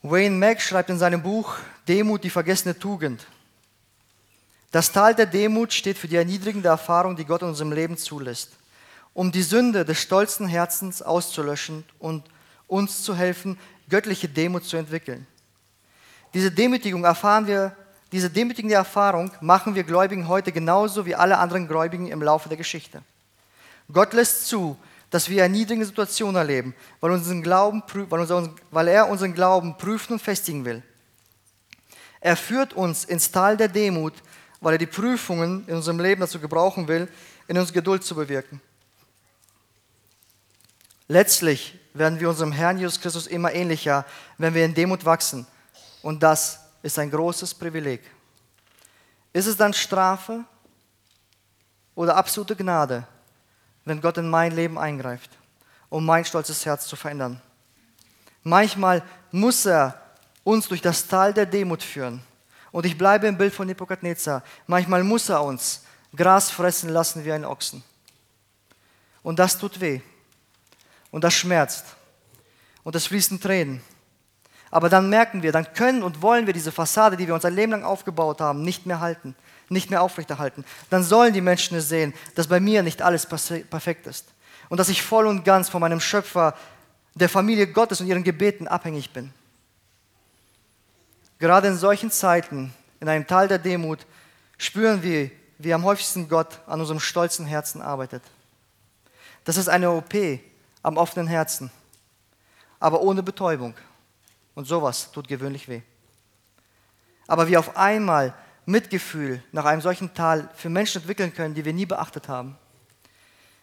Wayne 0.00 0.34
Mack 0.34 0.62
schreibt 0.62 0.88
in 0.88 0.98
seinem 0.98 1.22
Buch 1.22 1.56
Demut, 1.86 2.24
die 2.24 2.30
vergessene 2.30 2.78
Tugend. 2.78 3.26
Das 4.70 4.92
Tal 4.92 5.14
der 5.14 5.26
Demut 5.26 5.74
steht 5.74 5.98
für 5.98 6.08
die 6.08 6.16
erniedrigende 6.16 6.70
Erfahrung, 6.70 7.14
die 7.14 7.26
Gott 7.26 7.42
in 7.42 7.48
unserem 7.48 7.72
Leben 7.72 7.98
zulässt, 7.98 8.52
um 9.12 9.30
die 9.30 9.42
Sünde 9.42 9.84
des 9.84 10.00
stolzen 10.00 10.48
Herzens 10.48 11.02
auszulöschen 11.02 11.84
und 11.98 12.24
uns 12.66 13.02
zu 13.02 13.14
helfen, 13.14 13.58
göttliche 13.90 14.30
Demut 14.30 14.64
zu 14.64 14.78
entwickeln. 14.78 15.26
Diese 16.32 16.50
Demütigung 16.50 17.04
erfahren 17.04 17.46
wir, 17.46 17.76
diese 18.12 18.30
demütigende 18.30 18.74
Erfahrung 18.74 19.30
machen 19.40 19.74
wir 19.74 19.84
Gläubigen 19.84 20.28
heute 20.28 20.52
genauso 20.52 21.06
wie 21.06 21.14
alle 21.14 21.38
anderen 21.38 21.66
Gläubigen 21.66 22.08
im 22.08 22.22
Laufe 22.22 22.48
der 22.48 22.58
Geschichte. 22.58 23.02
Gott 23.90 24.12
lässt 24.12 24.46
zu, 24.46 24.76
dass 25.10 25.28
wir 25.28 25.42
erniedrigende 25.42 25.86
Situationen 25.86 26.36
erleben, 26.36 26.74
weil, 27.00 27.10
unseren 27.10 27.42
Glauben, 27.42 27.82
weil, 28.70 28.88
er 28.88 29.08
unseren 29.08 29.34
Glauben 29.34 29.76
prüfen 29.76 30.14
und 30.14 30.22
festigen 30.22 30.64
will. 30.64 30.82
Er 32.20 32.36
führt 32.36 32.74
uns 32.74 33.04
ins 33.04 33.30
Tal 33.30 33.56
der 33.56 33.68
Demut, 33.68 34.14
weil 34.60 34.74
er 34.74 34.78
die 34.78 34.86
Prüfungen 34.86 35.64
in 35.66 35.76
unserem 35.76 35.98
Leben 35.98 36.20
dazu 36.20 36.38
gebrauchen 36.38 36.88
will, 36.88 37.08
in 37.48 37.58
uns 37.58 37.72
Geduld 37.72 38.04
zu 38.04 38.14
bewirken. 38.14 38.60
Letztlich 41.08 41.78
werden 41.94 42.20
wir 42.20 42.28
unserem 42.28 42.52
Herrn 42.52 42.78
Jesus 42.78 43.00
Christus 43.00 43.26
immer 43.26 43.52
ähnlicher, 43.52 44.06
wenn 44.38 44.54
wir 44.54 44.64
in 44.64 44.74
Demut 44.74 45.04
wachsen. 45.04 45.46
Und 46.00 46.22
das 46.22 46.61
ist 46.82 46.98
ein 46.98 47.10
großes 47.10 47.54
Privileg. 47.54 48.02
Ist 49.32 49.46
es 49.46 49.56
dann 49.56 49.72
Strafe 49.72 50.44
oder 51.94 52.16
absolute 52.16 52.56
Gnade, 52.56 53.06
wenn 53.84 54.00
Gott 54.00 54.18
in 54.18 54.28
mein 54.28 54.52
Leben 54.52 54.78
eingreift, 54.78 55.30
um 55.88 56.04
mein 56.04 56.24
stolzes 56.24 56.64
Herz 56.66 56.86
zu 56.86 56.96
verändern. 56.96 57.40
Manchmal 58.42 59.02
muss 59.30 59.66
er 59.66 60.00
uns 60.44 60.68
durch 60.68 60.82
das 60.82 61.06
Tal 61.06 61.32
der 61.32 61.46
Demut 61.46 61.82
führen. 61.82 62.22
Und 62.72 62.86
ich 62.86 62.96
bleibe 62.96 63.26
im 63.26 63.36
Bild 63.36 63.54
von 63.54 63.66
Nebuchadnezzar. 63.66 64.42
Manchmal 64.66 65.04
muss 65.04 65.28
er 65.28 65.42
uns 65.42 65.84
Gras 66.14 66.50
fressen 66.50 66.90
lassen 66.90 67.24
wie 67.24 67.32
ein 67.32 67.44
Ochsen. 67.44 67.84
Und 69.22 69.38
das 69.38 69.58
tut 69.58 69.80
weh. 69.80 70.00
Und 71.10 71.22
das 71.22 71.34
schmerzt. 71.34 71.84
Und 72.82 72.96
es 72.96 73.06
fließen 73.06 73.40
Tränen. 73.40 73.82
Aber 74.72 74.88
dann 74.88 75.10
merken 75.10 75.42
wir, 75.42 75.52
dann 75.52 75.74
können 75.74 76.02
und 76.02 76.22
wollen 76.22 76.46
wir 76.46 76.54
diese 76.54 76.72
Fassade, 76.72 77.18
die 77.18 77.26
wir 77.26 77.34
unser 77.34 77.50
Leben 77.50 77.72
lang 77.72 77.84
aufgebaut 77.84 78.40
haben, 78.40 78.62
nicht 78.62 78.86
mehr 78.86 79.00
halten, 79.00 79.36
nicht 79.68 79.90
mehr 79.90 80.00
aufrechterhalten. 80.00 80.64
Dann 80.88 81.04
sollen 81.04 81.34
die 81.34 81.42
Menschen 81.42 81.76
es 81.76 81.90
sehen, 81.90 82.14
dass 82.34 82.46
bei 82.48 82.58
mir 82.58 82.82
nicht 82.82 83.02
alles 83.02 83.26
perfekt 83.26 84.06
ist. 84.06 84.28
Und 84.70 84.78
dass 84.78 84.88
ich 84.88 85.02
voll 85.02 85.26
und 85.26 85.44
ganz 85.44 85.68
von 85.68 85.82
meinem 85.82 86.00
Schöpfer, 86.00 86.56
der 87.14 87.28
Familie 87.28 87.66
Gottes 87.66 88.00
und 88.00 88.06
ihren 88.06 88.24
Gebeten 88.24 88.66
abhängig 88.66 89.12
bin. 89.12 89.34
Gerade 91.38 91.68
in 91.68 91.76
solchen 91.76 92.10
Zeiten, 92.10 92.72
in 92.98 93.10
einem 93.10 93.26
Tal 93.26 93.48
der 93.48 93.58
Demut, 93.58 94.06
spüren 94.56 95.02
wir, 95.02 95.30
wie 95.58 95.74
am 95.74 95.84
häufigsten 95.84 96.30
Gott 96.30 96.60
an 96.66 96.80
unserem 96.80 96.98
stolzen 96.98 97.44
Herzen 97.44 97.82
arbeitet. 97.82 98.22
Das 99.44 99.58
ist 99.58 99.68
eine 99.68 99.90
OP 99.90 100.14
am 100.82 100.96
offenen 100.96 101.26
Herzen, 101.26 101.70
aber 102.80 103.02
ohne 103.02 103.22
Betäubung. 103.22 103.74
Und 104.54 104.66
sowas 104.66 105.10
tut 105.12 105.28
gewöhnlich 105.28 105.68
weh. 105.68 105.82
Aber 107.26 107.48
wir 107.48 107.58
auf 107.58 107.76
einmal 107.76 108.34
Mitgefühl 108.66 109.42
nach 109.52 109.64
einem 109.64 109.80
solchen 109.80 110.14
Tal 110.14 110.48
für 110.54 110.68
Menschen 110.68 111.00
entwickeln 111.00 111.34
können, 111.34 111.54
die 111.54 111.64
wir 111.64 111.72
nie 111.72 111.86
beachtet 111.86 112.28
haben. 112.28 112.56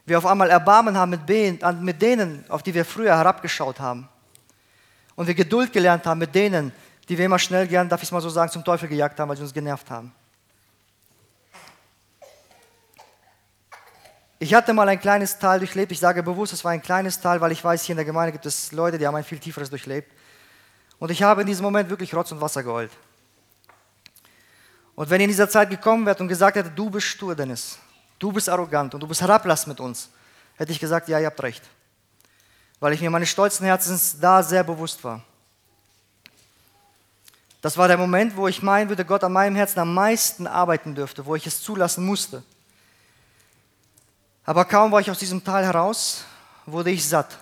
Wir 0.05 0.17
auf 0.17 0.25
einmal 0.25 0.49
Erbarmen 0.49 0.97
haben 0.97 1.11
mit, 1.11 2.01
denen, 2.01 2.49
auf 2.49 2.63
die 2.63 2.73
wir 2.73 2.83
früher 2.83 3.15
herabgeschaut 3.15 3.79
haben. 3.79 4.09
Und 5.15 5.27
wir 5.27 5.35
Geduld 5.35 5.71
gelernt 5.71 6.05
haben 6.05 6.17
mit 6.17 6.33
denen, 6.33 6.71
die 7.07 7.17
wir 7.17 7.25
immer 7.25 7.39
schnell 7.39 7.67
gern, 7.67 7.89
darf 7.89 8.01
ich 8.01 8.07
es 8.07 8.11
mal 8.11 8.21
so 8.21 8.29
sagen, 8.29 8.51
zum 8.51 8.63
Teufel 8.63 8.89
gejagt 8.89 9.19
haben, 9.19 9.29
weil 9.29 9.37
sie 9.37 9.43
uns 9.43 9.53
genervt 9.53 9.89
haben. 9.89 10.11
Ich 14.41 14.53
hatte 14.53 14.73
mal 14.73 14.87
ein 14.87 14.99
kleines 14.99 15.37
Tal 15.37 15.59
durchlebt. 15.59 15.91
Ich 15.91 15.99
sage 15.99 16.23
bewusst, 16.23 16.53
es 16.53 16.63
war 16.63 16.71
ein 16.71 16.81
kleines 16.81 17.19
Tal, 17.19 17.41
weil 17.41 17.51
ich 17.51 17.61
weiß, 17.63 17.83
hier 17.83 17.93
in 17.93 17.97
der 17.97 18.05
Gemeinde 18.05 18.31
gibt 18.31 18.45
es 18.45 18.71
Leute, 18.71 18.97
die 18.97 19.05
haben 19.05 19.15
ein 19.15 19.23
viel 19.23 19.39
tieferes 19.39 19.69
durchlebt. 19.69 20.11
Und 20.99 21.11
ich 21.11 21.23
habe 21.23 21.41
in 21.41 21.47
diesem 21.47 21.63
Moment 21.63 21.89
wirklich 21.89 22.13
Rotz 22.13 22.31
und 22.31 22.41
Wasser 22.41 22.61
geheult. 22.61 22.91
Und 24.95 25.09
wenn 25.09 25.21
ihr 25.21 25.25
in 25.25 25.29
dieser 25.29 25.49
Zeit 25.49 25.69
gekommen 25.69 26.05
wärt 26.05 26.19
und 26.19 26.27
gesagt 26.27 26.57
hättet, 26.57 26.77
du 26.77 26.89
bist 26.89 27.07
stur, 27.07 27.33
Dennis, 27.33 27.79
du 28.19 28.33
bist 28.33 28.49
arrogant 28.49 28.93
und 28.93 28.99
du 28.99 29.07
bist 29.07 29.21
herablass 29.21 29.65
mit 29.65 29.79
uns, 29.79 30.09
hätte 30.57 30.73
ich 30.73 30.79
gesagt, 30.79 31.07
ja, 31.07 31.19
ihr 31.19 31.27
habt 31.27 31.41
recht. 31.41 31.63
Weil 32.81 32.93
ich 32.93 33.01
mir 33.01 33.09
meines 33.09 33.29
stolzen 33.29 33.65
Herzens 33.65 34.19
da 34.19 34.43
sehr 34.43 34.63
bewusst 34.63 35.01
war. 35.03 35.23
Das 37.61 37.77
war 37.77 37.87
der 37.87 37.97
Moment, 37.97 38.35
wo 38.35 38.47
ich 38.47 38.61
meinen 38.61 38.89
würde, 38.89 39.05
Gott 39.05 39.23
an 39.23 39.33
meinem 39.33 39.55
Herzen 39.55 39.79
am 39.79 39.93
meisten 39.93 40.47
arbeiten 40.47 40.95
dürfte, 40.95 41.25
wo 41.25 41.35
ich 41.35 41.47
es 41.47 41.61
zulassen 41.61 42.05
musste. 42.05 42.43
Aber 44.45 44.65
kaum 44.65 44.91
war 44.91 44.99
ich 44.99 45.11
aus 45.11 45.19
diesem 45.19 45.43
Tal 45.43 45.63
heraus, 45.63 46.25
wurde 46.65 46.91
ich 46.91 47.07
satt. 47.07 47.37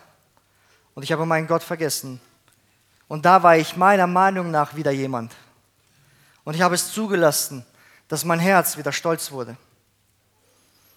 Und 0.94 1.04
ich 1.04 1.12
habe 1.12 1.26
meinen 1.26 1.48
Gott 1.48 1.64
vergessen. 1.64 2.20
Und 3.08 3.26
da 3.26 3.42
war 3.44 3.58
ich 3.58 3.78
meiner 3.78 4.08
Meinung 4.08 4.52
nach 4.52 4.76
wieder 4.76 4.92
jemand. 4.92 5.34
Und 6.44 6.56
ich 6.56 6.62
habe 6.62 6.76
es 6.76 6.92
zugelassen, 6.92 7.66
dass 8.08 8.26
mein 8.26 8.40
Herz 8.40 8.78
wieder 8.78 8.92
stolz 8.92 9.32
wurde. 9.32 9.58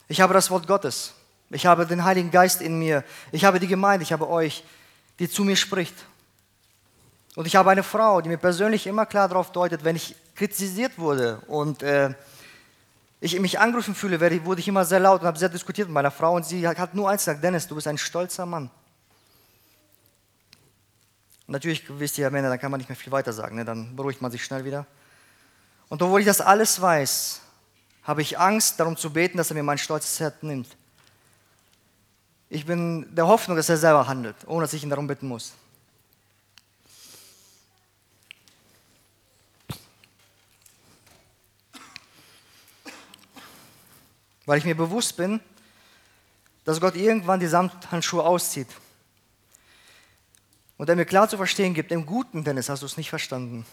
Ich 0.08 0.20
habe 0.20 0.34
das 0.34 0.50
Wort 0.50 0.66
Gottes. 0.66 1.14
Ich 1.50 1.66
habe 1.66 1.86
den 1.86 2.04
Heiligen 2.04 2.30
Geist 2.30 2.61
in 2.61 2.78
mir. 2.78 3.04
Ich 3.32 3.44
habe 3.44 3.58
die 3.61 3.66
Gemeinde, 3.66 4.02
ich 4.02 4.12
habe 4.12 4.28
euch, 4.28 4.64
die 5.18 5.28
zu 5.28 5.44
mir 5.44 5.56
spricht. 5.56 5.94
Und 7.36 7.46
ich 7.46 7.56
habe 7.56 7.70
eine 7.70 7.82
Frau, 7.82 8.20
die 8.20 8.28
mir 8.28 8.38
persönlich 8.38 8.86
immer 8.86 9.06
klar 9.06 9.28
darauf 9.28 9.52
deutet, 9.52 9.84
wenn 9.84 9.96
ich 9.96 10.16
kritisiert 10.34 10.98
wurde 10.98 11.40
und 11.46 11.82
äh, 11.82 12.14
ich 13.20 13.38
mich 13.38 13.58
angegriffen 13.61 13.94
fühle, 13.94 14.20
wurde 14.44 14.61
ich 14.61 14.68
immer 14.68 14.84
sehr 14.84 14.98
laut 14.98 15.20
und 15.20 15.26
habe 15.26 15.38
sehr 15.38 15.48
diskutiert 15.48 15.88
mit 15.88 15.94
meiner 15.94 16.11
Frau 16.11 16.34
und 16.34 16.46
sie 16.46 16.66
hat 16.66 16.94
nur 16.94 17.08
eins 17.11 17.24
gesagt, 17.24 17.44
Dennis, 17.44 17.68
du 17.68 17.74
bist 17.74 17.86
ein 17.86 17.98
stolzer 17.98 18.46
Mann. 18.46 18.70
Natürlich 21.51 21.82
wisst 21.98 22.16
ihr 22.16 22.22
ja 22.22 22.30
Männer, 22.30 22.48
dann 22.48 22.61
kann 22.61 22.70
man 22.70 22.78
nicht 22.78 22.88
mehr 22.88 22.96
viel 22.96 23.11
weiter 23.11 23.32
sagen, 23.32 23.57
ne? 23.57 23.64
dann 23.64 23.96
beruhigt 23.96 24.22
man 24.22 24.30
sich 24.30 24.44
schnell 24.44 24.64
wieder. 24.64 24.86
Und 25.88 26.01
obwohl 26.01 26.20
ich 26.20 26.26
das 26.26 26.40
alles 26.40 26.80
weiß, 26.80 27.40
habe 28.05 28.22
ich 28.22 28.38
Angst, 28.38 28.78
darum 28.78 28.96
zu 28.96 29.12
beten, 29.12 29.36
dass 29.36 29.51
er 29.51 29.55
mir 29.55 29.64
mein 29.64 29.76
stolzes 29.76 30.20
Herz 30.20 30.36
nimmt. 30.42 30.68
Ich 32.51 32.66
bin 32.66 33.12
der 33.16 33.26
Hoffnung, 33.26 33.57
dass 33.57 33.68
er 33.68 33.76
selber 33.76 34.07
handelt, 34.07 34.36
ohne 34.46 34.62
dass 34.62 34.72
ich 34.74 34.84
ihn 34.84 34.90
darum 34.90 35.09
bitten 35.09 35.26
muss. 35.26 35.55
Weil 44.46 44.59
ich 44.59 44.64
mir 44.64 44.76
bewusst 44.76 45.16
bin, 45.16 45.40
dass 46.64 46.80
Gott 46.80 46.94
irgendwann 46.94 47.40
die 47.40 47.48
Samthandschuhe 47.48 48.22
auszieht 48.22 48.68
und 50.80 50.88
der 50.88 50.96
mir 50.96 51.04
klar 51.04 51.28
zu 51.28 51.36
verstehen 51.36 51.74
gibt, 51.74 51.92
im 51.92 52.06
Guten, 52.06 52.42
Dennis, 52.42 52.70
hast 52.70 52.80
du 52.80 52.86
es 52.86 52.96
nicht 52.96 53.10
verstanden. 53.10 53.66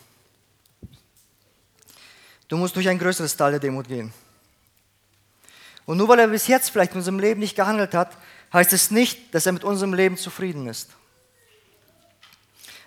Du 2.49 2.57
musst 2.57 2.75
durch 2.75 2.89
ein 2.89 2.99
größeres 2.99 3.37
Tal 3.37 3.51
der 3.51 3.61
Demut 3.61 3.87
gehen. 3.87 4.11
Und 5.85 5.95
nur 5.99 6.09
weil 6.09 6.19
er 6.19 6.27
bis 6.27 6.47
jetzt 6.47 6.69
vielleicht 6.69 6.91
in 6.91 6.97
unserem 6.97 7.19
Leben 7.19 7.39
nicht 7.39 7.55
gehandelt 7.55 7.93
hat, 7.93 8.17
heißt 8.51 8.73
es 8.73 8.91
nicht, 8.91 9.33
dass 9.33 9.45
er 9.45 9.53
mit 9.53 9.63
unserem 9.63 9.93
Leben 9.93 10.17
zufrieden 10.17 10.67
ist. 10.67 10.89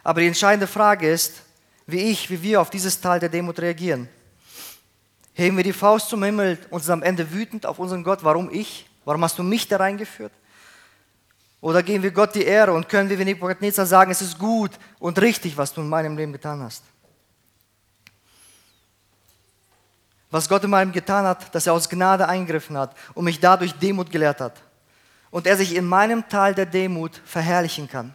Aber 0.04 0.20
die 0.20 0.26
entscheidende 0.26 0.66
Frage 0.66 1.10
ist, 1.10 1.40
wie 1.86 2.10
ich, 2.10 2.28
wie 2.28 2.42
wir 2.42 2.60
auf 2.60 2.68
dieses 2.68 3.00
Tal 3.00 3.20
der 3.20 3.30
Demut 3.30 3.58
reagieren. 3.58 4.06
Heben 5.32 5.56
wir 5.56 5.64
die 5.64 5.72
Faust 5.72 6.10
zum 6.10 6.22
Himmel 6.22 6.58
und 6.68 6.84
sind 6.84 6.92
am 6.92 7.02
Ende 7.02 7.32
wütend 7.32 7.64
auf 7.64 7.78
unseren 7.78 8.04
Gott, 8.04 8.22
warum 8.22 8.50
ich? 8.52 8.84
Warum 9.06 9.24
hast 9.24 9.38
du 9.38 9.42
mich 9.42 9.66
da 9.66 9.78
reingeführt? 9.78 10.32
Oder 11.60 11.82
geben 11.82 12.02
wir 12.02 12.10
Gott 12.10 12.34
die 12.34 12.44
Ehre 12.44 12.72
und 12.72 12.88
können 12.88 13.10
wir 13.10 13.18
wie 13.18 13.24
Nebuchadnezzar 13.24 13.84
sagen, 13.84 14.10
es 14.10 14.22
ist 14.22 14.38
gut 14.38 14.72
und 14.98 15.20
richtig, 15.20 15.56
was 15.56 15.72
du 15.72 15.82
in 15.82 15.88
meinem 15.88 16.16
Leben 16.16 16.32
getan 16.32 16.62
hast? 16.62 16.82
Was 20.30 20.48
Gott 20.48 20.64
in 20.64 20.70
meinem 20.70 20.92
getan 20.92 21.26
hat, 21.26 21.54
dass 21.54 21.66
er 21.66 21.74
aus 21.74 21.88
Gnade 21.88 22.28
eingriffen 22.28 22.78
hat 22.78 22.96
und 23.14 23.24
mich 23.24 23.40
dadurch 23.40 23.72
Demut 23.74 24.10
gelehrt 24.10 24.40
hat. 24.40 24.62
Und 25.30 25.46
er 25.46 25.56
sich 25.56 25.74
in 25.74 25.84
meinem 25.84 26.28
Tal 26.28 26.54
der 26.54 26.66
Demut 26.66 27.20
verherrlichen 27.24 27.88
kann. 27.88 28.14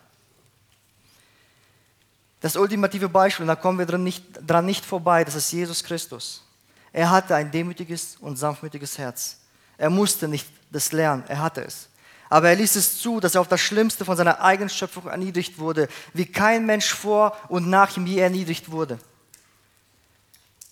Das 2.41 2.55
ultimative 2.55 3.09
Beispiel, 3.09 3.45
da 3.45 3.55
kommen 3.55 3.79
wir 3.79 3.85
dran 3.85 4.03
nicht, 4.03 4.23
dran 4.45 4.65
nicht 4.65 4.85
vorbei, 4.85 5.23
das 5.23 5.35
ist 5.35 5.51
Jesus 5.51 5.83
Christus. 5.83 6.43
Er 6.91 7.09
hatte 7.09 7.35
ein 7.35 7.51
demütiges 7.51 8.17
und 8.17 8.37
sanftmütiges 8.37 8.97
Herz. 8.97 9.39
Er 9.77 9.89
musste 9.89 10.27
nicht 10.27 10.47
das 10.71 10.91
lernen, 10.91 11.23
er 11.27 11.41
hatte 11.41 11.63
es. 11.63 11.89
Aber 12.29 12.49
er 12.49 12.55
ließ 12.55 12.75
es 12.75 12.99
zu, 12.99 13.19
dass 13.19 13.35
er 13.35 13.41
auf 13.41 13.47
das 13.47 13.61
Schlimmste 13.61 14.05
von 14.05 14.17
seiner 14.17 14.41
eigenen 14.41 14.69
Schöpfung 14.69 15.07
erniedrigt 15.07 15.59
wurde, 15.59 15.87
wie 16.13 16.25
kein 16.25 16.65
Mensch 16.65 16.93
vor 16.93 17.37
und 17.49 17.69
nach 17.69 17.95
ihm 17.97 18.07
je 18.07 18.19
erniedrigt 18.19 18.71
wurde. 18.71 18.99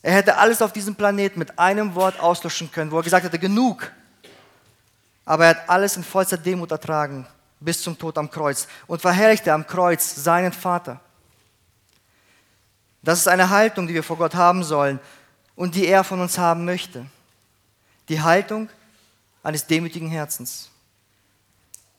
Er 0.01 0.13
hätte 0.13 0.37
alles 0.37 0.61
auf 0.61 0.73
diesem 0.73 0.95
Planeten 0.95 1.39
mit 1.39 1.57
einem 1.57 1.95
Wort 1.95 2.19
auslöschen 2.19 2.71
können, 2.71 2.91
wo 2.91 2.97
er 2.97 3.03
gesagt 3.03 3.25
hätte, 3.25 3.39
genug. 3.39 3.91
Aber 5.25 5.45
er 5.45 5.51
hat 5.51 5.69
alles 5.69 5.95
in 5.95 6.03
vollster 6.03 6.37
Demut 6.37 6.71
ertragen, 6.71 7.25
bis 7.59 7.81
zum 7.81 7.97
Tod 7.97 8.17
am 8.17 8.29
Kreuz 8.29 8.67
und 8.87 9.01
verherrlichte 9.01 9.53
am 9.53 9.65
Kreuz 9.65 10.15
seinen 10.15 10.51
Vater. 10.51 10.99
Das 13.01 13.19
ist 13.19 13.27
eine 13.27 13.49
Haltung, 13.49 13.87
die 13.87 13.93
wir 13.93 14.03
vor 14.03 14.17
Gott 14.17 14.35
haben 14.35 14.63
sollen 14.63 14.99
und 15.55 15.75
die 15.75 15.87
er 15.87 16.03
von 16.03 16.19
uns 16.19 16.37
haben 16.37 16.65
möchte. 16.65 17.05
Die 18.09 18.21
Haltung 18.21 18.69
eines 19.43 19.67
demütigen 19.67 20.09
Herzens. 20.09 20.69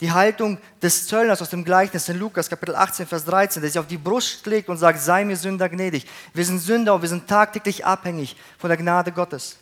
Die 0.00 0.10
Haltung 0.10 0.58
des 0.82 1.06
Zöllners 1.06 1.40
aus 1.40 1.50
dem 1.50 1.64
Gleichnis 1.64 2.08
in 2.08 2.18
Lukas 2.18 2.50
Kapitel 2.50 2.74
18, 2.74 3.06
Vers 3.06 3.24
13, 3.24 3.62
der 3.62 3.70
sich 3.70 3.78
auf 3.78 3.86
die 3.86 3.96
Brust 3.96 4.42
schlägt 4.42 4.68
und 4.68 4.76
sagt, 4.76 5.00
sei 5.00 5.24
mir 5.24 5.36
Sünder 5.36 5.68
gnädig. 5.68 6.06
Wir 6.32 6.44
sind 6.44 6.58
Sünder 6.58 6.94
und 6.94 7.02
wir 7.02 7.08
sind 7.08 7.28
tagtäglich 7.28 7.86
abhängig 7.86 8.36
von 8.58 8.68
der 8.68 8.76
Gnade 8.76 9.12
Gottes. 9.12 9.56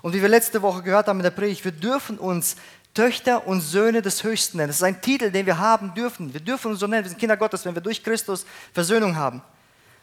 Und 0.00 0.14
wie 0.14 0.22
wir 0.22 0.28
letzte 0.28 0.62
Woche 0.62 0.82
gehört 0.82 1.08
haben 1.08 1.18
in 1.18 1.24
der 1.24 1.30
Predigt, 1.30 1.64
wir 1.64 1.72
dürfen 1.72 2.18
uns 2.18 2.56
Töchter 2.94 3.46
und 3.46 3.60
Söhne 3.60 4.02
des 4.02 4.22
Höchsten 4.22 4.56
nennen. 4.56 4.68
Das 4.68 4.76
ist 4.76 4.82
ein 4.82 5.02
Titel, 5.02 5.30
den 5.30 5.46
wir 5.46 5.58
haben 5.58 5.94
dürfen. 5.94 6.32
Wir 6.32 6.40
dürfen 6.40 6.70
uns 6.70 6.80
so 6.80 6.86
nennen, 6.86 7.04
wir 7.04 7.08
sind 7.10 7.18
Kinder 7.18 7.36
Gottes, 7.36 7.64
wenn 7.64 7.74
wir 7.74 7.82
durch 7.82 8.02
Christus 8.02 8.46
Versöhnung 8.72 9.16
haben. 9.16 9.42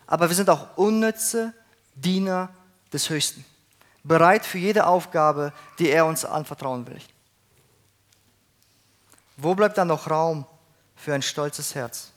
Aber 0.06 0.30
wir 0.30 0.36
sind 0.36 0.50
auch 0.50 0.78
unnütze 0.78 1.54
Diener 1.96 2.50
des 2.92 3.10
Höchsten. 3.10 3.46
Bereit 4.04 4.46
für 4.46 4.58
jede 4.58 4.86
Aufgabe, 4.86 5.54
die 5.80 5.90
er 5.90 6.06
uns 6.06 6.26
anvertrauen 6.26 6.86
will. 6.86 7.00
Wo 9.44 9.56
bleibt 9.56 9.80
dann 9.80 9.88
noch 9.88 10.08
Raum 10.08 10.46
für 10.96 11.16
ein 11.16 11.24
stolzes 11.24 11.74
Herz? 11.74 12.12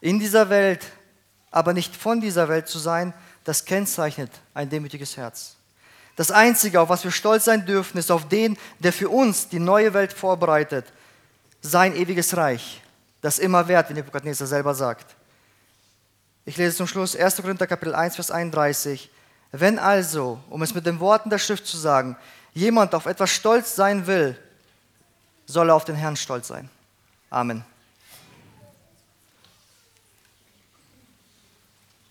In 0.00 0.20
dieser 0.20 0.50
Welt, 0.50 0.86
aber 1.50 1.72
nicht 1.72 1.96
von 1.96 2.20
dieser 2.20 2.48
Welt 2.48 2.68
zu 2.68 2.78
sein, 2.78 3.12
das 3.42 3.64
kennzeichnet 3.64 4.30
ein 4.54 4.70
demütiges 4.70 5.16
Herz. 5.16 5.56
Das 6.14 6.30
Einzige, 6.30 6.80
auf 6.80 6.88
was 6.88 7.02
wir 7.02 7.10
stolz 7.10 7.46
sein 7.46 7.66
dürfen, 7.66 7.98
ist 7.98 8.12
auf 8.12 8.28
den, 8.28 8.56
der 8.78 8.92
für 8.92 9.08
uns 9.08 9.48
die 9.48 9.58
neue 9.58 9.92
Welt 9.94 10.12
vorbereitet, 10.12 10.86
sein 11.60 11.96
ewiges 11.96 12.36
Reich, 12.36 12.80
das 13.20 13.40
immer 13.40 13.66
wert, 13.66 13.90
wie 13.90 13.94
Nebuchadnezzar 13.94 14.46
selber 14.46 14.76
sagt. 14.76 15.16
Ich 16.44 16.56
lese 16.56 16.76
zum 16.76 16.86
Schluss 16.86 17.16
1. 17.16 17.36
Korinther 17.36 17.66
Kapitel 17.66 17.96
1, 17.96 18.14
Vers 18.14 18.30
31. 18.30 19.10
Wenn 19.50 19.80
also, 19.80 20.38
um 20.50 20.62
es 20.62 20.72
mit 20.72 20.86
den 20.86 21.00
Worten 21.00 21.30
der 21.30 21.38
Schrift 21.38 21.66
zu 21.66 21.76
sagen, 21.76 22.16
jemand 22.54 22.94
auf 22.94 23.06
etwas 23.06 23.30
stolz 23.30 23.74
sein 23.74 24.06
will, 24.06 24.38
soll 25.48 25.70
er 25.70 25.74
auf 25.74 25.84
den 25.84 25.96
Herrn 25.96 26.16
stolz 26.16 26.48
sein. 26.48 26.68
Amen. 27.30 27.64